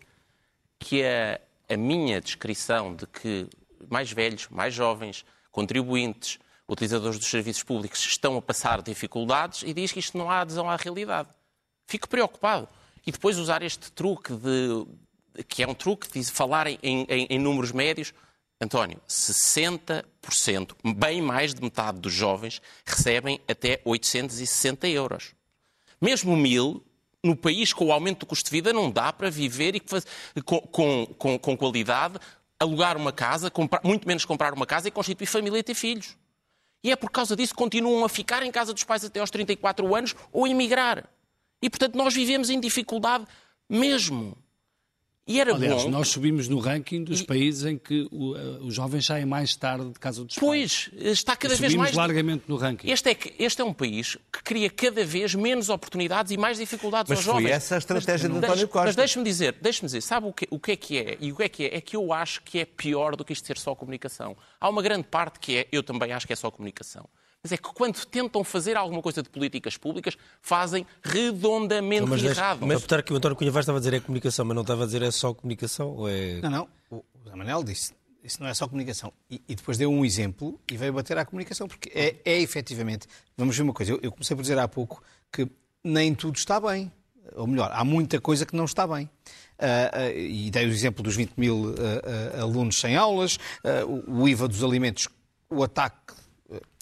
que 0.79 1.03
a, 1.05 1.41
a 1.73 1.77
minha 1.77 2.21
descrição 2.21 2.95
de 2.95 3.07
que 3.07 3.47
mais 3.89 4.11
velhos, 4.13 4.49
mais 4.51 4.75
jovens, 4.75 5.25
contribuintes, 5.53 6.39
utilizadores 6.71 7.19
dos 7.19 7.29
serviços 7.29 7.63
públicos 7.63 8.01
estão 8.07 8.37
a 8.37 8.43
passar 8.43 8.81
dificuldades 8.81 9.63
e 9.67 9.75
diz 9.75 9.93
que 9.93 9.99
isto 9.99 10.17
não 10.17 10.31
há 10.31 10.41
adesão 10.41 10.71
à 10.71 10.77
realidade. 10.77 11.29
Fico 11.87 12.09
preocupado. 12.09 12.69
E 13.07 13.11
depois 13.11 13.39
usar 13.39 13.63
este 13.63 13.91
truque 13.91 14.33
de 14.35 14.87
que 15.49 15.63
é 15.63 15.69
um 15.69 15.75
truque 15.75 16.09
de 16.11 16.31
falar 16.31 16.67
em, 16.67 16.79
em, 16.83 17.07
em 17.09 17.39
números 17.39 17.73
médios. 17.73 18.13
António, 18.61 19.01
60%, 19.09 20.05
bem 20.95 21.23
mais 21.23 21.55
de 21.55 21.63
metade 21.63 21.99
dos 21.99 22.13
jovens, 22.13 22.61
recebem 22.85 23.41
até 23.49 23.81
860 23.85 24.87
euros. 24.89 25.35
Mesmo 25.99 26.37
mil, 26.37 26.85
no 27.25 27.35
país 27.35 27.73
com 27.73 27.87
o 27.87 27.93
aumento 27.93 28.21
do 28.21 28.27
custo 28.27 28.45
de 28.45 28.51
vida, 28.51 28.73
não 28.73 28.91
dá 28.91 29.13
para 29.13 29.31
viver 29.31 29.75
e 29.75 29.81
com, 30.43 30.61
com, 30.61 31.07
com, 31.07 31.39
com 31.39 31.57
qualidade, 31.57 32.19
alugar 32.59 32.99
uma 32.99 33.13
casa, 33.13 33.51
comprar, 33.51 33.81
muito 33.83 34.07
menos 34.07 34.27
comprar 34.27 34.53
uma 34.53 34.67
casa 34.67 34.89
e 34.89 34.91
constituir 34.91 35.27
família 35.27 35.59
e 35.59 35.63
ter 35.63 35.75
filhos. 35.75 36.17
E 36.83 36.91
é 36.91 36.97
por 36.97 37.11
causa 37.11 37.37
disso 37.37 37.53
que 37.53 37.59
continuam 37.59 38.05
a 38.05 38.09
ficar 38.09 38.43
em 38.43 38.51
casa 38.51 38.73
dos 38.73 38.85
pais 38.85 39.05
até 39.05 39.21
aos 39.21 39.31
34 39.31 39.95
anos 39.95 40.15
ou 40.33 40.47
emigrar. 40.47 41.09
E, 41.63 41.69
portanto, 41.69 41.97
nós 41.97 42.15
vivemos 42.15 42.49
em 42.49 42.59
dificuldade 42.59 43.27
mesmo. 43.69 44.37
E 45.31 45.41
era 45.41 45.55
Aliás, 45.55 45.85
bom. 45.85 45.91
nós 45.91 46.09
subimos 46.09 46.49
no 46.49 46.59
ranking 46.59 47.05
dos 47.05 47.21
e... 47.21 47.25
países 47.25 47.65
em 47.65 47.79
que 47.79 48.09
o, 48.11 48.33
uh, 48.33 48.67
os 48.67 48.75
jovens 48.75 49.07
saem 49.07 49.25
mais 49.25 49.55
tarde 49.55 49.89
de 49.93 49.99
casa 50.01 50.25
dos 50.25 50.35
pois, 50.35 50.89
pais. 50.89 50.91
Pois, 50.93 51.13
está 51.13 51.37
cada 51.37 51.55
vez 51.55 51.73
mais. 51.77 51.95
largamente 51.95 52.45
no 52.49 52.57
ranking. 52.57 52.91
Este 52.91 53.11
é, 53.11 53.17
este 53.39 53.63
é 53.63 53.65
um 53.65 53.73
país 53.73 54.17
que 54.33 54.43
cria 54.43 54.69
cada 54.69 55.05
vez 55.05 55.33
menos 55.37 55.69
oportunidades 55.69 56.33
e 56.33 56.37
mais 56.37 56.59
dificuldades 56.59 57.09
mas 57.09 57.19
aos 57.19 57.25
jovens. 57.25 57.43
Mas 57.45 57.51
foi 57.51 57.57
essa 57.57 57.75
a 57.77 57.79
estratégia 57.79 58.29
mas, 58.29 58.41
de 58.41 58.45
António 58.45 58.69
Costa. 58.69 58.87
Mas 58.87 58.97
deixe-me 58.97 59.25
dizer, 59.25 59.57
deixe 59.63 59.81
dizer, 59.83 60.01
sabe 60.01 60.27
o 60.27 60.33
que, 60.33 60.49
o 60.51 60.59
que 60.59 60.73
é 60.73 60.77
que 60.77 60.99
é? 60.99 61.17
E 61.21 61.31
o 61.31 61.37
que 61.37 61.43
é 61.45 61.49
que 61.49 61.65
é? 61.65 61.77
É 61.77 61.81
que 61.81 61.95
eu 61.95 62.13
acho 62.13 62.43
que 62.43 62.59
é 62.59 62.65
pior 62.65 63.15
do 63.15 63.25
que 63.25 63.33
isto 63.33 63.47
ser 63.47 63.57
só 63.57 63.73
comunicação. 63.77 64.37
Há 64.61 64.69
uma 64.69 64.83
grande 64.83 65.05
parte 65.05 65.39
que 65.39 65.59
é, 65.59 65.69
eu 65.71 65.85
também 65.85 66.11
acho 66.11 66.27
que 66.27 66.33
é 66.33 66.37
só 66.37 66.51
comunicação. 66.51 67.09
Mas 67.43 67.53
é 67.53 67.57
que 67.57 67.73
quando 67.73 68.05
tentam 68.05 68.45
fazer 68.45 68.77
alguma 68.77 69.01
coisa 69.01 69.23
de 69.23 69.31
políticas 69.31 69.77
públicas, 69.77 70.17
fazem 70.43 70.87
redondamente 71.03 72.07
mas 72.07 72.23
errado. 72.23 72.67
Mas 72.67 72.77
reputar 72.77 73.03
que 73.03 73.13
o 73.13 73.17
António 73.17 73.37
Cunha 73.37 73.51
Vaz 73.51 73.65
estava 73.65 73.79
a 73.79 73.81
dizer 73.81 73.95
é 73.95 74.01
comunicação, 74.01 74.45
mas 74.45 74.55
não 74.55 74.63
estava 74.63 74.83
a 74.83 74.87
dizer 74.87 75.03
é 75.03 75.11
só 75.11 75.33
comunicação? 75.33 75.89
Ou 75.89 76.09
é... 76.09 76.41
Não, 76.43 76.51
não. 76.51 76.69
O 76.91 77.05
Zé 77.29 77.35
Manuel 77.35 77.65
disse 77.65 77.95
isso 78.23 78.43
não 78.43 78.49
é 78.49 78.55
só 78.55 78.67
comunicação. 78.69 79.13
E, 79.31 79.41
e, 79.49 79.55
depois 79.55 79.79
deu 79.79 79.91
um 79.91 80.05
exemplo 80.05 80.61
e 80.71 80.77
veio 80.77 80.93
bater 80.93 81.17
à 81.19 81.25
comunicação, 81.25 81.67
porque 81.67 81.91
é, 81.95 82.17
é 82.25 82.41
efetivamente. 82.41 83.07
Vamos 83.37 83.57
ver 83.57 83.63
uma 83.63 83.73
coisa, 83.73 83.93
eu, 83.93 84.01
eu, 84.03 84.13
comecei 84.13 84.37
por 84.37 84.43
dizer 84.43 84.59
há 84.59 84.69
pouco 84.69 85.03
que 85.33 85.49
nem 85.83 86.15
tudo 86.15 86.37
está 86.37 86.61
bem. 86.61 86.93
Ou 87.35 87.47
melhor, 87.47 87.71
há 87.73 87.85
muita 87.85 88.21
coisa 88.21 88.45
que 88.45 88.57
não 88.57 88.65
está 88.65 88.87
bem. 88.87 89.09
Uh, 89.59 90.15
uh, 90.15 90.19
e 90.19 90.51
dei 90.51 90.67
o 90.67 90.71
exemplo 90.71 91.03
dos 91.03 91.15
20 91.15 91.33
mil 91.37 91.71
uh, 91.71 92.41
alunos 92.41 92.81
sem 92.81 92.97
aulas, 92.97 93.39
o 94.07 94.27
IVA 94.27 94.49
dos 94.49 94.65
alimentos, 94.65 95.09
o 95.49 95.63
ataque 95.63 96.15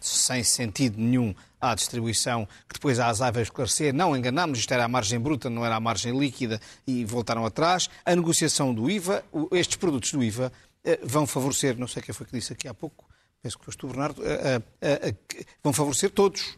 sem 0.01 0.43
sentido 0.43 0.99
nenhum 0.99 1.35
à 1.61 1.75
distribuição, 1.75 2.47
que 2.69 2.75
depois 2.75 2.99
a 3.01 3.09
ASAI 3.09 3.33
veio 3.33 3.43
esclarecer, 3.43 3.93
não 3.93 4.17
enganámos, 4.17 4.59
isto 4.59 4.73
era 4.73 4.85
a 4.85 4.89
margem 4.89 5.19
bruta, 5.19 5.51
não 5.51 5.65
era 5.65 5.77
a 5.77 5.81
margem 5.81 6.17
líquida, 6.19 6.61
e 6.87 7.05
voltaram 7.05 7.45
atrás. 7.45 7.89
A 8.05 8.15
negociação 8.15 8.73
do 8.73 8.91
IVA, 8.91 9.25
estes 9.53 9.77
produtos 9.77 10.13
do 10.13 10.23
IVA 10.23 10.53
eh, 10.85 11.01
vão 11.03 11.27
favorecer, 11.27 11.77
não 11.77 11.89
sei 11.89 12.03
quem 12.03 12.15
foi 12.15 12.27
que 12.27 12.33
disse 12.33 12.53
aqui 12.53 12.69
há 12.69 12.75
pouco, 12.75 13.09
penso 13.43 13.59
que 13.59 13.65
foste 13.65 13.79
tu, 13.79 13.89
Bernardo, 13.89 14.23
eh, 14.25 14.63
eh, 14.81 15.15
vão 15.63 15.73
favorecer 15.73 16.11
todos 16.11 16.57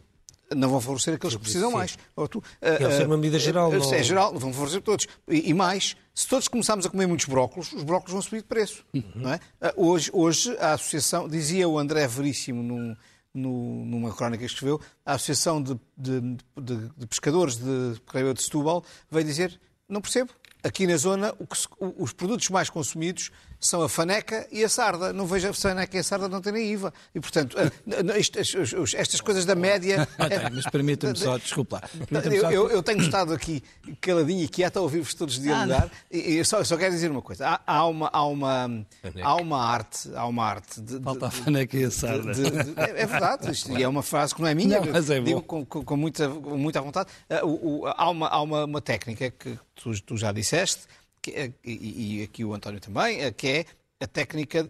não 0.55 0.69
vão 0.69 0.81
favorecer 0.81 1.13
aqueles 1.15 1.35
que 1.35 1.41
precisam 1.41 1.71
mais. 1.71 1.97
Tu, 2.29 2.37
uh, 2.37 2.41
uh, 2.41 2.91
ser 2.91 3.07
uma 3.07 3.17
medida 3.17 3.39
geral. 3.39 3.69
Uh, 3.71 3.93
É 3.93 4.03
geral, 4.03 4.37
vão 4.37 4.51
favorecer 4.51 4.81
todos. 4.81 5.07
E, 5.27 5.53
mais, 5.53 5.95
se 6.13 6.27
todos 6.27 6.47
começarmos 6.47 6.85
a 6.85 6.89
comer 6.89 7.07
muitos 7.07 7.25
brócolos, 7.25 7.71
os 7.73 7.83
brócolos 7.83 8.13
vão 8.13 8.21
subir 8.21 8.41
de 8.41 8.47
preço. 8.47 8.85
Uhum. 8.93 9.03
Não 9.15 9.33
é? 9.33 9.39
hoje, 9.75 10.09
hoje, 10.13 10.55
a 10.59 10.73
associação, 10.73 11.27
dizia 11.27 11.67
o 11.67 11.77
André 11.77 12.07
Veríssimo 12.07 12.61
num, 12.61 12.95
no, 13.33 13.85
numa 13.85 14.13
crónica 14.13 14.45
que 14.45 14.51
escreveu, 14.51 14.79
a 15.05 15.13
Associação 15.13 15.61
de, 15.61 15.79
de, 15.97 16.21
de, 16.59 16.89
de 16.97 17.07
Pescadores 17.07 17.55
de 17.55 17.99
Correio 18.05 18.33
de 18.33 18.43
Setúbal 18.43 18.83
veio 19.09 19.25
dizer, 19.25 19.59
não 19.87 20.01
percebo, 20.01 20.31
aqui 20.63 20.85
na 20.85 20.97
zona 20.97 21.33
os 21.97 22.13
produtos 22.13 22.49
mais 22.49 22.69
consumidos 22.69 23.31
são 23.61 23.83
a 23.83 23.87
faneca 23.87 24.47
e 24.51 24.63
a 24.63 24.69
sarda. 24.69 25.13
Não 25.13 25.27
vejo 25.27 25.49
a 25.49 25.53
faneca 25.53 25.95
e 25.95 25.99
a 25.99 26.03
sarda 26.03 26.27
não 26.27 26.41
terem 26.41 26.71
IVA. 26.71 26.91
E, 27.13 27.19
portanto, 27.19 27.55
eh, 27.57 27.71
estas 28.97 29.21
coisas 29.21 29.45
da 29.45 29.55
média... 29.55 30.07
Ah, 30.21 30.49
mas 30.53 30.65
permita-me 30.65 31.17
só, 31.17 31.37
desculpa. 31.37 31.81
Eu, 32.11 32.51
eu, 32.51 32.69
eu, 32.69 32.83
tenho 32.83 33.01
estado 33.01 33.33
aqui 33.33 33.61
caladinho 33.99 34.43
e 34.43 34.47
quieto 34.47 34.77
a 34.77 34.81
ouvir-vos 34.81 35.13
todos 35.13 35.39
dialogar. 35.39 35.89
Ah, 35.91 35.97
e 36.11 36.37
eu 36.37 36.45
só, 36.45 36.63
só 36.63 36.77
quero 36.77 36.91
dizer 36.91 37.11
uma 37.11 37.21
coisa. 37.21 37.47
Há, 37.47 37.61
há, 37.65 37.85
uma, 37.85 38.09
há, 38.11 38.25
uma, 38.25 38.85
há 39.21 39.35
uma 39.35 39.65
arte... 39.65 40.09
Há 40.15 40.25
uma 40.25 40.45
arte 40.45 40.79
de, 40.79 40.99
Falta 41.01 41.27
a 41.27 41.31
faneca 41.31 41.77
e 41.77 41.83
a 41.83 41.91
sarda. 41.91 42.33
De, 42.33 42.49
de, 42.49 42.79
é, 42.79 43.01
é 43.01 43.05
verdade. 43.05 43.51
Isto, 43.51 43.77
e 43.77 43.83
é 43.83 43.87
uma 43.87 44.01
frase 44.01 44.33
que 44.33 44.41
não 44.41 44.47
é 44.47 44.55
minha. 44.55 44.79
Não, 44.79 44.91
mas 44.91 45.09
é 45.09 45.19
digo 45.19 45.41
com, 45.41 45.65
com, 45.65 45.83
com, 45.83 45.97
muita, 45.97 46.29
com 46.29 46.57
muita 46.57 46.81
vontade. 46.81 47.09
O, 47.43 47.85
há 47.85 48.09
uma, 48.09 48.27
há 48.27 48.41
uma, 48.41 48.65
uma 48.65 48.81
técnica 48.81 49.29
que 49.31 49.57
tu, 49.75 49.99
tu 50.01 50.17
já 50.17 50.31
disseste, 50.31 50.83
é, 51.27 51.51
e, 51.63 52.19
e, 52.19 52.23
aqui 52.23 52.43
o 52.43 52.53
António 52.53 52.79
também, 52.79 53.21
é, 53.21 53.31
que 53.31 53.47
é 53.47 53.65
a 53.99 54.07
técnica 54.07 54.69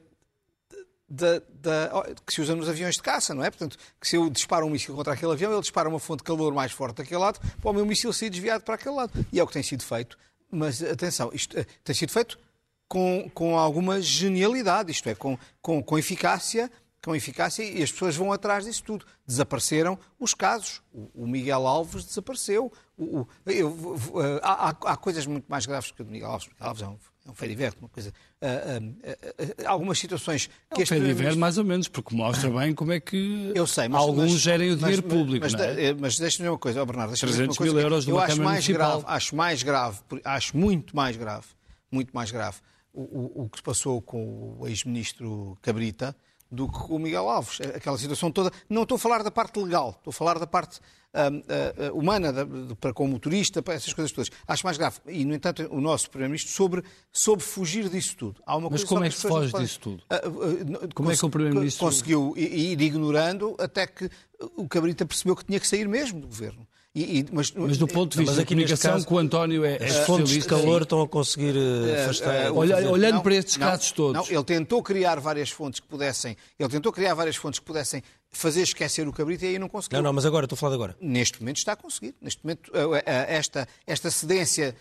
da, 1.07 1.41
da, 1.49 2.05
que 2.25 2.33
se 2.33 2.41
usa 2.41 2.55
nos 2.55 2.69
aviões 2.69 2.95
de 2.95 3.01
caça, 3.01 3.33
não 3.33 3.43
é? 3.43 3.49
Portanto, 3.49 3.77
que 3.99 4.07
se 4.07 4.15
eu 4.15 4.29
disparo 4.29 4.65
um 4.65 4.69
míssil 4.69 4.95
contra 4.95 5.13
aquele 5.13 5.31
avião, 5.31 5.51
ele 5.51 5.61
dispara 5.61 5.89
uma 5.89 5.99
fonte 5.99 6.19
de 6.19 6.23
calor 6.23 6.53
mais 6.53 6.71
forte 6.71 6.97
daquele 6.97 7.19
lado, 7.19 7.39
para 7.61 7.69
o 7.69 7.73
meu 7.73 7.85
míssil 7.85 8.13
ser 8.13 8.29
desviado 8.29 8.63
para 8.63 8.75
aquele 8.75 8.95
lado. 8.95 9.11
E 9.31 9.39
é 9.39 9.43
o 9.43 9.47
que 9.47 9.53
tem 9.53 9.63
sido 9.63 9.83
feito. 9.83 10.17
Mas, 10.49 10.81
atenção, 10.81 11.29
isto 11.33 11.59
uh, 11.59 11.65
tem 11.83 11.95
sido 11.95 12.11
feito 12.11 12.39
com, 12.87 13.29
com 13.33 13.57
alguma 13.57 14.01
genialidade, 14.01 14.91
isto 14.91 15.07
é, 15.09 15.15
com, 15.15 15.37
com, 15.61 15.81
com 15.83 15.97
eficácia, 15.97 16.71
com 17.03 17.15
eficácia 17.15 17.63
e 17.63 17.81
as 17.81 17.91
pessoas 17.91 18.15
vão 18.15 18.31
atrás 18.31 18.65
disso 18.65 18.83
tudo. 18.83 19.05
Desapareceram 19.25 19.97
os 20.19 20.33
casos. 20.33 20.81
O, 20.93 21.25
Miguel 21.25 21.65
Alves 21.65 22.05
desapareceu. 22.05 22.71
O, 22.97 23.21
o, 23.21 23.27
eu, 23.47 23.69
uh, 23.69 24.39
há, 24.43 24.69
há, 24.69 24.97
coisas 24.97 25.25
muito 25.25 25.45
mais 25.47 25.65
graves 25.65 25.91
que 25.91 26.01
o 26.01 26.05
Miguel 26.05 26.29
Alves. 26.29 26.47
Miguel 26.47 26.67
Alves 26.67 26.83
é 26.83 26.87
um, 26.87 26.97
é 27.25 27.31
um 27.31 27.33
feio 27.33 27.73
uma 27.79 27.89
coisa. 27.89 28.13
Uh, 28.41 28.83
uh, 28.83 29.67
algumas 29.67 29.97
situações 29.97 30.49
que 30.73 30.81
é 30.81 30.83
um 30.83 30.85
feio 30.85 31.37
mais 31.37 31.57
ou 31.57 31.63
menos, 31.63 31.87
porque 31.87 32.15
mostra 32.15 32.49
bem 32.53 32.73
como 32.75 32.91
é 32.91 32.99
que 32.99 33.51
eu 33.55 33.65
sei, 33.65 33.87
mas, 33.87 34.01
alguns 34.01 34.33
mas, 34.33 34.41
gerem 34.41 34.71
o 34.71 34.77
dinheiro 34.77 35.03
mas, 35.03 35.13
público. 35.13 35.47
Mas, 35.49 35.53
é? 35.59 35.93
mas 35.93 36.19
deixa-me 36.19 36.43
dizer 36.43 36.49
uma 36.49 36.59
coisa, 36.59 36.83
oh 36.83 36.85
Bernardo, 36.85 37.09
deixa-me 37.09 37.31
dizer 37.31 37.43
uma 37.45 37.55
coisa. 37.55 37.73
Mil 37.73 37.81
euros 37.81 38.07
eu 38.07 38.19
acho 38.19 38.37
mais 38.37 38.67
municipal. 38.67 39.01
grave, 39.01 39.15
acho 39.15 39.35
mais 39.35 39.63
grave, 39.63 39.99
acho 40.23 40.57
muito 40.57 40.95
mais 40.95 41.17
grave, 41.17 41.47
muito 41.91 42.11
mais 42.13 42.29
grave 42.29 42.57
o, 42.93 43.01
o, 43.01 43.43
o 43.43 43.49
que 43.49 43.57
se 43.57 43.63
passou 43.63 44.01
com 44.01 44.57
o 44.59 44.67
ex-ministro 44.67 45.57
Cabrita 45.61 46.15
do 46.51 46.67
que 46.67 46.91
o 46.91 46.99
Miguel 46.99 47.29
Alves. 47.29 47.59
Aquela 47.73 47.97
situação 47.97 48.31
toda. 48.31 48.51
Não 48.69 48.83
estou 48.83 48.97
a 48.97 48.99
falar 48.99 49.23
da 49.23 49.31
parte 49.31 49.59
legal, 49.59 49.95
estou 49.97 50.11
a 50.11 50.13
falar 50.13 50.37
da 50.37 50.45
parte 50.45 50.79
uh, 51.13 51.91
uh, 51.93 51.97
humana, 51.97 52.33
da, 52.33 52.43
de, 52.43 52.75
para 52.75 52.93
com 52.93 53.05
o 53.05 53.07
motorista, 53.07 53.61
para 53.61 53.75
essas 53.75 53.93
coisas 53.93 54.11
todas. 54.11 54.29
Acho 54.45 54.65
mais 54.65 54.77
grave. 54.77 54.97
E, 55.07 55.23
no 55.23 55.33
entanto, 55.33 55.67
o 55.71 55.79
nosso 55.79 56.09
Primeiro-Ministro 56.09 56.51
sobre, 56.51 56.83
sobre 57.11 57.45
fugir 57.45 57.87
disso 57.87 58.17
tudo. 58.17 58.41
Há 58.45 58.57
uma 58.57 58.69
Mas 58.69 58.83
como 58.83 59.03
é 59.03 59.09
que 59.09 59.15
se 59.15 59.27
foge 59.27 59.53
disso 59.53 59.79
tudo? 59.79 60.03
Uh, 60.11 60.93
como 60.93 61.11
é 61.11 61.15
que 61.15 61.25
o 61.25 61.29
Primeiro-Ministro... 61.29 61.85
Conseguiu 61.85 62.33
ir 62.35 62.79
ignorando 62.81 63.55
até 63.57 63.87
que 63.87 64.09
o 64.55 64.67
Cabrita 64.67 65.05
percebeu 65.05 65.35
que 65.35 65.45
tinha 65.45 65.59
que 65.59 65.67
sair 65.67 65.87
mesmo 65.87 66.19
do 66.19 66.27
governo. 66.27 66.67
E, 66.93 67.19
e, 67.19 67.25
mas, 67.31 67.51
mas, 67.51 67.77
do 67.77 67.87
ponto 67.87 68.11
de 68.11 68.17
vista 68.17 68.35
da 68.35 68.45
comunicação, 68.45 68.91
caso, 68.91 69.07
que 69.07 69.13
o 69.13 69.17
António 69.17 69.63
é 69.63 69.81
As 69.81 70.05
fontes 70.05 70.33
de 70.33 70.41
calor 70.41 70.81
estão 70.81 71.01
a 71.01 71.07
conseguir 71.07 71.55
uh, 71.55 72.03
afastar. 72.03 72.51
Uh, 72.51 72.53
uh, 72.53 72.57
olhando 72.57 73.15
não, 73.15 73.21
para 73.21 73.35
estes 73.35 73.55
não, 73.55 73.67
casos 73.67 73.91
todos. 73.93 74.29
Não, 74.29 74.35
ele 74.35 74.43
tentou 74.43 74.83
criar 74.83 75.17
várias 75.21 75.49
fontes 75.49 75.79
que 75.79 75.87
pudessem. 75.87 76.35
Ele 76.59 76.67
tentou 76.67 76.91
criar 76.91 77.13
várias 77.13 77.37
fontes 77.37 77.61
que 77.61 77.65
pudessem 77.65 78.03
fazer 78.29 78.63
esquecer 78.63 79.07
o 79.07 79.13
cabrito 79.13 79.45
e 79.45 79.49
aí 79.49 79.59
não 79.59 79.69
conseguiu. 79.69 79.99
Não, 79.99 80.03
não, 80.03 80.13
mas 80.13 80.25
agora, 80.25 80.45
estou 80.45 80.55
a 80.55 80.59
falar 80.59 80.75
agora. 80.75 80.97
Neste 80.99 81.39
momento 81.39 81.57
está 81.57 81.73
a 81.73 81.75
conseguir. 81.77 82.13
Neste 82.21 82.43
momento, 82.43 82.69
esta, 83.05 83.67
esta 83.87 84.11
cedência 84.11 84.75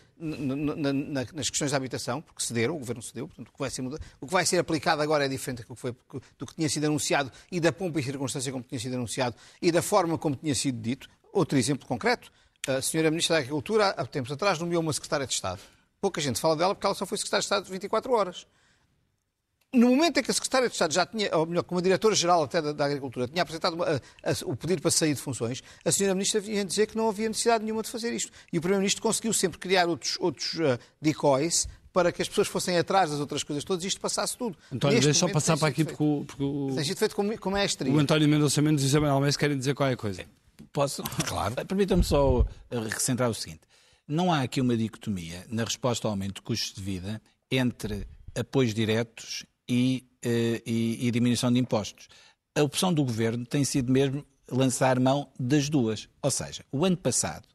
nas 1.32 1.48
questões 1.48 1.70
da 1.70 1.76
habitação, 1.76 2.20
porque 2.20 2.42
cederam, 2.42 2.76
o 2.76 2.78
Governo 2.78 3.02
cedeu, 3.02 3.26
portanto, 3.26 3.48
o 3.48 3.52
que, 3.52 3.58
vai 3.58 3.70
ser, 3.70 3.82
o 4.20 4.26
que 4.26 4.32
vai 4.32 4.46
ser 4.46 4.58
aplicado 4.58 5.00
agora 5.00 5.24
é 5.24 5.28
diferente 5.28 5.62
do 5.62 5.74
que, 5.74 5.80
foi, 5.80 5.94
do 6.38 6.46
que 6.46 6.54
tinha 6.54 6.68
sido 6.68 6.84
anunciado 6.84 7.32
e 7.50 7.58
da 7.58 7.72
pompa 7.72 8.00
e 8.00 8.02
circunstância 8.02 8.52
como 8.52 8.64
tinha 8.64 8.78
sido 8.78 8.94
anunciado 8.94 9.34
e 9.62 9.72
da 9.72 9.80
forma 9.80 10.18
como 10.18 10.36
tinha 10.36 10.54
sido 10.54 10.80
dito. 10.80 11.08
Outro 11.32 11.58
exemplo 11.58 11.86
concreto, 11.86 12.30
a 12.66 12.82
senhora 12.82 13.10
Ministra 13.10 13.36
da 13.36 13.40
Agricultura, 13.40 13.88
há 13.88 14.04
tempos 14.06 14.32
atrás, 14.32 14.58
nomeou 14.58 14.82
uma 14.82 14.92
secretária 14.92 15.26
de 15.26 15.32
Estado. 15.32 15.60
Pouca 16.00 16.20
gente 16.20 16.40
fala 16.40 16.56
dela 16.56 16.74
porque 16.74 16.86
ela 16.86 16.94
só 16.94 17.06
foi 17.06 17.18
secretária 17.18 17.40
de 17.40 17.46
Estado 17.46 17.70
24 17.70 18.12
horas. 18.12 18.46
No 19.72 19.90
momento 19.90 20.18
em 20.18 20.22
que 20.22 20.30
a 20.30 20.34
secretária 20.34 20.66
de 20.66 20.74
Estado 20.74 20.92
já 20.92 21.06
tinha, 21.06 21.30
ou 21.36 21.46
melhor, 21.46 21.62
como 21.62 21.78
a 21.78 21.82
diretora-geral 21.82 22.42
até 22.42 22.60
da, 22.60 22.72
da, 22.72 22.86
Agricultura, 22.86 23.28
tinha 23.28 23.42
apresentado 23.42 23.74
uma, 23.74 23.84
a, 23.84 24.30
a, 24.30 24.34
o 24.44 24.56
pedido 24.56 24.82
para 24.82 24.90
sair 24.90 25.14
de 25.14 25.20
funções, 25.20 25.62
a 25.84 25.92
senhora 25.92 26.14
Ministra 26.14 26.40
vinha 26.40 26.64
dizer 26.64 26.88
que 26.88 26.96
não 26.96 27.08
havia 27.08 27.28
necessidade 27.28 27.62
nenhuma 27.62 27.82
de 27.82 27.88
fazer 27.88 28.12
isto. 28.12 28.32
E 28.52 28.58
o 28.58 28.60
Primeiro-Ministro 28.60 29.00
conseguiu 29.00 29.32
sempre 29.32 29.58
criar 29.58 29.86
outros, 29.86 30.16
outros 30.18 30.54
uh, 30.54 30.78
decoys 31.00 31.68
para 31.92 32.10
que 32.10 32.20
as 32.20 32.28
pessoas 32.28 32.48
fossem 32.48 32.78
atrás 32.78 33.10
das 33.10 33.20
outras 33.20 33.44
coisas 33.44 33.62
todas 33.62 33.84
e 33.84 33.88
isto 33.88 34.00
passasse 34.00 34.36
tudo. 34.36 34.56
António, 34.72 35.00
deixa 35.00 35.14
só 35.14 35.28
passar 35.28 35.56
para 35.56 35.68
aqui 35.68 35.84
porque 35.84 36.02
o, 36.02 36.24
porque 36.26 36.42
o... 36.42 36.72
Tem 36.74 36.84
sido 36.84 36.96
feito 36.96 37.14
com, 37.14 37.36
com 37.38 37.50
O 37.50 37.98
António 37.98 38.28
Mendonça 38.28 38.60
Mendes 38.60 38.84
e 38.84 38.86
Isabel 38.88 39.10
Almeida 39.10 39.36
querem 39.36 39.58
dizer 39.58 39.74
qualquer 39.74 39.96
coisa. 39.96 40.24
Posso? 40.72 41.02
Claro. 41.26 41.54
Permita-me 41.66 42.04
só 42.04 42.44
recentrar 42.70 43.30
o 43.30 43.34
seguinte. 43.34 43.62
Não 44.06 44.32
há 44.32 44.42
aqui 44.42 44.60
uma 44.60 44.76
dicotomia 44.76 45.46
na 45.48 45.64
resposta 45.64 46.08
ao 46.08 46.12
aumento 46.12 46.36
de 46.36 46.42
custos 46.42 46.74
de 46.74 46.82
vida 46.82 47.22
entre 47.50 48.06
apoios 48.34 48.74
diretos 48.74 49.44
e, 49.68 50.04
uh, 50.24 50.62
e, 50.66 51.06
e 51.06 51.10
diminuição 51.10 51.52
de 51.52 51.60
impostos. 51.60 52.08
A 52.54 52.62
opção 52.62 52.92
do 52.92 53.04
governo 53.04 53.46
tem 53.46 53.64
sido 53.64 53.92
mesmo 53.92 54.24
lançar 54.50 54.98
mão 54.98 55.28
das 55.38 55.68
duas. 55.68 56.08
Ou 56.20 56.30
seja, 56.30 56.64
o 56.72 56.84
ano 56.84 56.96
passado, 56.96 57.46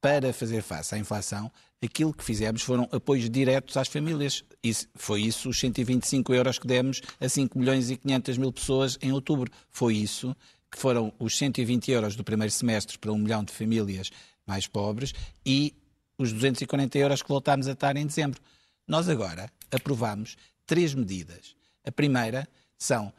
para 0.00 0.32
fazer 0.32 0.62
face 0.62 0.94
à 0.94 0.98
inflação, 0.98 1.50
aquilo 1.82 2.12
que 2.12 2.24
fizemos 2.24 2.62
foram 2.62 2.88
apoios 2.92 3.28
diretos 3.30 3.76
às 3.76 3.88
famílias. 3.88 4.44
Isso, 4.62 4.86
foi 4.94 5.22
isso 5.22 5.48
os 5.48 5.58
125 5.58 6.34
euros 6.34 6.58
que 6.58 6.66
demos 6.66 7.00
a 7.18 7.28
5 7.28 7.58
milhões 7.58 7.90
e 7.90 7.96
500 7.96 8.38
mil 8.38 8.52
pessoas 8.52 8.98
em 9.00 9.12
outubro. 9.12 9.50
Foi 9.70 9.96
isso 9.96 10.36
que 10.72 10.78
foram 10.78 11.12
os 11.18 11.36
120 11.36 11.90
euros 11.90 12.16
do 12.16 12.24
primeiro 12.24 12.50
semestre 12.50 12.98
para 12.98 13.12
um 13.12 13.18
milhão 13.18 13.44
de 13.44 13.52
famílias 13.52 14.10
mais 14.46 14.66
pobres 14.66 15.12
e 15.44 15.74
os 16.16 16.32
240 16.32 16.98
euros 16.98 17.22
que 17.22 17.28
voltámos 17.28 17.68
a 17.68 17.72
estar 17.72 17.94
em 17.96 18.06
dezembro. 18.06 18.40
Nós 18.88 19.08
agora 19.08 19.50
aprovamos 19.70 20.36
três 20.66 20.94
medidas. 20.94 21.54
A 21.84 21.92
primeira 21.92 22.48
são 22.78 23.12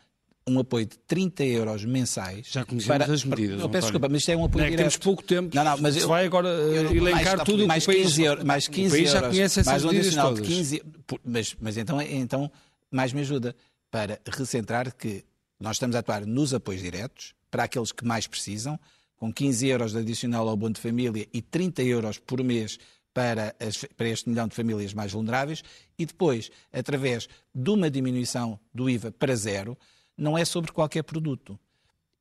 um 0.48 0.60
apoio 0.60 0.86
de 0.86 0.98
30 0.98 1.44
euros 1.46 1.86
mensais. 1.86 2.48
Já 2.50 2.66
conhecemos 2.66 3.06
para, 3.06 3.14
as 3.14 3.24
medidas. 3.24 3.60
Para, 3.62 3.70
peço 3.70 3.88
desculpa, 3.88 4.10
mas 4.10 4.22
isto 4.22 4.32
é 4.32 4.36
um 4.36 4.46
apoio 4.46 4.66
é 4.66 4.70
direto. 4.72 4.80
Temos 4.80 4.98
pouco 4.98 5.24
tempo. 5.24 5.56
Não, 5.56 5.64
não, 5.64 5.78
mas 5.78 5.96
eu, 5.96 6.08
vai 6.08 6.26
agora 6.26 6.48
uh, 6.50 6.96
elencar 6.96 7.38
mais, 7.38 7.44
tudo 7.44 7.68
mais 7.68 7.84
o 7.84 7.88
país, 7.88 8.04
15 8.04 8.24
euros, 8.24 8.44
mais 8.44 8.68
15 8.68 8.88
o 8.88 8.92
país 8.92 9.14
euros, 9.14 9.22
já 9.22 9.30
conhece 9.30 9.60
essas 9.60 9.66
mais 9.66 9.86
um 9.86 9.90
medidas 9.90 10.16
todas. 10.16 10.42
De 10.42 10.54
15, 10.54 10.84
mas, 11.24 11.56
mas 11.62 11.78
então, 11.78 12.02
então, 12.02 12.52
mais 12.92 13.14
me 13.14 13.22
ajuda 13.22 13.56
para 13.92 14.20
recentrar 14.26 14.94
que 14.94 15.24
nós 15.60 15.76
estamos 15.76 15.96
a 15.96 16.00
atuar 16.00 16.26
nos 16.26 16.54
apoios 16.54 16.82
diretos 16.82 17.34
para 17.54 17.66
aqueles 17.66 17.92
que 17.92 18.04
mais 18.04 18.26
precisam, 18.26 18.80
com 19.16 19.32
15 19.32 19.68
euros 19.68 19.92
de 19.92 20.00
adicional 20.00 20.50
ao 20.50 20.58
bono 20.58 20.74
de 20.74 20.82
família 20.82 21.28
e 21.32 21.40
30 21.40 21.84
euros 21.84 22.18
por 22.18 22.44
mês 22.44 22.80
para, 23.14 23.56
as, 23.60 23.86
para 23.96 24.10
este 24.10 24.28
milhão 24.28 24.48
de 24.48 24.56
famílias 24.56 24.92
mais 24.92 25.12
vulneráveis, 25.12 25.64
e 25.96 26.04
depois, 26.04 26.50
através 26.72 27.30
de 27.54 27.70
uma 27.70 27.92
diminuição 27.92 28.60
do 28.74 28.90
IVA 28.90 29.12
para 29.12 29.36
zero, 29.36 29.78
não 30.18 30.36
é 30.36 30.44
sobre 30.44 30.72
qualquer 30.72 31.04
produto. 31.04 31.60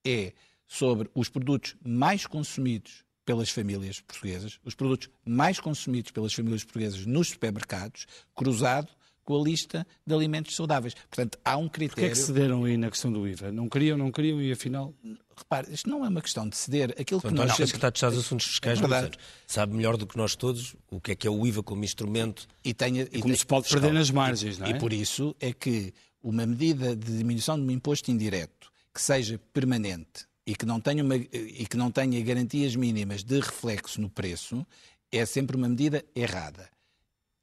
É 0.04 0.34
sobre 0.66 1.08
os 1.14 1.30
produtos 1.30 1.76
mais 1.82 2.26
consumidos 2.26 3.02
pelas 3.24 3.48
famílias 3.48 4.02
portuguesas, 4.02 4.60
os 4.62 4.74
produtos 4.74 5.08
mais 5.24 5.58
consumidos 5.58 6.10
pelas 6.10 6.34
famílias 6.34 6.62
portuguesas 6.62 7.06
nos 7.06 7.28
supermercados, 7.28 8.06
cruzado 8.34 8.92
com 9.24 9.40
a 9.40 9.44
lista 9.44 9.86
de 10.06 10.14
alimentos 10.14 10.54
saudáveis. 10.56 10.94
Portanto, 10.94 11.38
há 11.44 11.56
um 11.56 11.68
critério... 11.68 11.94
Porquê 11.94 12.06
é 12.06 12.10
que 12.10 12.16
cederam 12.16 12.64
aí 12.64 12.76
na 12.76 12.90
questão 12.90 13.12
do 13.12 13.26
IVA? 13.26 13.52
Não 13.52 13.68
queriam, 13.68 13.96
não 13.96 14.10
queriam 14.10 14.40
e 14.40 14.52
afinal... 14.52 14.94
Repare, 15.36 15.72
isto 15.72 15.88
não 15.88 16.04
é 16.04 16.08
uma 16.08 16.20
questão 16.20 16.48
de 16.48 16.56
ceder. 16.56 16.94
Aquilo 16.98 17.20
que 17.20 17.28
António 17.28 17.48
nós... 17.48 17.56
Secretário 17.56 17.92
de 17.92 17.96
Estado 17.96 18.14
dos 18.14 18.24
Assuntos 18.26 18.46
Fiscais, 18.46 18.80
é 18.80 19.10
sabe 19.46 19.74
melhor 19.74 19.96
do 19.96 20.06
que 20.06 20.16
nós 20.16 20.36
todos 20.36 20.76
o 20.90 21.00
que 21.00 21.12
é 21.12 21.14
que 21.14 21.26
é 21.26 21.30
o 21.30 21.46
IVA 21.46 21.62
como 21.62 21.84
instrumento... 21.84 22.46
E, 22.64 22.74
tenha, 22.74 23.08
e 23.10 23.20
como 23.20 23.34
se 23.36 23.46
pode 23.46 23.68
perder 23.68 23.92
nas 23.92 24.10
margens, 24.10 24.58
não 24.58 24.66
é? 24.66 24.70
E 24.70 24.78
por 24.78 24.92
isso 24.92 25.34
é 25.40 25.52
que 25.52 25.92
uma 26.22 26.46
medida 26.46 26.94
de 26.94 27.16
diminuição 27.16 27.58
de 27.58 27.66
um 27.66 27.70
imposto 27.70 28.10
indireto 28.10 28.70
que 28.94 29.00
seja 29.00 29.40
permanente 29.52 30.26
e 30.46 30.54
que 30.54 30.66
não 30.66 30.80
tenha, 30.80 31.02
uma, 31.02 31.16
e 31.16 31.66
que 31.68 31.76
não 31.76 31.90
tenha 31.90 32.20
garantias 32.22 32.76
mínimas 32.76 33.24
de 33.24 33.40
reflexo 33.40 34.00
no 34.00 34.10
preço, 34.10 34.66
é 35.10 35.24
sempre 35.24 35.56
uma 35.56 35.68
medida 35.68 36.04
errada. 36.14 36.68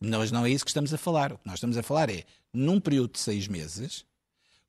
Nós 0.01 0.31
não 0.31 0.45
é 0.45 0.49
isso 0.49 0.63
que 0.63 0.71
estamos 0.71 0.93
a 0.93 0.97
falar. 0.97 1.33
O 1.33 1.37
que 1.37 1.45
nós 1.45 1.55
estamos 1.55 1.77
a 1.77 1.83
falar 1.83 2.09
é, 2.09 2.23
num 2.53 2.79
período 2.79 3.13
de 3.13 3.19
seis 3.19 3.47
meses, 3.47 4.05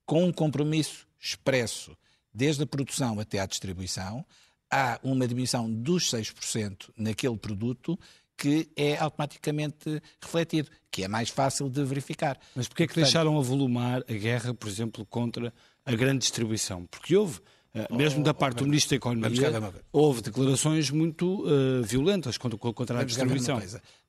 com 0.04 0.24
um 0.24 0.32
compromisso 0.32 1.06
expresso 1.20 1.96
desde 2.32 2.62
a 2.62 2.66
produção 2.66 3.18
até 3.20 3.38
à 3.38 3.46
distribuição, 3.46 4.24
há 4.70 4.98
uma 5.02 5.26
diminuição 5.26 5.70
dos 5.70 6.10
6% 6.10 6.90
naquele 6.96 7.36
produto 7.36 7.98
que 8.36 8.70
é 8.74 8.96
automaticamente 8.96 10.02
refletido, 10.20 10.70
que 10.90 11.04
é 11.04 11.08
mais 11.08 11.28
fácil 11.28 11.68
de 11.68 11.84
verificar. 11.84 12.38
Mas 12.56 12.66
porquê 12.66 12.84
é 12.84 12.86
que 12.86 12.94
Portanto, 12.94 13.04
deixaram 13.04 13.38
a 13.38 13.42
volumar 13.42 14.02
a 14.08 14.12
guerra, 14.14 14.54
por 14.54 14.66
exemplo, 14.66 15.04
contra 15.04 15.52
a 15.84 15.94
grande 15.94 16.20
distribuição? 16.20 16.86
Porque 16.86 17.14
houve, 17.14 17.40
eh, 17.74 17.86
mesmo 17.90 18.20
oh, 18.20 18.24
da 18.24 18.32
parte 18.32 18.56
oh, 18.56 18.60
do 18.60 18.64
Ministro 18.64 18.90
da 18.90 18.96
Economia, 18.96 19.74
houve 19.92 20.22
declarações 20.22 20.90
muito 20.90 21.44
uh, 21.44 21.82
violentas 21.82 22.38
contra, 22.38 22.58
contra 22.58 23.00
a 23.00 23.04
distribuição. 23.04 23.60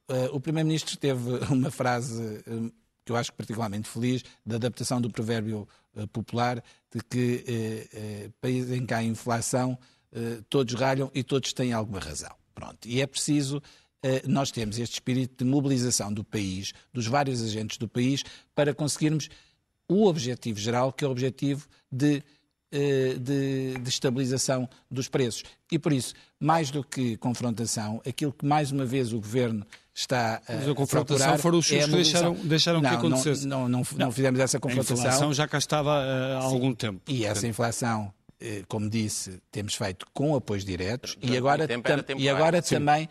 Uh, 0.09 0.35
o 0.35 0.39
Primeiro-Ministro 0.39 0.97
teve 0.97 1.29
uma 1.51 1.71
frase 1.71 2.21
uh, 2.47 2.71
que 3.03 3.11
eu 3.11 3.15
acho 3.15 3.33
particularmente 3.33 3.89
feliz, 3.89 4.23
da 4.45 4.55
adaptação 4.55 5.01
do 5.01 5.09
provérbio 5.09 5.67
popular 6.13 6.63
de 6.93 7.03
que 7.09 7.89
país 8.39 8.69
em 8.71 8.85
que 8.85 8.93
há 8.93 9.01
inflação 9.01 9.75
todos 10.49 10.75
ralham 10.75 11.09
e 11.11 11.23
todos 11.23 11.51
têm 11.51 11.73
alguma 11.73 11.99
razão. 11.99 12.29
Pronto. 12.53 12.87
E 12.87 13.01
é 13.01 13.07
preciso 13.07 13.59
eh, 14.03 14.23
nós 14.25 14.49
temos 14.49 14.79
este 14.79 14.93
espírito 14.93 15.43
de 15.43 15.49
mobilização 15.49 16.11
do 16.11 16.23
país, 16.23 16.73
dos 16.91 17.05
vários 17.05 17.41
agentes 17.43 17.77
do 17.77 17.87
país, 17.87 18.23
para 18.55 18.73
conseguirmos 18.73 19.29
o 19.87 20.07
objetivo 20.07 20.59
geral, 20.59 20.91
que 20.91 21.05
é 21.05 21.07
o 21.07 21.11
objetivo 21.11 21.67
de, 21.91 22.17
eh, 22.17 22.23
de, 22.71 23.77
de, 23.79 23.89
estabilização 23.89 24.69
dos 24.89 25.07
preços. 25.09 25.43
E 25.71 25.77
por 25.77 25.91
isso, 25.91 26.13
mais 26.39 26.71
do 26.71 26.83
que 26.83 27.17
confrontação, 27.17 28.01
aquilo 28.07 28.31
que 28.31 28.45
mais 28.45 28.71
uma 28.71 28.85
vez 28.85 29.11
o 29.11 29.17
Governo 29.17 29.65
está 29.93 30.41
a. 30.47 30.53
Mas 30.53 30.69
a 30.69 30.73
confrontação 30.73 31.37
foram 31.37 31.59
os 31.59 31.71
é 31.71 31.83
que 31.83 31.87
deixaram, 31.87 32.33
deixaram 32.33 32.81
não, 32.81 32.89
que 32.89 32.95
acontecesse. 32.95 33.45
Não, 33.45 33.67
não, 33.67 33.81
não, 33.81 33.85
não, 33.97 34.11
fizemos 34.11 34.39
essa 34.39 34.59
confrontação. 34.59 34.97
A 34.97 35.07
inflação 35.09 35.33
já 35.33 35.47
cá 35.47 35.57
estava 35.57 36.01
eh, 36.03 36.35
há 36.35 36.43
algum 36.43 36.73
tempo. 36.73 37.01
E 37.07 37.25
essa 37.25 37.47
inflação 37.47 38.13
como 38.67 38.89
disse, 38.89 39.39
temos 39.51 39.75
feito 39.75 40.03
com 40.15 40.35
apoios 40.35 40.65
diretos 40.65 41.15
e 41.21 41.37
agora, 41.37 41.67
e 42.17 42.27
agora 42.27 42.59
também 42.59 43.07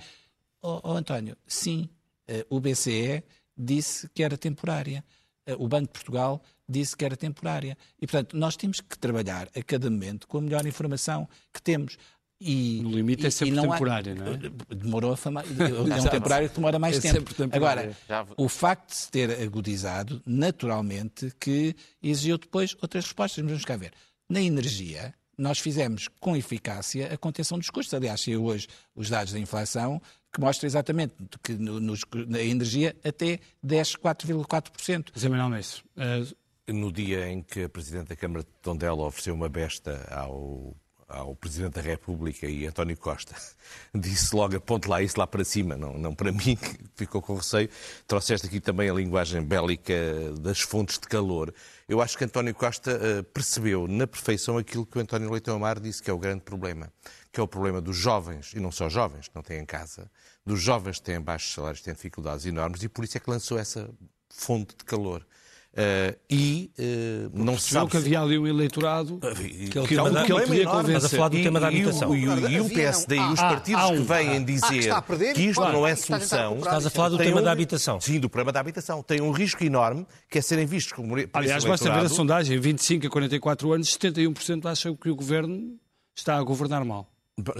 Oh, 0.62 0.80
oh 0.82 0.92
António, 0.92 1.36
sim, 1.46 1.88
uh, 2.28 2.54
o 2.54 2.60
BCE 2.60 3.22
disse 3.56 4.08
que 4.10 4.22
era 4.22 4.36
temporária. 4.36 5.04
Uh, 5.48 5.64
o 5.64 5.68
Banco 5.68 5.86
de 5.86 5.92
Portugal 5.92 6.42
disse 6.70 6.96
que 6.96 7.04
era 7.04 7.16
temporária. 7.16 7.76
E, 8.00 8.06
portanto, 8.06 8.36
nós 8.36 8.56
temos 8.56 8.80
que 8.80 8.98
trabalhar 8.98 9.48
a 9.54 9.62
cada 9.62 9.90
momento 9.90 10.26
com 10.26 10.38
a 10.38 10.40
melhor 10.40 10.66
informação 10.66 11.28
que 11.52 11.60
temos. 11.60 11.98
E, 12.40 12.80
no 12.82 12.90
limite 12.90 13.26
é 13.26 13.30
sempre 13.30 13.54
não 13.54 13.68
temporário, 13.68 14.12
há, 14.12 14.14
não 14.14 14.32
é? 14.32 14.74
Demorou 14.74 15.12
a 15.12 15.16
fama. 15.16 15.44
É 15.60 16.00
um 16.00 16.08
temporário 16.08 16.48
que 16.48 16.54
demora 16.54 16.78
mais 16.78 17.04
é 17.04 17.12
tempo. 17.12 17.30
Agora, 17.52 17.94
o 18.36 18.48
facto 18.48 18.88
de 18.88 18.96
se 18.96 19.10
ter 19.10 19.42
agudizado, 19.42 20.22
naturalmente, 20.24 21.30
que 21.38 21.74
exigiu 22.02 22.38
depois 22.38 22.74
outras 22.80 23.04
respostas. 23.04 23.42
Mas 23.42 23.50
vamos 23.52 23.64
cá 23.66 23.76
ver. 23.76 23.92
Na 24.26 24.40
energia, 24.40 25.12
nós 25.36 25.58
fizemos 25.58 26.08
com 26.20 26.34
eficácia 26.36 27.12
a 27.12 27.16
contenção 27.18 27.58
dos 27.58 27.68
custos. 27.68 27.92
Aliás, 27.92 28.22
saiu 28.22 28.44
hoje 28.44 28.68
os 28.94 29.10
dados 29.10 29.32
da 29.32 29.38
inflação 29.38 30.00
que 30.32 30.40
mostram 30.40 30.66
exatamente 30.66 31.14
que 31.42 31.52
no, 31.54 31.80
nos, 31.80 32.02
na 32.28 32.40
energia 32.40 32.94
até 33.04 33.40
10, 33.62 33.96
4,4%. 33.96 35.08
José 35.14 35.28
Manuel 35.28 35.50
Mestre, 35.50 35.82
uh... 35.96 36.40
no 36.72 36.92
dia 36.92 37.28
em 37.28 37.42
que 37.42 37.64
a 37.64 37.68
Presidente 37.68 38.08
da 38.08 38.16
Câmara 38.16 38.42
de 38.42 38.50
Tondela 38.62 39.02
ofereceu 39.02 39.34
uma 39.34 39.48
besta 39.48 40.06
ao 40.10 40.76
ao 41.10 41.34
Presidente 41.34 41.74
da 41.74 41.80
República 41.80 42.46
e 42.46 42.66
António 42.66 42.96
Costa, 42.96 43.34
disse 43.92 44.34
logo, 44.34 44.56
aponte 44.56 44.88
lá 44.88 45.02
isso 45.02 45.18
lá 45.18 45.26
para 45.26 45.44
cima, 45.44 45.76
não, 45.76 45.98
não 45.98 46.14
para 46.14 46.30
mim, 46.32 46.56
que 46.56 46.78
ficou 46.94 47.20
com 47.20 47.34
receio. 47.34 47.68
Trouxeste 48.06 48.46
aqui 48.46 48.60
também 48.60 48.88
a 48.88 48.94
linguagem 48.94 49.42
bélica 49.42 49.92
das 50.40 50.60
fontes 50.60 50.98
de 50.98 51.08
calor. 51.08 51.52
Eu 51.88 52.00
acho 52.00 52.16
que 52.16 52.24
António 52.24 52.54
Costa 52.54 52.92
uh, 52.96 53.24
percebeu 53.24 53.88
na 53.88 54.06
perfeição 54.06 54.56
aquilo 54.56 54.86
que 54.86 54.98
o 54.98 55.00
António 55.00 55.30
Leitão 55.30 55.56
Amar 55.56 55.80
disse 55.80 56.02
que 56.02 56.08
é 56.08 56.12
o 56.12 56.18
grande 56.18 56.42
problema, 56.42 56.92
que 57.32 57.40
é 57.40 57.42
o 57.42 57.48
problema 57.48 57.80
dos 57.80 57.96
jovens, 57.96 58.52
e 58.54 58.60
não 58.60 58.70
só 58.70 58.88
jovens 58.88 59.26
que 59.26 59.34
não 59.34 59.42
têm 59.42 59.60
em 59.60 59.66
casa, 59.66 60.10
dos 60.46 60.60
jovens 60.60 60.98
que 60.98 61.04
têm 61.04 61.20
baixos 61.20 61.52
salários, 61.52 61.82
têm 61.82 61.92
dificuldades 61.92 62.46
enormes, 62.46 62.82
e 62.84 62.88
por 62.88 63.04
isso 63.04 63.16
é 63.16 63.20
que 63.20 63.28
lançou 63.28 63.58
essa 63.58 63.90
fonte 64.28 64.76
de 64.76 64.84
calor. 64.84 65.26
Uh, 65.70 66.18
e 66.28 66.72
uh, 66.80 67.30
não 67.32 67.56
se 67.56 67.70
sabe 67.70 67.92
que 67.92 67.96
havia 67.96 68.20
ali 68.20 68.36
um 68.36 68.44
eleitorado 68.44 69.14
uh, 69.14 69.34
que, 69.36 69.48
que, 69.48 69.68
que, 69.68 69.78
ele, 69.78 70.24
que 70.26 70.32
ele 70.32 70.46
podia 70.46 70.66
convencer. 70.66 70.94
Mas 70.94 71.04
a 71.04 71.08
falar 71.08 71.28
do 71.28 71.38
e, 71.38 71.42
tema 71.44 71.60
da 71.60 71.68
habitação. 71.68 72.16
E, 72.16 72.24
e, 72.24 72.54
e 72.54 72.60
o 72.60 72.68
PSD 72.68 73.16
e 73.16 73.32
os 73.32 73.40
partidos 73.40 73.90
que 73.90 73.98
vêm 73.98 74.44
dizer 74.44 74.92
que 75.32 75.42
isto 75.42 75.60
não 75.60 75.86
é 75.86 75.94
solução... 75.94 76.58
Estás 76.58 76.86
a 76.86 76.90
falar 76.90 77.10
do 77.10 77.18
tema 77.18 77.40
um, 77.40 77.44
da 77.44 77.52
habitação. 77.52 78.00
Sim, 78.00 78.18
do 78.18 78.28
problema 78.28 78.50
da 78.50 78.58
habitação. 78.58 79.00
Tem 79.00 79.20
um 79.20 79.30
risco 79.30 79.62
enorme 79.62 80.04
que 80.28 80.38
é 80.38 80.42
serem 80.42 80.66
vistos 80.66 80.92
como... 80.92 81.14
Aliás, 81.32 81.64
basta 81.64 81.88
ver 81.88 82.06
a 82.06 82.08
sondagem. 82.08 82.58
25 82.58 83.06
a 83.06 83.10
44 83.10 83.72
anos, 83.72 83.96
71% 83.96 84.66
acham 84.66 84.96
que 84.96 85.08
o 85.08 85.14
Governo 85.14 85.78
está 86.16 86.36
a 86.36 86.42
governar 86.42 86.84
mal. 86.84 87.08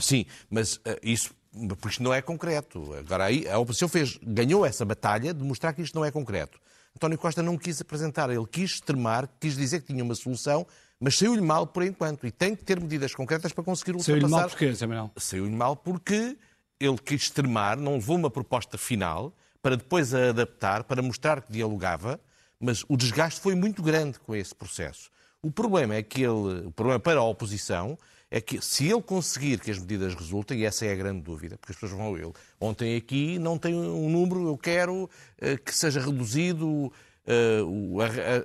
Sim, 0.01 0.27
mas 0.51 0.81
isso 1.01 1.31
porque 1.79 1.89
isto 1.89 2.03
não 2.03 2.13
é 2.13 2.21
concreto. 2.21 2.93
Agora 2.95 3.25
aí 3.25 3.49
a 3.49 3.59
oposição 3.59 3.89
fez, 3.89 4.19
ganhou 4.23 4.67
essa 4.67 4.85
batalha 4.85 5.33
de 5.33 5.45
mostrar 5.45 5.73
que 5.73 5.83
isto 5.83 5.95
não 5.95 6.05
é 6.05 6.11
concreto. 6.11 6.59
António 6.97 7.19
Costa 7.19 7.43
não 7.43 7.57
quis 7.57 7.81
apresentar, 7.81 8.31
ele 8.31 8.47
quis 8.47 8.73
extremar, 8.73 9.29
quis 9.39 9.57
dizer 9.57 9.81
que 9.81 9.93
tinha 9.93 10.03
uma 10.03 10.15
solução, 10.15 10.67
mas 10.99 11.17
saiu-lhe 11.17 11.41
mal 11.41 11.67
por 11.67 11.83
enquanto 11.83 12.27
e 12.27 12.31
tem 12.31 12.55
que 12.55 12.65
ter 12.65 12.81
medidas 12.81 13.15
concretas 13.15 13.53
para 13.53 13.65
conseguir 13.65 13.93
ultrapassar. 13.93 14.21
Saiu-lhe 14.21 14.31
mal 14.31 14.49
porquê, 14.49 14.75
Samuel? 14.75 15.11
Saiu-lhe 15.17 15.57
mal 15.57 15.77
porque 15.77 16.37
ele 16.79 16.99
quis 16.99 17.23
extremar, 17.23 17.77
não 17.77 17.95
levou 17.95 18.17
uma 18.17 18.31
proposta 18.31 18.77
final 18.77 19.33
para 19.63 19.77
depois 19.77 20.15
a 20.15 20.31
adaptar, 20.31 20.85
para 20.85 21.03
mostrar 21.03 21.43
que 21.43 21.53
dialogava, 21.53 22.21
mas 22.59 22.85
o 22.89 22.97
desgaste 22.97 23.41
foi 23.41 23.55
muito 23.55 23.83
grande 23.83 24.19
com 24.19 24.35
esse 24.35 24.55
processo. 24.55 25.11
O 25.43 25.51
problema 25.51 25.95
é 25.95 26.03
que 26.03 26.23
ele, 26.23 26.67
o 26.67 26.71
problema 26.71 26.99
para 27.01 27.21
a 27.21 27.25
oposição 27.25 27.99
é 28.31 28.41
que 28.41 28.65
se 28.65 28.87
ele 28.87 29.03
conseguir 29.03 29.59
que 29.59 29.71
as 29.71 29.79
medidas 29.79 30.15
resultem, 30.15 30.61
e 30.61 30.65
essa 30.65 30.87
é 30.87 30.93
a 30.93 30.95
grande 30.95 31.21
dúvida, 31.21 31.59
porque 31.59 31.73
as 31.73 31.77
pessoas 31.79 31.99
vão 31.99 32.17
ele, 32.17 32.33
ontem 32.61 32.97
aqui 32.97 33.39
não 33.39 33.59
tem 33.59 33.75
um 33.75 34.09
número, 34.09 34.47
eu 34.47 34.57
quero 34.57 35.05
uh, 35.05 35.59
que 35.65 35.75
seja 35.75 36.01
reduzido 36.01 36.93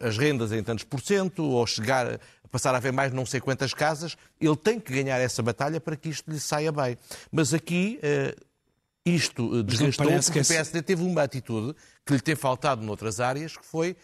as 0.04 0.18
rendas 0.18 0.52
em 0.52 0.62
tantos 0.62 0.84
por 0.84 1.02
cento, 1.02 1.44
ou 1.44 1.66
chegar 1.66 2.20
a 2.44 2.48
passar 2.52 2.74
a 2.76 2.78
haver 2.78 2.94
mais 2.94 3.12
não 3.12 3.26
sei 3.26 3.40
quantas 3.40 3.74
casas, 3.74 4.16
ele 4.40 4.56
tem 4.56 4.80
que 4.80 4.94
ganhar 4.94 5.18
essa 5.20 5.42
batalha 5.42 5.80
para 5.80 5.96
que 5.96 6.10
isto 6.10 6.30
lhe 6.30 6.40
saia 6.40 6.72
bem. 6.72 6.96
Mas 7.32 7.52
aqui 7.52 8.00
isto 9.04 9.64
desgastou 9.64 10.06
porque 10.06 10.40
o 10.40 10.46
PSD 10.46 10.84
teve 10.84 11.02
uma 11.02 11.24
atitude 11.24 11.76
que 12.06 12.14
lhe 12.14 12.20
tem 12.20 12.36
faltado 12.36 12.84
noutras 12.84 13.20
áreas, 13.20 13.58
que 13.58 13.66
foi 13.66 13.96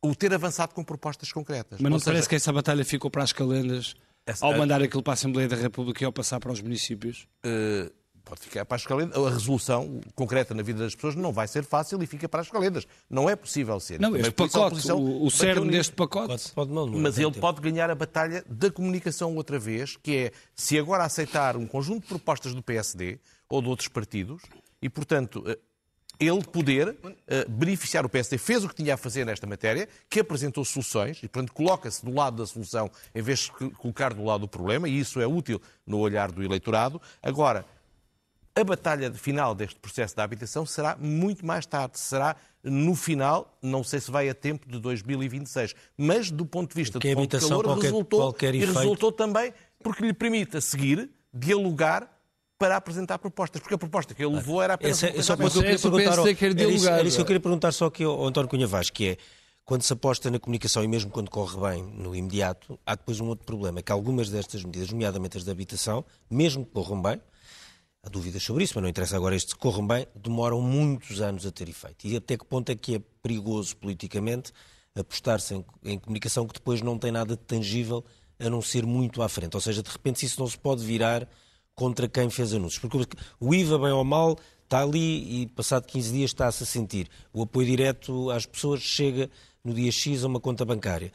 o 0.00 0.14
ter 0.14 0.32
avançado 0.32 0.72
com 0.72 0.84
propostas 0.84 1.32
concretas. 1.32 1.80
Mas 1.80 1.90
não 1.90 1.98
seja, 1.98 2.12
parece 2.12 2.28
que 2.28 2.36
essa 2.36 2.52
batalha 2.52 2.84
ficou 2.84 3.10
para 3.10 3.24
as 3.24 3.32
calendas 3.32 3.96
essa, 4.26 4.44
ao 4.46 4.56
mandar 4.56 4.82
aquilo 4.82 5.02
para 5.02 5.12
a 5.12 5.14
Assembleia 5.14 5.48
da 5.48 5.56
República 5.56 6.02
e 6.02 6.06
ao 6.06 6.12
passar 6.12 6.40
para 6.40 6.52
os 6.52 6.60
municípios? 6.60 7.28
Uh, 7.44 7.92
pode 8.24 8.40
ficar 8.40 8.64
para 8.64 8.76
as 8.76 8.86
calendas. 8.86 9.16
A 9.16 9.30
resolução 9.30 10.00
concreta 10.14 10.54
na 10.54 10.62
vida 10.62 10.80
das 10.80 10.94
pessoas 10.94 11.14
não 11.14 11.32
vai 11.32 11.46
ser 11.46 11.64
fácil 11.64 12.02
e 12.02 12.06
fica 12.06 12.28
para 12.28 12.40
as 12.40 12.50
calendas. 12.50 12.86
Não 13.08 13.28
é 13.28 13.36
possível 13.36 13.78
ser. 13.78 14.00
Não, 14.00 14.16
este 14.16 14.32
pacote, 14.32 14.90
o, 14.92 15.24
o 15.24 15.30
cerne 15.30 15.70
deste 15.70 15.92
pacote... 15.92 16.50
Pode, 16.52 16.72
não, 16.72 16.86
não 16.86 16.98
mas 16.98 17.18
ele 17.18 17.26
tempo. 17.26 17.40
pode 17.40 17.60
ganhar 17.60 17.90
a 17.90 17.94
batalha 17.94 18.42
da 18.48 18.70
comunicação 18.70 19.36
outra 19.36 19.58
vez, 19.58 19.96
que 19.96 20.16
é, 20.16 20.32
se 20.54 20.78
agora 20.78 21.04
aceitar 21.04 21.56
um 21.56 21.66
conjunto 21.66 22.02
de 22.02 22.08
propostas 22.08 22.54
do 22.54 22.62
PSD 22.62 23.18
ou 23.48 23.60
de 23.60 23.68
outros 23.68 23.88
partidos, 23.88 24.42
e, 24.80 24.88
portanto, 24.88 25.44
eh, 25.46 25.58
ele 26.18 26.42
poder 26.44 26.88
uh, 26.88 27.50
beneficiar 27.50 28.04
o 28.04 28.08
PSD, 28.08 28.38
fez 28.38 28.64
o 28.64 28.68
que 28.68 28.74
tinha 28.74 28.94
a 28.94 28.96
fazer 28.96 29.24
nesta 29.24 29.46
matéria, 29.46 29.88
que 30.08 30.20
apresentou 30.20 30.64
soluções 30.64 31.18
e, 31.22 31.28
portanto, 31.28 31.52
coloca-se 31.52 32.04
do 32.04 32.12
lado 32.14 32.36
da 32.36 32.46
solução 32.46 32.90
em 33.14 33.22
vez 33.22 33.40
de 33.40 33.70
colocar 33.70 34.14
do 34.14 34.24
lado 34.24 34.42
do 34.42 34.48
problema, 34.48 34.88
e 34.88 34.98
isso 34.98 35.20
é 35.20 35.26
útil 35.26 35.60
no 35.86 35.98
olhar 35.98 36.30
do 36.30 36.42
eleitorado. 36.42 37.00
Agora, 37.22 37.64
a 38.56 38.62
batalha 38.62 39.12
final 39.12 39.54
deste 39.54 39.80
processo 39.80 40.14
da 40.14 40.22
habitação 40.22 40.64
será 40.64 40.96
muito 40.96 41.44
mais 41.44 41.66
tarde, 41.66 41.98
será 41.98 42.36
no 42.62 42.94
final, 42.94 43.58
não 43.60 43.82
sei 43.82 44.00
se 44.00 44.10
vai 44.10 44.28
a 44.28 44.34
tempo 44.34 44.68
de 44.68 44.78
2026, 44.78 45.74
mas 45.98 46.30
do 46.30 46.46
ponto 46.46 46.70
de 46.70 46.74
vista 46.76 46.98
do 46.98 47.14
ponto 47.14 47.36
de 47.36 47.48
calor, 47.48 47.64
qualquer, 47.64 47.82
resultou, 47.82 48.20
qualquer 48.20 48.54
e 48.54 48.64
resultou 48.64 49.12
também 49.12 49.52
porque 49.82 50.04
lhe 50.04 50.14
permite 50.14 50.56
a 50.56 50.60
seguir 50.60 51.10
dialogar 51.32 52.13
para 52.58 52.76
apresentar 52.76 53.18
propostas, 53.18 53.60
porque 53.60 53.74
a 53.74 53.78
proposta 53.78 54.14
que 54.14 54.24
ele 54.24 54.34
levou 54.34 54.62
era 54.62 54.74
apenas 54.74 55.02
Essa, 55.02 55.34
uma 55.34 55.50
coisa... 55.50 55.54
Só 55.54 55.60
eu 55.60 55.64
queria 55.64 55.78
perguntar, 55.78 56.18
ao, 56.18 56.26
era, 56.26 56.72
isso, 56.72 56.88
era 56.88 57.08
isso 57.08 57.16
que 57.16 57.20
eu 57.20 57.26
queria 57.26 57.40
perguntar 57.40 57.72
só 57.72 57.86
aqui 57.86 58.04
ao, 58.04 58.26
António 58.26 58.48
Cunha 58.48 58.66
Vaz, 58.66 58.90
que 58.90 59.08
é, 59.08 59.16
quando 59.64 59.82
se 59.82 59.92
aposta 59.92 60.30
na 60.30 60.38
comunicação 60.38 60.84
e 60.84 60.88
mesmo 60.88 61.10
quando 61.10 61.30
corre 61.30 61.58
bem 61.58 61.82
no 61.82 62.14
imediato, 62.14 62.78
há 62.86 62.94
depois 62.94 63.20
um 63.20 63.26
outro 63.26 63.44
problema, 63.44 63.82
que 63.82 63.90
algumas 63.90 64.30
destas 64.30 64.62
medidas, 64.62 64.90
nomeadamente 64.90 65.36
as 65.36 65.44
de 65.44 65.50
habitação, 65.50 66.04
mesmo 66.30 66.64
que 66.64 66.70
corram 66.70 67.02
bem, 67.02 67.20
há 68.02 68.08
dúvidas 68.08 68.42
sobre 68.42 68.64
isso, 68.64 68.74
mas 68.76 68.82
não 68.82 68.88
interessa 68.88 69.16
agora 69.16 69.34
este 69.34 69.56
corram 69.56 69.86
bem, 69.86 70.06
demoram 70.14 70.60
muitos 70.60 71.20
anos 71.20 71.44
a 71.44 71.50
ter 71.50 71.68
efeito. 71.68 72.06
E 72.06 72.16
até 72.16 72.36
que 72.36 72.44
ponto 72.44 72.70
é 72.70 72.76
que 72.76 72.96
é 72.96 73.02
perigoso 73.22 73.76
politicamente 73.76 74.52
apostar-se 74.94 75.54
em, 75.54 75.64
em 75.84 75.98
comunicação 75.98 76.46
que 76.46 76.54
depois 76.54 76.80
não 76.80 76.98
tem 76.98 77.10
nada 77.10 77.36
de 77.36 77.42
tangível 77.42 78.04
a 78.38 78.48
não 78.48 78.62
ser 78.62 78.86
muito 78.86 79.22
à 79.22 79.28
frente. 79.28 79.54
Ou 79.54 79.60
seja, 79.60 79.82
de 79.82 79.90
repente, 79.90 80.20
se 80.20 80.26
isso 80.26 80.40
não 80.40 80.46
se 80.46 80.58
pode 80.58 80.84
virar 80.84 81.28
contra 81.74 82.08
quem 82.08 82.30
fez 82.30 82.54
anúncios. 82.54 82.78
Porque 82.78 83.16
o 83.40 83.54
IVA, 83.54 83.78
bem 83.78 83.92
ou 83.92 84.04
mal, 84.04 84.38
está 84.64 84.82
ali 84.82 85.42
e 85.42 85.46
passado 85.48 85.86
15 85.86 86.12
dias 86.12 86.30
está-se 86.30 86.62
a 86.62 86.66
sentir. 86.66 87.08
O 87.32 87.42
apoio 87.42 87.66
direto 87.66 88.30
às 88.30 88.46
pessoas 88.46 88.80
chega 88.80 89.30
no 89.62 89.72
dia 89.72 89.90
X 89.90 90.24
a 90.24 90.26
uma 90.26 90.40
conta 90.40 90.64
bancária. 90.64 91.12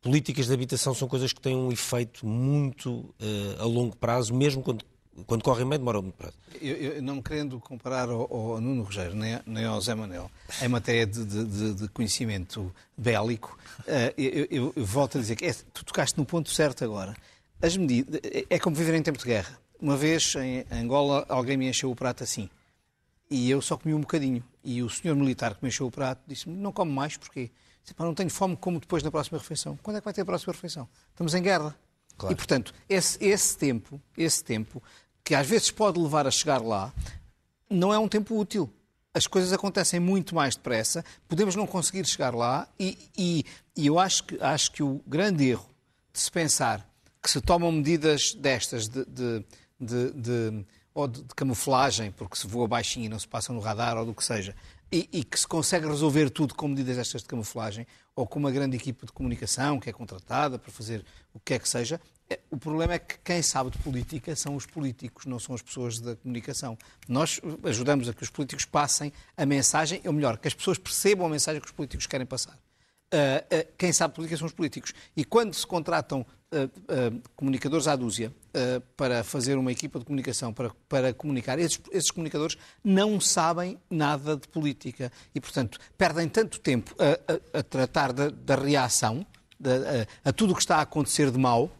Políticas 0.00 0.46
de 0.46 0.54
habitação 0.54 0.94
são 0.94 1.06
coisas 1.06 1.32
que 1.32 1.40
têm 1.40 1.56
um 1.56 1.70
efeito 1.70 2.26
muito 2.26 2.90
uh, 2.90 3.14
a 3.60 3.64
longo 3.64 3.96
prazo, 3.96 4.34
mesmo 4.34 4.60
quando, 4.60 4.84
quando 5.28 5.44
correm 5.44 5.68
bem, 5.68 5.78
demoram 5.78 6.02
muito 6.02 6.16
prazo. 6.16 6.34
Eu, 6.60 6.74
eu, 6.74 7.02
não 7.02 7.22
querendo 7.22 7.60
comparar 7.60 8.08
ao, 8.08 8.22
ao 8.34 8.60
Nuno 8.60 8.82
Rogério 8.82 9.14
nem, 9.14 9.38
nem 9.46 9.64
ao 9.64 9.80
Zé 9.80 9.94
Manel 9.94 10.28
em 10.60 10.66
matéria 10.66 11.06
de, 11.06 11.24
de, 11.24 11.74
de 11.74 11.88
conhecimento 11.90 12.74
bélico, 12.98 13.56
uh, 13.82 14.20
eu, 14.20 14.72
eu, 14.74 14.84
volto 14.84 15.18
a 15.18 15.20
dizer 15.20 15.36
que 15.36 15.46
é, 15.46 15.54
tu 15.72 15.84
tocaste 15.84 16.18
no 16.18 16.26
ponto 16.26 16.50
certo 16.50 16.84
agora. 16.84 17.14
As 17.60 17.76
medidas, 17.76 18.20
é 18.50 18.58
como 18.58 18.74
viver 18.74 18.94
em 18.94 19.02
tempo 19.04 19.18
de 19.18 19.24
guerra. 19.24 19.56
Uma 19.82 19.96
vez 19.96 20.36
em 20.36 20.64
Angola 20.70 21.26
alguém 21.28 21.56
me 21.56 21.68
encheu 21.68 21.90
o 21.90 21.96
prato 21.96 22.22
assim. 22.22 22.48
E 23.28 23.50
eu 23.50 23.60
só 23.60 23.76
comi 23.76 23.92
um 23.92 24.00
bocadinho. 24.00 24.44
E 24.62 24.80
o 24.80 24.88
senhor 24.88 25.16
militar 25.16 25.56
que 25.56 25.64
me 25.64 25.70
encheu 25.70 25.88
o 25.88 25.90
prato 25.90 26.22
disse-me: 26.24 26.54
Não 26.56 26.70
come 26.70 26.92
mais, 26.92 27.16
porquê? 27.16 27.50
Disse, 27.82 27.96
não 27.98 28.14
tenho 28.14 28.30
fome 28.30 28.56
como 28.56 28.78
depois 28.78 29.02
na 29.02 29.10
próxima 29.10 29.38
refeição. 29.38 29.76
Quando 29.82 29.96
é 29.96 30.00
que 30.00 30.04
vai 30.04 30.14
ter 30.14 30.20
a 30.20 30.24
próxima 30.24 30.52
refeição? 30.52 30.88
Estamos 31.10 31.34
em 31.34 31.42
guerra. 31.42 31.76
Claro. 32.16 32.32
E, 32.32 32.36
portanto, 32.36 32.72
esse, 32.88 33.18
esse 33.24 33.58
tempo, 33.58 34.00
esse 34.16 34.44
tempo, 34.44 34.80
que 35.24 35.34
às 35.34 35.48
vezes 35.48 35.72
pode 35.72 35.98
levar 35.98 36.28
a 36.28 36.30
chegar 36.30 36.62
lá, 36.62 36.94
não 37.68 37.92
é 37.92 37.98
um 37.98 38.06
tempo 38.06 38.38
útil. 38.38 38.72
As 39.12 39.26
coisas 39.26 39.52
acontecem 39.52 39.98
muito 39.98 40.32
mais 40.32 40.54
depressa, 40.54 41.04
podemos 41.26 41.56
não 41.56 41.66
conseguir 41.66 42.06
chegar 42.06 42.32
lá, 42.32 42.68
e, 42.78 42.96
e, 43.18 43.44
e 43.76 43.86
eu 43.88 43.98
acho 43.98 44.22
que, 44.22 44.40
acho 44.40 44.70
que 44.70 44.82
o 44.84 45.02
grande 45.08 45.48
erro 45.48 45.68
de 46.12 46.20
se 46.20 46.30
pensar 46.30 46.88
que 47.20 47.30
se 47.30 47.40
tomam 47.40 47.72
medidas 47.72 48.32
destas 48.34 48.88
de, 48.88 49.04
de 49.06 49.44
de, 49.82 50.10
de 50.12 50.64
ou 50.94 51.08
de, 51.08 51.22
de, 51.22 51.34
camuflagem, 51.34 52.10
porque 52.12 52.36
se 52.36 52.46
voa 52.46 52.68
baixinho 52.68 53.06
e 53.06 53.08
não 53.08 53.18
se 53.18 53.26
passa 53.26 53.52
no 53.52 53.60
radar, 53.60 53.96
ou 53.96 54.04
do 54.04 54.14
que 54.14 54.22
seja, 54.22 54.54
e, 54.90 55.08
e, 55.10 55.24
que 55.24 55.40
se 55.40 55.46
consegue 55.46 55.86
resolver 55.86 56.28
tudo 56.28 56.54
com 56.54 56.68
medidas 56.68 56.98
estas 56.98 57.22
de 57.22 57.28
camuflagem, 57.28 57.86
ou 58.14 58.26
com 58.26 58.38
uma 58.38 58.50
grande 58.50 58.76
equipa 58.76 59.06
de 59.06 59.12
comunicação 59.12 59.80
que 59.80 59.88
é 59.88 59.92
contratada 59.92 60.58
para 60.58 60.70
fazer 60.70 61.02
o 61.32 61.40
que 61.40 61.54
é 61.54 61.58
que 61.58 61.66
seja, 61.66 61.98
é, 62.28 62.38
o 62.50 62.56
problema 62.56 62.94
é 62.94 62.98
que 62.98 63.18
quem 63.24 63.42
sabe 63.42 63.70
de 63.70 63.78
política 63.78 64.36
são 64.36 64.54
os 64.54 64.66
políticos, 64.66 65.26
não 65.26 65.38
são 65.38 65.54
as 65.54 65.62
pessoas 65.62 65.98
da 65.98 66.14
comunicação. 66.16 66.78
Nós 67.08 67.40
ajudamos 67.64 68.08
a 68.08 68.14
que 68.14 68.22
os 68.22 68.30
políticos 68.30 68.64
passem 68.64 69.12
a 69.36 69.44
mensagem, 69.44 70.00
ou 70.04 70.12
melhor, 70.12 70.38
que 70.38 70.48
as 70.48 70.54
pessoas 70.54 70.78
percebam 70.78 71.26
a 71.26 71.30
mensagem 71.30 71.60
que 71.60 71.66
os 71.66 71.72
políticos 71.72 72.06
querem 72.06 72.26
passar. 72.26 72.58
Uh, 73.12 73.56
uh, 73.56 73.72
quem 73.76 73.92
sabe 73.92 74.14
política 74.14 74.38
são 74.38 74.46
os 74.46 74.52
políticos. 74.52 74.94
E 75.14 75.24
quando 75.24 75.52
se 75.52 75.66
contratam 75.66 76.24
uh, 76.52 77.22
comunicadores 77.36 77.86
à 77.86 77.96
dúzia 77.96 78.32
para 78.96 79.24
fazer 79.24 79.56
uma 79.56 79.72
equipa 79.72 79.98
de 79.98 80.04
comunicação, 80.04 80.52
para, 80.52 80.70
para 80.86 81.14
comunicar, 81.14 81.58
esses, 81.58 81.80
esses, 81.90 82.10
comunicadores 82.10 82.58
não 82.84 83.18
sabem 83.18 83.78
nada 83.88 84.36
de 84.36 84.46
política. 84.46 85.10
E, 85.34 85.40
portanto, 85.40 85.78
perdem 85.96 86.28
tanto 86.28 86.60
tempo 86.60 86.94
a, 86.98 87.56
a, 87.56 87.60
a 87.60 87.62
tratar 87.62 88.12
da, 88.12 88.28
da 88.28 88.54
reação, 88.54 89.26
a, 90.24 90.28
a, 90.28 90.32
tudo 90.34 90.52
o 90.52 90.54
que 90.54 90.60
está 90.60 90.76
a 90.76 90.82
acontecer 90.82 91.30
de 91.30 91.38
mal, 91.38 91.70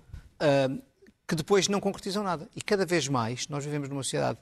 que 1.28 1.34
depois 1.34 1.68
não 1.68 1.78
concretizam 1.78 2.22
nada. 2.22 2.48
E 2.56 2.62
cada 2.62 2.86
vez 2.86 3.06
mais 3.06 3.46
nós 3.48 3.64
vivemos 3.64 3.90
numa 3.90 4.02
sociedade 4.02 4.38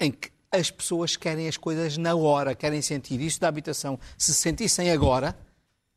em 0.00 0.10
que 0.10 0.30
as 0.50 0.70
pessoas 0.70 1.16
querem 1.16 1.46
as 1.46 1.56
coisas 1.56 1.96
na 1.96 2.14
hora, 2.14 2.54
querem 2.54 2.82
sentir 2.82 3.20
isso 3.20 3.40
da 3.40 3.48
habitação. 3.48 3.98
Se 4.18 4.34
sentissem 4.34 4.90
agora, 4.90 5.38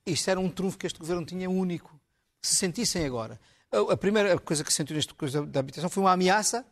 isto 0.06 0.30
era 0.30 0.40
um 0.40 0.50
trunfo 0.50 0.78
que 0.78 0.86
este 0.86 1.00
governo 1.00 1.26
tinha 1.26 1.50
único. 1.50 2.00
Se 2.42 2.56
sentissem 2.56 3.06
agora. 3.06 3.40
A, 3.92 3.98
primeira 3.98 4.38
coisa 4.40 4.64
que 4.64 4.72
sentiu 4.72 4.96
neste 4.96 5.14
coisa 5.14 5.46
da 5.46 5.60
habitação 5.60 5.90
foi 5.90 6.04
uma 6.04 6.12
ameaça, 6.12 6.64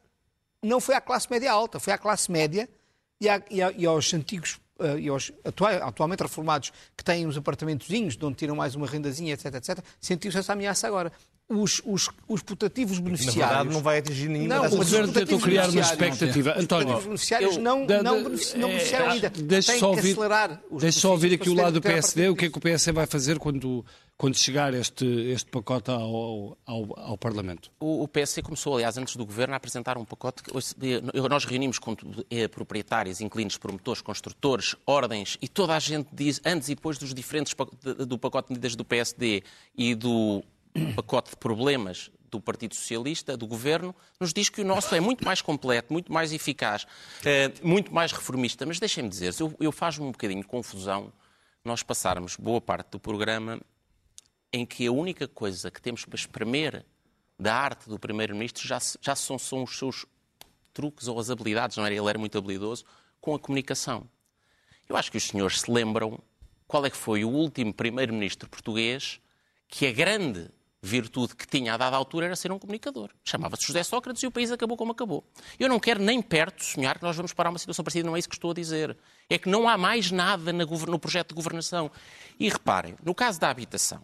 não 0.61 0.79
foi 0.79 0.93
à 0.93 1.01
classe 1.01 1.27
média 1.29 1.51
alta, 1.51 1.79
foi 1.79 1.91
à 1.91 1.97
classe 1.97 2.31
média 2.31 2.69
e, 3.19 3.27
à, 3.27 3.41
e, 3.49 3.61
à, 3.61 3.71
e 3.71 3.85
aos 3.87 4.13
antigos 4.13 4.59
uh, 4.79 4.99
e 4.99 5.09
aos 5.09 5.31
atual, 5.43 5.71
atualmente 5.83 6.21
reformados 6.21 6.71
que 6.95 7.03
têm 7.03 7.25
uns 7.25 7.35
apartamentozinhos 7.35 8.15
de 8.15 8.23
onde 8.23 8.35
tiram 8.35 8.55
mais 8.55 8.75
uma 8.75 8.85
rendazinha, 8.85 9.33
etc, 9.33 9.55
etc, 9.55 9.79
sentiu-se 9.99 10.37
essa 10.37 10.53
ameaça 10.53 10.87
agora 10.87 11.11
os, 11.51 11.81
os, 11.85 12.09
os 12.27 12.41
putativos 12.41 12.99
beneficiários. 12.99 13.41
Na 13.41 13.47
verdade, 13.47 13.73
não 13.73 13.81
vai 13.81 13.97
atingir 13.97 14.29
nenhuma 14.29 14.55
não, 14.55 14.61
das 14.63 14.73
O 14.73 14.77
governo 14.77 15.13
tentou 15.13 15.39
criar 15.39 15.69
uma 15.69 15.81
expectativa. 15.81 16.55
António. 16.57 16.97
Os 16.97 17.03
beneficiários 17.03 17.55
eu, 17.57 17.61
não, 17.61 17.85
da, 17.85 18.01
não, 18.01 18.17
é, 18.17 18.23
beneficiaram 18.23 19.11
ainda. 19.11 19.29
Deixa 19.29 19.77
só 19.77 19.89
ouvir, 19.89 20.15
deixa 20.79 20.99
só 20.99 21.11
ouvir 21.11 21.33
aqui 21.33 21.49
o 21.49 21.53
lado 21.53 21.73
do 21.73 21.81
PSD. 21.81 22.29
O 22.29 22.35
que 22.35 22.45
é 22.45 22.49
que 22.49 22.57
o 22.57 22.61
PSD 22.61 22.91
vai 22.93 23.05
fazer 23.05 23.37
quando, 23.37 23.85
quando 24.17 24.37
chegar 24.37 24.73
este, 24.73 25.05
este 25.05 25.49
pacote 25.49 25.91
ao, 25.91 26.57
ao, 26.65 26.99
ao 26.99 27.17
Parlamento? 27.17 27.69
O, 27.79 28.03
o 28.03 28.07
PSD 28.07 28.41
começou, 28.41 28.75
aliás, 28.75 28.97
antes 28.97 29.15
do 29.15 29.25
governo, 29.25 29.53
a 29.53 29.57
apresentar 29.57 29.97
um 29.97 30.05
pacote. 30.05 30.43
Que, 30.43 30.51
nós 31.29 31.43
reunimos 31.43 31.79
com 31.79 31.95
eh, 32.29 32.47
proprietários, 32.47 33.19
inquilinos, 33.19 33.57
promotores, 33.57 34.01
construtores, 34.01 34.75
ordens, 34.85 35.37
e 35.41 35.47
toda 35.47 35.75
a 35.75 35.79
gente 35.79 36.07
diz, 36.13 36.39
antes 36.45 36.69
e 36.69 36.75
depois 36.75 36.97
dos 36.97 37.13
diferentes 37.13 37.53
do 38.07 38.17
pacote 38.17 38.47
de 38.47 38.53
medidas 38.53 38.75
do 38.75 38.85
PSD 38.85 39.43
e 39.77 39.95
do 39.95 40.43
pacote 40.95 41.31
de 41.31 41.37
problemas 41.37 42.11
do 42.29 42.39
Partido 42.39 42.73
Socialista, 42.75 43.35
do 43.35 43.45
Governo, 43.45 43.93
nos 44.19 44.33
diz 44.33 44.47
que 44.47 44.61
o 44.61 44.65
nosso 44.65 44.95
é 44.95 44.99
muito 44.99 45.25
mais 45.25 45.41
completo, 45.41 45.91
muito 45.91 46.11
mais 46.11 46.31
eficaz, 46.31 46.87
eh, 47.25 47.51
muito 47.61 47.93
mais 47.93 48.13
reformista. 48.13 48.65
Mas 48.65 48.79
deixem-me 48.79 49.09
dizer, 49.09 49.35
eu, 49.39 49.53
eu 49.59 49.71
faz-me 49.71 50.05
um 50.05 50.11
bocadinho 50.11 50.45
confusão 50.45 51.11
nós 51.63 51.83
passarmos 51.83 52.37
boa 52.37 52.61
parte 52.61 52.91
do 52.91 52.99
programa 52.99 53.59
em 54.53 54.65
que 54.65 54.87
a 54.87 54.91
única 54.91 55.27
coisa 55.27 55.69
que 55.69 55.81
temos 55.81 56.05
para 56.05 56.15
espremer 56.15 56.85
da 57.37 57.53
arte 57.53 57.89
do 57.89 57.99
Primeiro-Ministro 57.99 58.67
já, 58.67 58.79
já 59.01 59.15
são, 59.15 59.37
são 59.37 59.63
os 59.63 59.77
seus 59.77 60.05
truques 60.73 61.07
ou 61.07 61.19
as 61.19 61.29
habilidades, 61.29 61.77
não 61.77 61.85
era? 61.85 61.93
Ele 61.93 62.09
era 62.09 62.17
muito 62.17 62.37
habilidoso 62.37 62.85
com 63.19 63.35
a 63.35 63.39
comunicação. 63.39 64.09
Eu 64.87 64.95
acho 64.95 65.11
que 65.11 65.17
os 65.17 65.23
senhores 65.27 65.61
se 65.61 65.71
lembram 65.71 66.19
qual 66.67 66.85
é 66.85 66.89
que 66.89 66.97
foi 66.97 67.23
o 67.25 67.29
último 67.29 67.73
Primeiro-Ministro 67.73 68.49
português 68.49 69.19
que 69.67 69.87
a 69.87 69.91
grande 69.91 70.49
virtude 70.81 71.35
que 71.35 71.45
tinha 71.45 71.75
a 71.75 71.77
dada 71.77 71.95
altura 71.95 72.25
era 72.25 72.35
ser 72.35 72.51
um 72.51 72.57
comunicador. 72.57 73.11
Chamava-se 73.23 73.67
José 73.67 73.83
Sócrates 73.83 74.23
e 74.23 74.27
o 74.27 74.31
país 74.31 74.51
acabou 74.51 74.75
como 74.75 74.91
acabou. 74.91 75.23
Eu 75.59 75.69
não 75.69 75.79
quero 75.79 76.01
nem 76.01 76.21
perto 76.21 76.63
sonhar 76.63 76.97
que 76.97 77.03
nós 77.03 77.15
vamos 77.15 77.33
parar 77.33 77.51
uma 77.51 77.59
situação 77.59 77.83
parecida, 77.83 78.07
não 78.07 78.15
é 78.15 78.19
isso 78.19 78.27
que 78.27 78.35
estou 78.35 78.51
a 78.51 78.53
dizer. 78.53 78.97
É 79.29 79.37
que 79.37 79.47
não 79.47 79.69
há 79.69 79.77
mais 79.77 80.11
nada 80.11 80.51
no 80.51 80.99
projeto 80.99 81.29
de 81.29 81.35
governação. 81.35 81.91
E 82.39 82.49
reparem, 82.49 82.95
no 83.03 83.13
caso 83.13 83.39
da 83.39 83.49
habitação, 83.49 84.03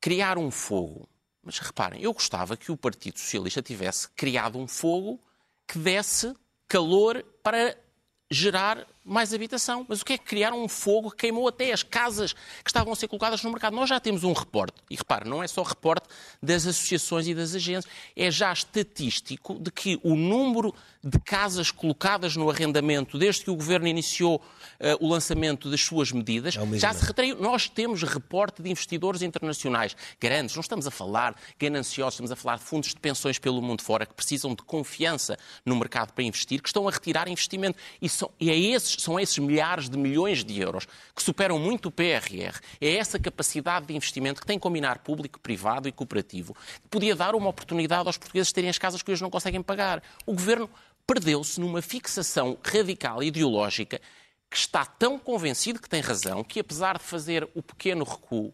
criar 0.00 0.38
um 0.38 0.50
fogo. 0.50 1.08
Mas 1.42 1.58
reparem, 1.58 2.02
eu 2.02 2.12
gostava 2.12 2.56
que 2.56 2.70
o 2.70 2.76
Partido 2.76 3.18
Socialista 3.18 3.60
tivesse 3.60 4.08
criado 4.10 4.58
um 4.58 4.68
fogo 4.68 5.20
que 5.66 5.78
desse 5.78 6.34
calor 6.68 7.24
para 7.42 7.76
gerar 8.30 8.86
mais 9.04 9.32
habitação. 9.32 9.84
Mas 9.88 10.00
o 10.00 10.04
que 10.04 10.14
é 10.14 10.18
que 10.18 10.24
criaram 10.24 10.62
um 10.62 10.68
fogo 10.68 11.10
que 11.10 11.16
queimou 11.18 11.48
até 11.48 11.72
as 11.72 11.82
casas 11.82 12.32
que 12.32 12.70
estavam 12.70 12.92
a 12.92 12.96
ser 12.96 13.08
colocadas 13.08 13.42
no 13.42 13.50
mercado? 13.50 13.74
Nós 13.74 13.88
já 13.88 13.98
temos 13.98 14.24
um 14.24 14.32
reporte, 14.32 14.74
e 14.90 14.96
repare, 14.96 15.28
não 15.28 15.42
é 15.42 15.48
só 15.48 15.62
reporte 15.62 16.08
das 16.42 16.66
associações 16.66 17.26
e 17.26 17.34
das 17.34 17.54
agências, 17.54 17.92
é 18.16 18.30
já 18.30 18.52
estatístico 18.52 19.58
de 19.58 19.70
que 19.70 19.98
o 20.02 20.14
número 20.14 20.74
de 21.02 21.18
casas 21.18 21.70
colocadas 21.70 22.36
no 22.36 22.50
arrendamento 22.50 23.18
desde 23.18 23.44
que 23.44 23.50
o 23.50 23.56
Governo 23.56 23.86
iniciou 23.86 24.36
uh, 24.36 25.04
o 25.04 25.08
lançamento 25.08 25.70
das 25.70 25.80
suas 25.80 26.12
medidas 26.12 26.56
é 26.56 26.78
já 26.78 26.92
se 26.92 27.04
retraiu. 27.04 27.40
Nós 27.40 27.68
temos 27.68 28.02
reporte 28.02 28.62
de 28.62 28.70
investidores 28.70 29.22
internacionais 29.22 29.96
grandes, 30.20 30.54
não 30.54 30.60
estamos 30.60 30.86
a 30.86 30.90
falar 30.90 31.34
gananciosos, 31.58 32.14
estamos 32.14 32.30
a 32.30 32.36
falar 32.36 32.58
de 32.58 32.64
fundos 32.64 32.90
de 32.90 33.00
pensões 33.00 33.38
pelo 33.38 33.62
mundo 33.62 33.82
fora 33.82 34.04
que 34.04 34.14
precisam 34.14 34.54
de 34.54 34.62
confiança 34.62 35.38
no 35.64 35.74
mercado 35.74 36.12
para 36.12 36.22
investir, 36.22 36.60
que 36.60 36.68
estão 36.68 36.86
a 36.86 36.90
retirar 36.90 37.28
investimento. 37.28 37.78
E, 38.00 38.08
são, 38.08 38.30
e 38.38 38.50
é 38.50 38.56
esses 38.56 38.89
são 38.98 39.18
esses 39.18 39.38
milhares 39.38 39.88
de 39.88 39.96
milhões 39.96 40.44
de 40.44 40.60
euros 40.60 40.86
que 41.14 41.22
superam 41.22 41.58
muito 41.58 41.86
o 41.86 41.90
PRR. 41.90 42.60
É 42.80 42.96
essa 42.96 43.18
capacidade 43.18 43.86
de 43.86 43.94
investimento 43.94 44.40
que 44.40 44.46
tem 44.46 44.58
que 44.58 44.62
combinar 44.62 44.98
público, 44.98 45.40
privado 45.40 45.88
e 45.88 45.92
cooperativo, 45.92 46.56
podia 46.90 47.14
dar 47.14 47.34
uma 47.34 47.48
oportunidade 47.48 48.06
aos 48.06 48.16
portugueses 48.16 48.52
terem 48.52 48.70
as 48.70 48.78
casas 48.78 49.02
que 49.02 49.10
hoje 49.10 49.22
não 49.22 49.30
conseguem 49.30 49.62
pagar. 49.62 50.02
O 50.26 50.32
governo 50.32 50.68
perdeu-se 51.06 51.60
numa 51.60 51.82
fixação 51.82 52.56
radical 52.62 53.22
ideológica 53.22 54.00
que 54.50 54.56
está 54.56 54.84
tão 54.84 55.18
convencido 55.18 55.80
que 55.80 55.88
tem 55.88 56.00
razão 56.00 56.42
que, 56.42 56.60
apesar 56.60 56.98
de 56.98 57.04
fazer 57.04 57.48
o 57.54 57.62
pequeno 57.62 58.04
recuo 58.04 58.52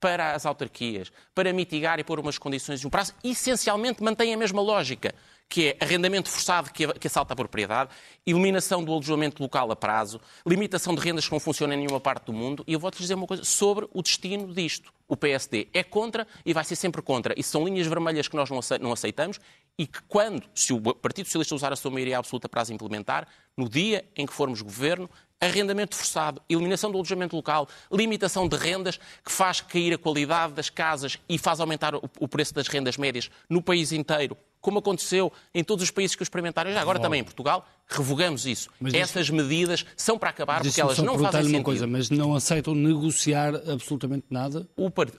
para 0.00 0.34
as 0.34 0.44
autarquias, 0.44 1.10
para 1.34 1.52
mitigar 1.52 1.98
e 1.98 2.04
pôr 2.04 2.20
umas 2.20 2.38
condições 2.38 2.80
e 2.80 2.86
um 2.86 2.90
prazo, 2.90 3.14
essencialmente 3.24 4.02
mantém 4.02 4.34
a 4.34 4.36
mesma 4.36 4.60
lógica 4.60 5.14
que 5.48 5.68
é 5.68 5.76
arrendamento 5.80 6.28
forçado 6.28 6.70
que 6.72 7.06
assalta 7.06 7.32
a 7.32 7.36
propriedade, 7.36 7.90
eliminação 8.26 8.82
do 8.82 8.92
alojamento 8.92 9.42
local 9.42 9.70
a 9.70 9.76
prazo, 9.76 10.20
limitação 10.46 10.94
de 10.94 11.00
rendas 11.00 11.26
que 11.26 11.32
não 11.32 11.40
funcionam 11.40 11.74
em 11.74 11.78
nenhuma 11.78 12.00
parte 12.00 12.26
do 12.26 12.32
mundo. 12.32 12.64
E 12.66 12.72
eu 12.72 12.80
vou-te 12.80 12.98
dizer 12.98 13.14
uma 13.14 13.26
coisa 13.26 13.44
sobre 13.44 13.88
o 13.92 14.02
destino 14.02 14.52
disto. 14.52 14.92
O 15.08 15.16
PSD 15.16 15.68
é 15.72 15.84
contra 15.84 16.26
e 16.44 16.52
vai 16.52 16.64
ser 16.64 16.74
sempre 16.74 17.00
contra. 17.00 17.32
E 17.38 17.42
são 17.42 17.64
linhas 17.64 17.86
vermelhas 17.86 18.26
que 18.26 18.34
nós 18.34 18.50
não 18.80 18.92
aceitamos 18.92 19.38
e 19.78 19.86
que 19.86 20.02
quando, 20.08 20.42
se 20.54 20.72
o 20.72 20.80
Partido 20.80 21.26
Socialista 21.26 21.54
usar 21.54 21.72
a 21.72 21.76
sua 21.76 21.90
maioria 21.90 22.18
absoluta 22.18 22.48
para 22.48 22.62
as 22.62 22.70
implementar, 22.70 23.28
no 23.56 23.68
dia 23.68 24.04
em 24.16 24.26
que 24.26 24.32
formos 24.32 24.62
governo, 24.62 25.08
arrendamento 25.40 25.94
forçado, 25.94 26.42
eliminação 26.48 26.90
do 26.90 26.96
alojamento 26.96 27.36
local, 27.36 27.68
limitação 27.92 28.48
de 28.48 28.56
rendas 28.56 28.98
que 29.22 29.30
faz 29.30 29.60
cair 29.60 29.94
a 29.94 29.98
qualidade 29.98 30.54
das 30.54 30.70
casas 30.70 31.18
e 31.28 31.38
faz 31.38 31.60
aumentar 31.60 31.94
o 31.94 32.28
preço 32.28 32.54
das 32.54 32.68
rendas 32.68 32.96
médias 32.96 33.30
no 33.48 33.62
país 33.62 33.92
inteiro, 33.92 34.36
como 34.60 34.78
aconteceu 34.78 35.32
em 35.54 35.62
todos 35.62 35.82
os 35.82 35.90
países 35.90 36.16
que 36.16 36.22
o 36.22 36.24
experimentaram, 36.24 36.72
já 36.72 36.80
agora 36.80 36.98
também 36.98 37.20
em 37.20 37.24
Portugal, 37.24 37.66
revogamos 37.86 38.46
isso. 38.46 38.68
Mas 38.80 38.94
Essas 38.94 39.26
isso... 39.26 39.34
medidas 39.34 39.84
são 39.96 40.18
para 40.18 40.30
acabar 40.30 40.62
porque 40.62 40.80
elas 40.80 40.98
não 40.98 41.18
fazem 41.18 41.42
sentido. 41.42 41.56
uma 41.56 41.64
coisa, 41.64 41.86
mas 41.86 42.10
não 42.10 42.34
aceitam 42.34 42.74
negociar 42.74 43.54
absolutamente 43.70 44.26
nada? 44.30 44.68
O 44.76 44.90
part 44.90 45.12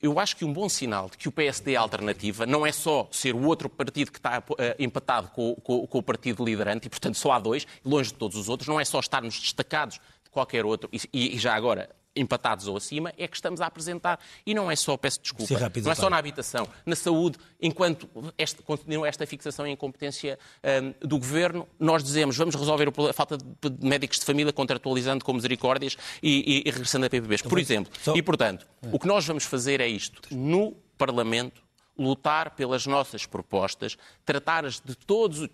eu 0.00 0.20
acho 0.20 0.36
que 0.36 0.44
um 0.44 0.52
bom 0.52 0.68
sinal 0.68 1.08
de 1.08 1.16
que 1.16 1.28
o 1.28 1.32
PSD 1.32 1.72
é 1.72 1.76
alternativa 1.76 2.46
não 2.46 2.66
é 2.66 2.72
só 2.72 3.08
ser 3.10 3.34
o 3.34 3.44
outro 3.44 3.68
partido 3.68 4.12
que 4.12 4.18
está 4.18 4.38
uh, 4.38 4.54
empatado 4.78 5.28
com, 5.28 5.54
com, 5.56 5.86
com, 5.86 5.98
o 5.98 6.02
partido 6.02 6.44
liderante, 6.44 6.86
e 6.86 6.90
portanto 6.90 7.16
só 7.16 7.32
há 7.32 7.38
dois, 7.38 7.66
longe 7.84 8.10
de 8.10 8.16
todos 8.16 8.36
os 8.36 8.48
outros, 8.48 8.68
não 8.68 8.78
é 8.78 8.84
só 8.84 9.00
estarmos 9.00 9.40
destacados 9.40 9.98
de 10.22 10.30
qualquer 10.30 10.64
outro, 10.64 10.88
e, 10.92 11.34
e 11.34 11.38
já 11.38 11.54
agora 11.54 11.88
empatados 12.16 12.66
ou 12.66 12.76
acima, 12.76 13.12
é 13.18 13.28
que 13.28 13.36
estamos 13.36 13.60
a 13.60 13.66
apresentar. 13.66 14.18
E 14.44 14.54
não 14.54 14.70
é 14.70 14.76
só, 14.76 14.96
peço 14.96 15.20
desculpa, 15.20 15.58
rápido, 15.58 15.84
não 15.84 15.92
é 15.92 15.94
só 15.94 16.08
na 16.08 16.16
habitação, 16.16 16.68
na 16.84 16.96
saúde, 16.96 17.38
enquanto 17.60 18.08
este, 18.38 18.62
continua 18.62 19.06
esta 19.06 19.26
fixação 19.26 19.66
em 19.66 19.72
incompetência 19.72 20.38
um, 20.82 21.06
do 21.06 21.18
Governo, 21.18 21.68
nós 21.78 22.02
dizemos 22.02 22.36
vamos 22.36 22.54
resolver 22.54 22.92
a 23.08 23.12
falta 23.12 23.36
de 23.36 23.86
médicos 23.86 24.18
de 24.18 24.24
família 24.24 24.52
contratualizando 24.52 25.24
com 25.24 25.32
misericórdias 25.32 25.96
e, 26.22 26.62
e, 26.64 26.68
e 26.68 26.70
regressando 26.70 27.06
a 27.06 27.10
PPBs, 27.10 27.42
por 27.42 27.58
exemplo. 27.58 27.92
E, 28.14 28.22
portanto, 28.22 28.66
o 28.92 28.98
que 28.98 29.06
nós 29.06 29.26
vamos 29.26 29.44
fazer 29.44 29.80
é 29.80 29.88
isto. 29.88 30.22
No 30.34 30.72
Parlamento, 30.96 31.62
lutar 31.98 32.54
pelas 32.54 32.86
nossas 32.86 33.26
propostas, 33.26 33.96
tratar-as 34.24 34.80
de 34.80 34.94
todos 34.94 35.48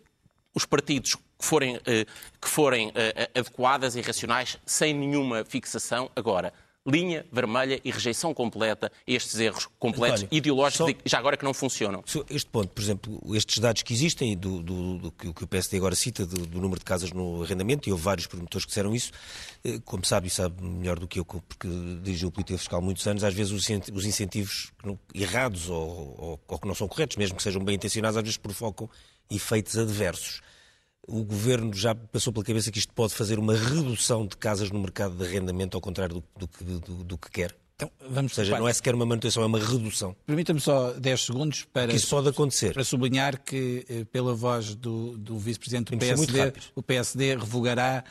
os 0.54 0.64
partidos 0.64 1.14
que 1.14 1.46
forem, 1.46 1.80
eh, 1.86 2.06
que 2.40 2.48
forem 2.48 2.92
eh, 2.94 3.30
adequadas 3.34 3.96
e 3.96 4.00
racionais, 4.00 4.58
sem 4.64 4.94
nenhuma 4.94 5.44
fixação. 5.44 6.10
Agora, 6.14 6.52
linha 6.86 7.24
vermelha 7.30 7.80
e 7.84 7.90
rejeição 7.90 8.34
completa 8.34 8.90
a 9.06 9.10
estes 9.10 9.38
erros 9.38 9.68
completos, 9.78 10.22
António, 10.22 10.36
ideológicos, 10.36 10.94
só, 10.94 11.00
já 11.04 11.18
agora 11.18 11.36
que 11.36 11.44
não 11.44 11.54
funcionam. 11.54 12.02
Este 12.28 12.50
ponto, 12.50 12.68
por 12.68 12.82
exemplo, 12.82 13.20
estes 13.34 13.58
dados 13.58 13.82
que 13.82 13.92
existem, 13.92 14.36
do, 14.36 14.62
do, 14.62 14.98
do 14.98 15.12
que 15.12 15.44
o 15.44 15.46
PSD 15.46 15.76
agora 15.76 15.94
cita, 15.94 16.26
do, 16.26 16.46
do, 16.46 16.60
número 16.60 16.80
de 16.80 16.84
casas 16.84 17.12
no 17.12 17.42
arrendamento, 17.42 17.88
e 17.88 17.92
houve 17.92 18.02
vários 18.02 18.26
promotores 18.26 18.64
que 18.64 18.70
disseram 18.70 18.94
isso, 18.94 19.12
eh, 19.64 19.78
como 19.84 20.04
sabe 20.04 20.26
e 20.26 20.30
sabe 20.30 20.62
melhor 20.62 20.98
do 20.98 21.06
que 21.06 21.20
eu, 21.20 21.24
porque 21.24 21.68
dirigiu 22.02 22.28
o 22.28 22.32
política 22.32 22.58
fiscal 22.58 22.80
há 22.80 22.82
muitos 22.82 23.06
anos, 23.06 23.22
às 23.22 23.34
vezes 23.34 23.52
os 23.52 24.04
incentivos 24.04 24.72
errados 25.14 25.68
ou, 25.68 26.16
ou, 26.18 26.40
ou 26.48 26.58
que 26.58 26.66
não 26.66 26.74
são 26.74 26.88
corretos, 26.88 27.16
mesmo 27.16 27.36
que 27.36 27.42
sejam 27.42 27.62
bem 27.64 27.76
intencionados, 27.76 28.16
às 28.16 28.22
vezes 28.22 28.36
provocam 28.36 28.90
efeitos 29.30 29.78
adversos 29.78 30.42
o 31.06 31.24
governo 31.24 31.74
já 31.74 31.94
passou 31.94 32.32
pela 32.32 32.44
cabeça 32.44 32.70
que 32.70 32.78
isto 32.78 32.92
pode 32.92 33.14
fazer 33.14 33.38
uma 33.38 33.54
redução 33.54 34.26
de 34.26 34.36
casas 34.36 34.70
no 34.70 34.80
mercado 34.80 35.16
de 35.16 35.24
arrendamento, 35.24 35.76
ao 35.76 35.80
contrário 35.80 36.22
do, 36.36 36.48
do, 36.60 36.80
do, 36.80 37.04
do 37.04 37.18
que 37.18 37.30
quer? 37.30 37.56
Então, 37.74 37.90
vamos 38.08 38.32
Ou 38.32 38.36
seja, 38.36 38.58
não 38.58 38.68
é 38.68 38.72
sequer 38.72 38.94
uma 38.94 39.04
manutenção, 39.04 39.42
é 39.42 39.46
uma 39.46 39.58
redução. 39.58 40.14
Permita-me 40.24 40.60
só 40.60 40.92
10 40.92 41.20
segundos 41.20 41.64
para, 41.72 41.88
que 41.88 41.96
isso 41.96 42.08
pode 42.08 42.28
acontecer. 42.28 42.72
para 42.72 42.84
sublinhar 42.84 43.42
que, 43.42 43.84
eh, 43.88 44.04
pela 44.04 44.34
voz 44.34 44.74
do, 44.74 45.16
do 45.16 45.38
vice-presidente 45.38 45.90
do 45.90 45.98
PSD, 45.98 46.52
o 46.76 46.82
PSD 46.82 47.36
revogará 47.36 48.04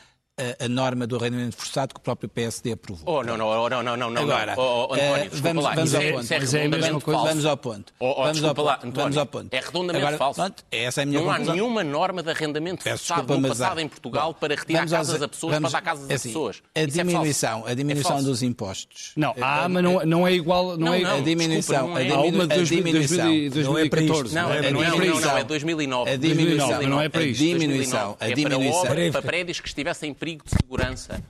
a, 0.58 0.64
a, 0.64 0.68
norma 0.68 1.06
do 1.06 1.16
arrendamento 1.16 1.56
forçado 1.56 1.94
que 1.94 2.00
o 2.00 2.02
próprio 2.02 2.28
PSD 2.28 2.72
aprovou. 2.72 3.02
Oh, 3.06 3.22
não, 3.22 3.36
não, 3.36 3.48
oh, 3.48 3.68
não, 3.68 3.82
não, 3.82 3.96
não, 3.96 4.10
não. 4.10 4.22
Agora, 4.22 4.54
oh, 4.56 4.88
oh, 4.90 4.94
António, 4.94 5.26
uh, 5.26 5.36
vamos, 5.36 5.64
lá. 5.64 5.74
vamos, 5.74 5.94
ao 5.94 6.02
ponto. 6.02 6.22
Isso 6.22 6.34
é, 6.34 6.38
isso 6.38 6.56
é 6.56 7.00
falso. 7.00 7.28
Vamos 7.28 7.46
ao 7.46 7.56
ponto. 7.56 7.92
Oh, 7.98 8.10
oh, 8.10 8.22
vamos, 8.24 8.44
ao 8.44 8.54
ponto. 8.54 8.64
Lá, 8.64 8.74
António, 8.76 8.94
vamos 8.94 9.16
ao 9.16 9.26
ponto. 9.26 9.54
É 9.54 9.60
redondamente 9.60 10.04
Agora, 10.04 10.18
falso. 10.18 10.40
Pronto, 10.40 10.64
essa 10.70 11.00
é 11.00 11.02
a 11.02 11.06
minha 11.06 11.20
não 11.20 11.28
conclusão. 11.28 11.52
há 11.52 11.56
nenhuma 11.56 11.84
norma 11.84 12.22
de 12.22 12.30
arrendamento 12.30 12.82
forçado 12.82 13.38
no 13.38 13.48
passado 13.48 13.80
em 13.80 13.88
Portugal 13.88 14.34
para 14.34 14.54
retirar 14.54 14.88
casas 14.88 15.22
a 15.22 15.28
pessoas, 15.28 15.58
para 15.58 15.68
dar 15.70 15.82
casas 15.82 16.10
a 16.10 16.14
assim, 16.14 16.28
pessoas. 16.28 16.62
A 16.74 16.84
diminuição, 16.84 17.66
a 17.66 17.74
diminuição 17.74 18.22
dos 18.22 18.42
impostos. 18.42 19.12
Não, 19.16 19.34
há, 19.40 19.68
mas 19.68 19.82
não, 19.82 20.04
não 20.04 20.26
é 20.26 20.32
igual. 20.32 20.76
Não, 20.76 20.94
é 20.94 21.04
a 21.04 21.20
diminuição. 21.20 21.92
Há 21.94 22.22
uma 22.22 22.46
de 22.46 22.56
2014. 22.56 24.34
Não, 24.34 24.48
não, 24.48 25.36
é 25.36 25.44
2009. 25.44 26.10
A 26.10 26.16
diminuição. 26.16 26.82
Não 26.82 27.00
é 27.00 27.08
para 27.08 27.22
isto. 27.22 27.42
A 27.42 27.46
diminuição. 27.46 28.16
A 28.18 28.28
diminuição. 28.28 29.12
Para 29.12 29.22
prédios 29.22 29.60
que 29.60 29.68
estivessem 29.68 30.10
em 30.10 30.14
perigo 30.14 30.31
de 30.38 30.50
segurança 30.50 31.22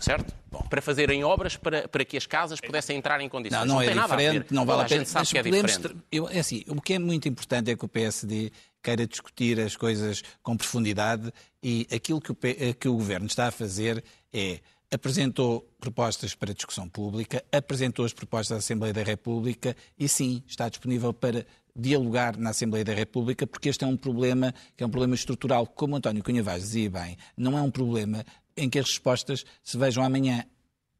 certo? 0.00 0.34
Bom. 0.50 0.62
Para 0.68 0.82
fazerem 0.82 1.22
obras 1.22 1.56
para, 1.56 1.86
para 1.86 2.04
que 2.04 2.16
as 2.16 2.26
casas 2.26 2.60
pudessem 2.60 2.96
entrar 2.96 3.20
em 3.20 3.28
condições. 3.28 3.60
Não, 3.60 3.66
não, 3.66 3.74
não 3.74 3.82
é 3.82 4.06
diferente, 4.06 4.54
não 4.54 4.66
vale 4.66 4.82
a, 4.82 4.84
a 4.84 4.88
pena. 4.88 5.04
sabe 5.04 5.28
que 5.28 5.38
é 5.38 5.42
diferente. 5.42 5.96
Eu, 6.10 6.28
é 6.28 6.38
assim, 6.38 6.64
o 6.66 6.80
que 6.80 6.94
é 6.94 6.98
muito 6.98 7.28
importante 7.28 7.70
é 7.70 7.76
que 7.76 7.84
o 7.84 7.88
PSD 7.88 8.50
queira 8.82 9.06
discutir 9.06 9.60
as 9.60 9.76
coisas 9.76 10.22
com 10.42 10.56
profundidade 10.56 11.32
e 11.62 11.86
aquilo 11.92 12.20
que 12.20 12.32
o, 12.32 12.36
eh, 12.42 12.72
que 12.72 12.88
o 12.88 12.94
Governo 12.94 13.26
está 13.26 13.48
a 13.48 13.50
fazer 13.50 14.02
é 14.32 14.60
apresentou 14.92 15.68
propostas 15.78 16.34
para 16.34 16.52
discussão 16.52 16.88
pública, 16.88 17.44
apresentou 17.52 18.04
as 18.04 18.12
propostas 18.12 18.56
à 18.56 18.58
Assembleia 18.58 18.92
da 18.92 19.04
República 19.04 19.76
e 19.96 20.08
sim, 20.08 20.42
está 20.48 20.68
disponível 20.68 21.12
para 21.14 21.46
dialogar 21.76 22.36
na 22.36 22.50
Assembleia 22.50 22.84
da 22.84 22.94
República, 22.94 23.46
porque 23.46 23.68
este 23.68 23.84
é 23.84 23.86
um 23.86 23.96
problema 23.96 24.54
que 24.76 24.82
é 24.82 24.86
um 24.86 24.90
problema 24.90 25.14
estrutural, 25.14 25.66
como 25.66 25.96
António 25.96 26.22
Cunha 26.22 26.42
Vaz 26.42 26.62
dizia 26.62 26.90
bem, 26.90 27.16
não 27.36 27.56
é 27.56 27.62
um 27.62 27.70
problema 27.70 28.24
em 28.56 28.68
que 28.68 28.78
as 28.78 28.86
respostas 28.86 29.44
se 29.62 29.78
vejam 29.78 30.04
amanhã. 30.04 30.44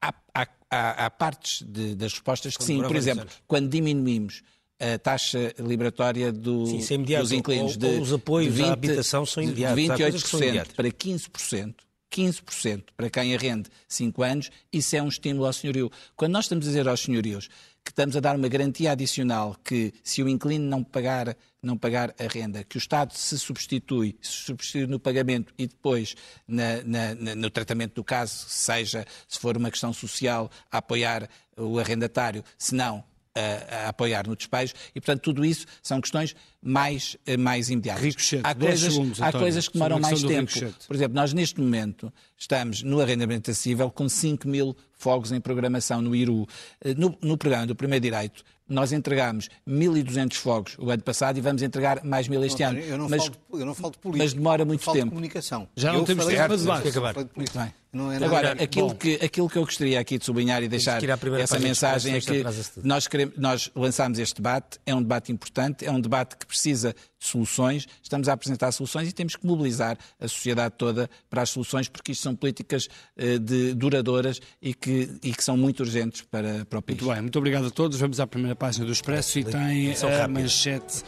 Há, 0.03 0.15
há, 0.35 1.07
há 1.07 1.11
partes 1.11 1.63
de, 1.63 1.95
das 1.95 2.13
respostas 2.13 2.57
que 2.57 2.65
sim, 2.65 2.81
por 2.83 2.97
exemplo, 2.97 3.27
quando 3.47 3.69
diminuímos 3.69 4.43
a 4.81 4.99
taxa 4.99 5.55
liberatória 5.59 6.33
do, 6.33 6.67
sim, 6.81 7.05
é 7.13 7.19
dos 7.21 7.33
inquilinos 7.33 7.77
de, 7.77 7.87
ou 7.87 8.01
os 8.01 8.13
apoios 8.13 8.55
de 8.55 8.63
20, 8.63 8.69
à 8.69 8.73
habitação 8.73 9.27
são 9.27 9.43
imediatos. 9.43 9.77
De 9.77 9.91
28% 9.91 10.75
para 10.75 10.89
15%, 10.89 11.75
15% 12.11 12.85
para 12.97 13.11
quem 13.11 13.35
arrende 13.35 13.69
5 13.87 14.23
anos, 14.23 14.51
isso 14.73 14.97
é 14.97 15.03
um 15.03 15.09
estímulo 15.09 15.45
ao 15.45 15.53
senhorio. 15.53 15.91
Quando 16.17 16.33
nós 16.33 16.47
estamos 16.47 16.67
a 16.67 16.69
dizer 16.69 16.89
aos 16.89 17.01
senhorios 17.01 17.51
que 17.91 17.93
estamos 17.93 18.17
a 18.17 18.21
dar 18.21 18.37
uma 18.37 18.47
garantia 18.47 18.93
adicional 18.93 19.57
que 19.65 19.93
se 20.05 20.23
o 20.23 20.29
inquilino 20.29 20.65
não 20.65 20.85
pagar, 20.85 21.37
não 21.61 21.77
pagar 21.77 22.15
a 22.21 22.33
renda, 22.33 22.63
que 22.63 22.77
o 22.77 22.79
Estado 22.79 23.13
se 23.15 23.37
substitui, 23.37 24.17
se 24.23 24.31
substitui 24.31 24.87
no 24.87 25.01
pagamento 25.01 25.53
e 25.59 25.67
depois 25.67 26.15
na, 26.47 26.83
na, 26.85 27.35
no 27.35 27.51
tratamento 27.51 27.95
do 27.95 28.05
caso, 28.05 28.47
seja 28.49 29.05
se 29.27 29.41
for 29.41 29.57
uma 29.57 29.73
questão 29.73 29.93
social, 29.93 30.49
a 30.71 30.79
apoiar 30.79 31.29
o 31.57 31.81
arrendatário, 31.81 32.45
se 32.57 32.77
não, 32.77 33.03
a, 33.35 33.85
a, 33.85 33.89
apoiar 33.89 34.27
no 34.27 34.35
despejo 34.37 34.75
e, 34.95 35.01
portanto, 35.01 35.23
tudo 35.23 35.45
isso 35.45 35.67
são 35.83 36.01
questões 36.01 36.35
mais, 36.63 37.17
eh, 37.27 37.37
mais 37.37 37.71
imediatas. 37.71 38.03
Ricochete, 38.03 38.43
há 38.45 38.55
coisas, 38.55 38.93
segundos, 38.93 39.23
há 39.23 39.33
coisas 39.33 39.69
que 39.69 39.75
demoram 39.75 40.01
mais 40.01 40.23
tempo. 40.23 40.53
Ricochete. 40.53 40.87
Por 40.87 40.97
exemplo, 40.97 41.15
nós 41.15 41.33
neste 41.33 41.61
momento 41.61 42.13
estamos 42.37 42.83
no 42.83 43.01
arrendamento 43.01 43.51
acessível 43.51 43.91
com 43.91 44.09
5 44.09 44.49
mil 44.49 44.77
fogos 44.93 45.33
em 45.33 45.41
programação 45.41 46.03
no 46.03 46.15
IRU. 46.15 46.47
Eh, 46.85 46.95
no, 46.95 47.17
no 47.23 47.37
programa 47.37 47.67
do 47.67 47.75
Primeiro 47.75 48.03
Direito, 48.03 48.45
nós 48.69 48.93
entregámos 48.93 49.49
1.200 49.69 50.35
fogos 50.35 50.77
o 50.79 50.91
ano 50.91 51.03
passado 51.03 51.37
e 51.39 51.41
vamos 51.41 51.63
entregar 51.63 52.05
mais 52.05 52.29
mil 52.29 52.43
este 52.45 52.63
ano. 52.63 52.79
Eu 52.79 52.99
não, 52.99 53.09
mas, 53.09 53.27
falo, 53.27 53.37
eu 53.53 53.67
não 53.67 53.75
falo 53.75 53.93
de 53.93 53.99
política. 53.99 54.25
Mas 54.25 54.33
demora 54.33 54.65
muito 54.65 54.83
falo 54.83 54.97
tempo. 54.97 55.07
De 55.07 55.11
comunicação. 55.11 55.69
Já 55.75 55.93
não 55.93 56.01
eu 56.01 56.05
temos 56.05 56.27
tempo 56.27 56.57
de 56.57 56.65
para 56.65 56.81
política, 56.81 56.89
acabar. 56.89 57.25
de. 57.25 57.31
Muito 57.37 57.59
bem. 57.59 57.80
Não 57.93 58.13
é 58.13 58.17
Agora, 58.17 58.49
nada- 58.51 58.63
aquilo 58.63 58.89
Bom. 58.89 58.95
que, 58.95 59.15
aquilo 59.17 59.49
que 59.51 59.59
eu 59.59 59.65
gostaria 59.65 59.99
aqui 59.99 60.17
de 60.17 60.25
sublinhar 60.25 60.63
e 60.63 60.69
deixar 60.69 61.03
essa 61.41 61.59
mensagem 61.59 62.15
é 62.15 62.21
que 62.21 62.45
nós, 62.85 63.09
queremos, 63.09 63.35
nós 63.37 63.71
lançámos 63.75 64.19
este 64.21 64.37
debate, 64.37 64.79
é 64.87 64.95
um 64.95 65.03
debate 65.03 65.33
importante, 65.33 65.85
é 65.85 65.91
um 65.91 66.01
debate 66.01 66.37
que 66.37 66.47
precisa 66.47 66.95
de 67.19 67.27
soluções, 67.27 67.87
estamos 68.01 68.29
a 68.29 68.33
apresentar 68.33 68.71
soluções 68.71 69.09
e 69.09 69.13
temos 69.13 69.35
que 69.35 69.45
mobilizar 69.45 69.99
a 70.21 70.29
sociedade 70.29 70.75
toda 70.79 71.11
para 71.29 71.43
as 71.43 71.51
soluções, 71.51 71.89
porque 71.89 72.13
isto 72.13 72.23
são 72.23 72.37
políticas 72.37 72.89
eh, 73.17 73.39
de, 73.39 73.75
duradouras 73.75 74.41
e 74.63 74.73
que, 74.73 75.11
e 75.23 75.33
que 75.33 75.43
são 75.43 75.57
muito 75.57 75.81
urgentes 75.81 76.23
para, 76.23 76.65
para 76.67 76.79
o 76.79 76.83
país. 76.83 77.01
Muito 77.01 77.13
bem, 77.13 77.23
muito 77.23 77.39
obrigado 77.39 77.67
a 77.67 77.71
todos. 77.71 77.99
Vamos 77.99 78.21
à 78.21 78.27
primeira 78.27 78.55
página 78.55 78.87
do 78.87 78.93
Expresso 78.93 79.41
e 79.41 79.45
tem 79.45 79.93
a 80.23 80.29
manchete 80.29 81.03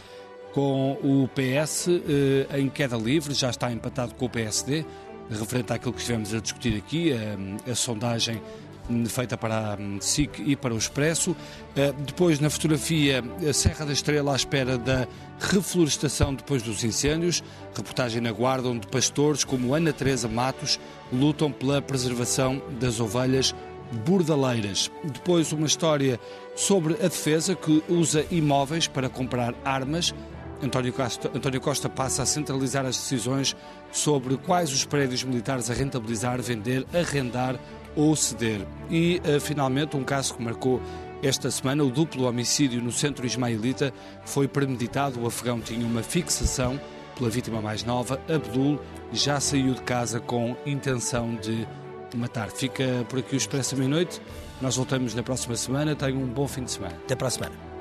com 0.53 0.93
o 1.01 1.27
PS 1.29 1.87
eh, 1.87 2.59
em 2.59 2.69
queda 2.69 2.97
livre, 2.97 3.33
já 3.33 3.49
está 3.49 3.71
empatado 3.71 4.13
com 4.15 4.25
o 4.25 4.29
PSD, 4.29 4.85
referente 5.29 5.73
àquilo 5.73 5.93
que 5.93 5.99
estivemos 5.99 6.33
a 6.33 6.39
discutir 6.39 6.75
aqui, 6.77 7.13
a, 7.13 7.71
a 7.71 7.75
sondagem 7.75 8.41
hum, 8.89 9.05
feita 9.05 9.37
para 9.37 9.73
a 9.73 9.75
hum, 9.75 9.99
SIC 10.01 10.39
e 10.39 10.55
para 10.55 10.73
o 10.73 10.77
Expresso. 10.77 11.35
Eh, 11.75 11.93
Depois, 12.05 12.39
na 12.39 12.49
fotografia, 12.49 13.23
a 13.47 13.53
Serra 13.53 13.85
da 13.85 13.93
Estrela 13.93 14.33
à 14.33 14.35
espera 14.35 14.77
da 14.77 15.07
reflorestação 15.39 16.33
depois 16.33 16.61
dos 16.61 16.83
incêndios. 16.83 17.43
Reportagem 17.75 18.21
na 18.21 18.31
Guarda, 18.31 18.69
onde 18.69 18.87
pastores 18.87 19.43
como 19.43 19.73
Ana 19.73 19.93
Teresa 19.93 20.27
Matos 20.27 20.79
lutam 21.11 21.51
pela 21.51 21.81
preservação 21.81 22.61
das 22.79 22.99
ovelhas 22.99 23.53
bordaleiras. 24.05 24.91
Depois, 25.03 25.51
uma 25.51 25.67
história 25.67 26.19
sobre 26.55 26.93
a 26.95 27.07
defesa 27.07 27.55
que 27.55 27.83
usa 27.87 28.25
imóveis 28.31 28.87
para 28.87 29.09
comprar 29.09 29.53
armas. 29.63 30.13
António 30.63 30.93
Costa, 30.93 31.29
António 31.35 31.59
Costa 31.59 31.89
passa 31.89 32.23
a 32.23 32.25
centralizar 32.25 32.85
as 32.85 32.95
decisões 32.95 33.55
sobre 33.91 34.37
quais 34.37 34.71
os 34.71 34.85
prédios 34.85 35.23
militares 35.23 35.69
a 35.69 35.73
rentabilizar, 35.73 36.41
vender, 36.41 36.85
arrendar 36.93 37.59
ou 37.95 38.15
ceder. 38.15 38.65
E, 38.89 39.21
eh, 39.23 39.39
finalmente, 39.39 39.97
um 39.97 40.03
caso 40.03 40.35
que 40.35 40.41
marcou 40.41 40.81
esta 41.21 41.51
semana, 41.51 41.83
o 41.83 41.89
duplo 41.89 42.25
homicídio 42.25 42.81
no 42.81 42.91
centro 42.91 43.25
ismaelita 43.25 43.93
foi 44.25 44.47
premeditado. 44.47 45.21
O 45.21 45.27
afegão 45.27 45.59
tinha 45.59 45.85
uma 45.85 46.01
fixação 46.01 46.79
pela 47.15 47.29
vítima 47.29 47.61
mais 47.61 47.83
nova, 47.83 48.19
Abdul, 48.27 48.79
já 49.11 49.39
saiu 49.39 49.73
de 49.73 49.81
casa 49.81 50.19
com 50.19 50.55
intenção 50.65 51.35
de 51.35 51.67
matar. 52.15 52.49
Fica 52.49 53.05
por 53.09 53.19
aqui 53.19 53.35
o 53.35 53.37
Expresso 53.37 53.75
à 53.75 53.77
Meia-Noite. 53.77 54.21
Nós 54.61 54.75
voltamos 54.75 55.13
na 55.13 55.23
próxima 55.23 55.55
semana. 55.55 55.95
Tenham 55.95 56.19
um 56.19 56.27
bom 56.27 56.47
fim 56.47 56.63
de 56.63 56.71
semana. 56.71 56.95
Até 57.03 57.15
para 57.15 57.27
a 57.27 57.31
semana. 57.31 57.72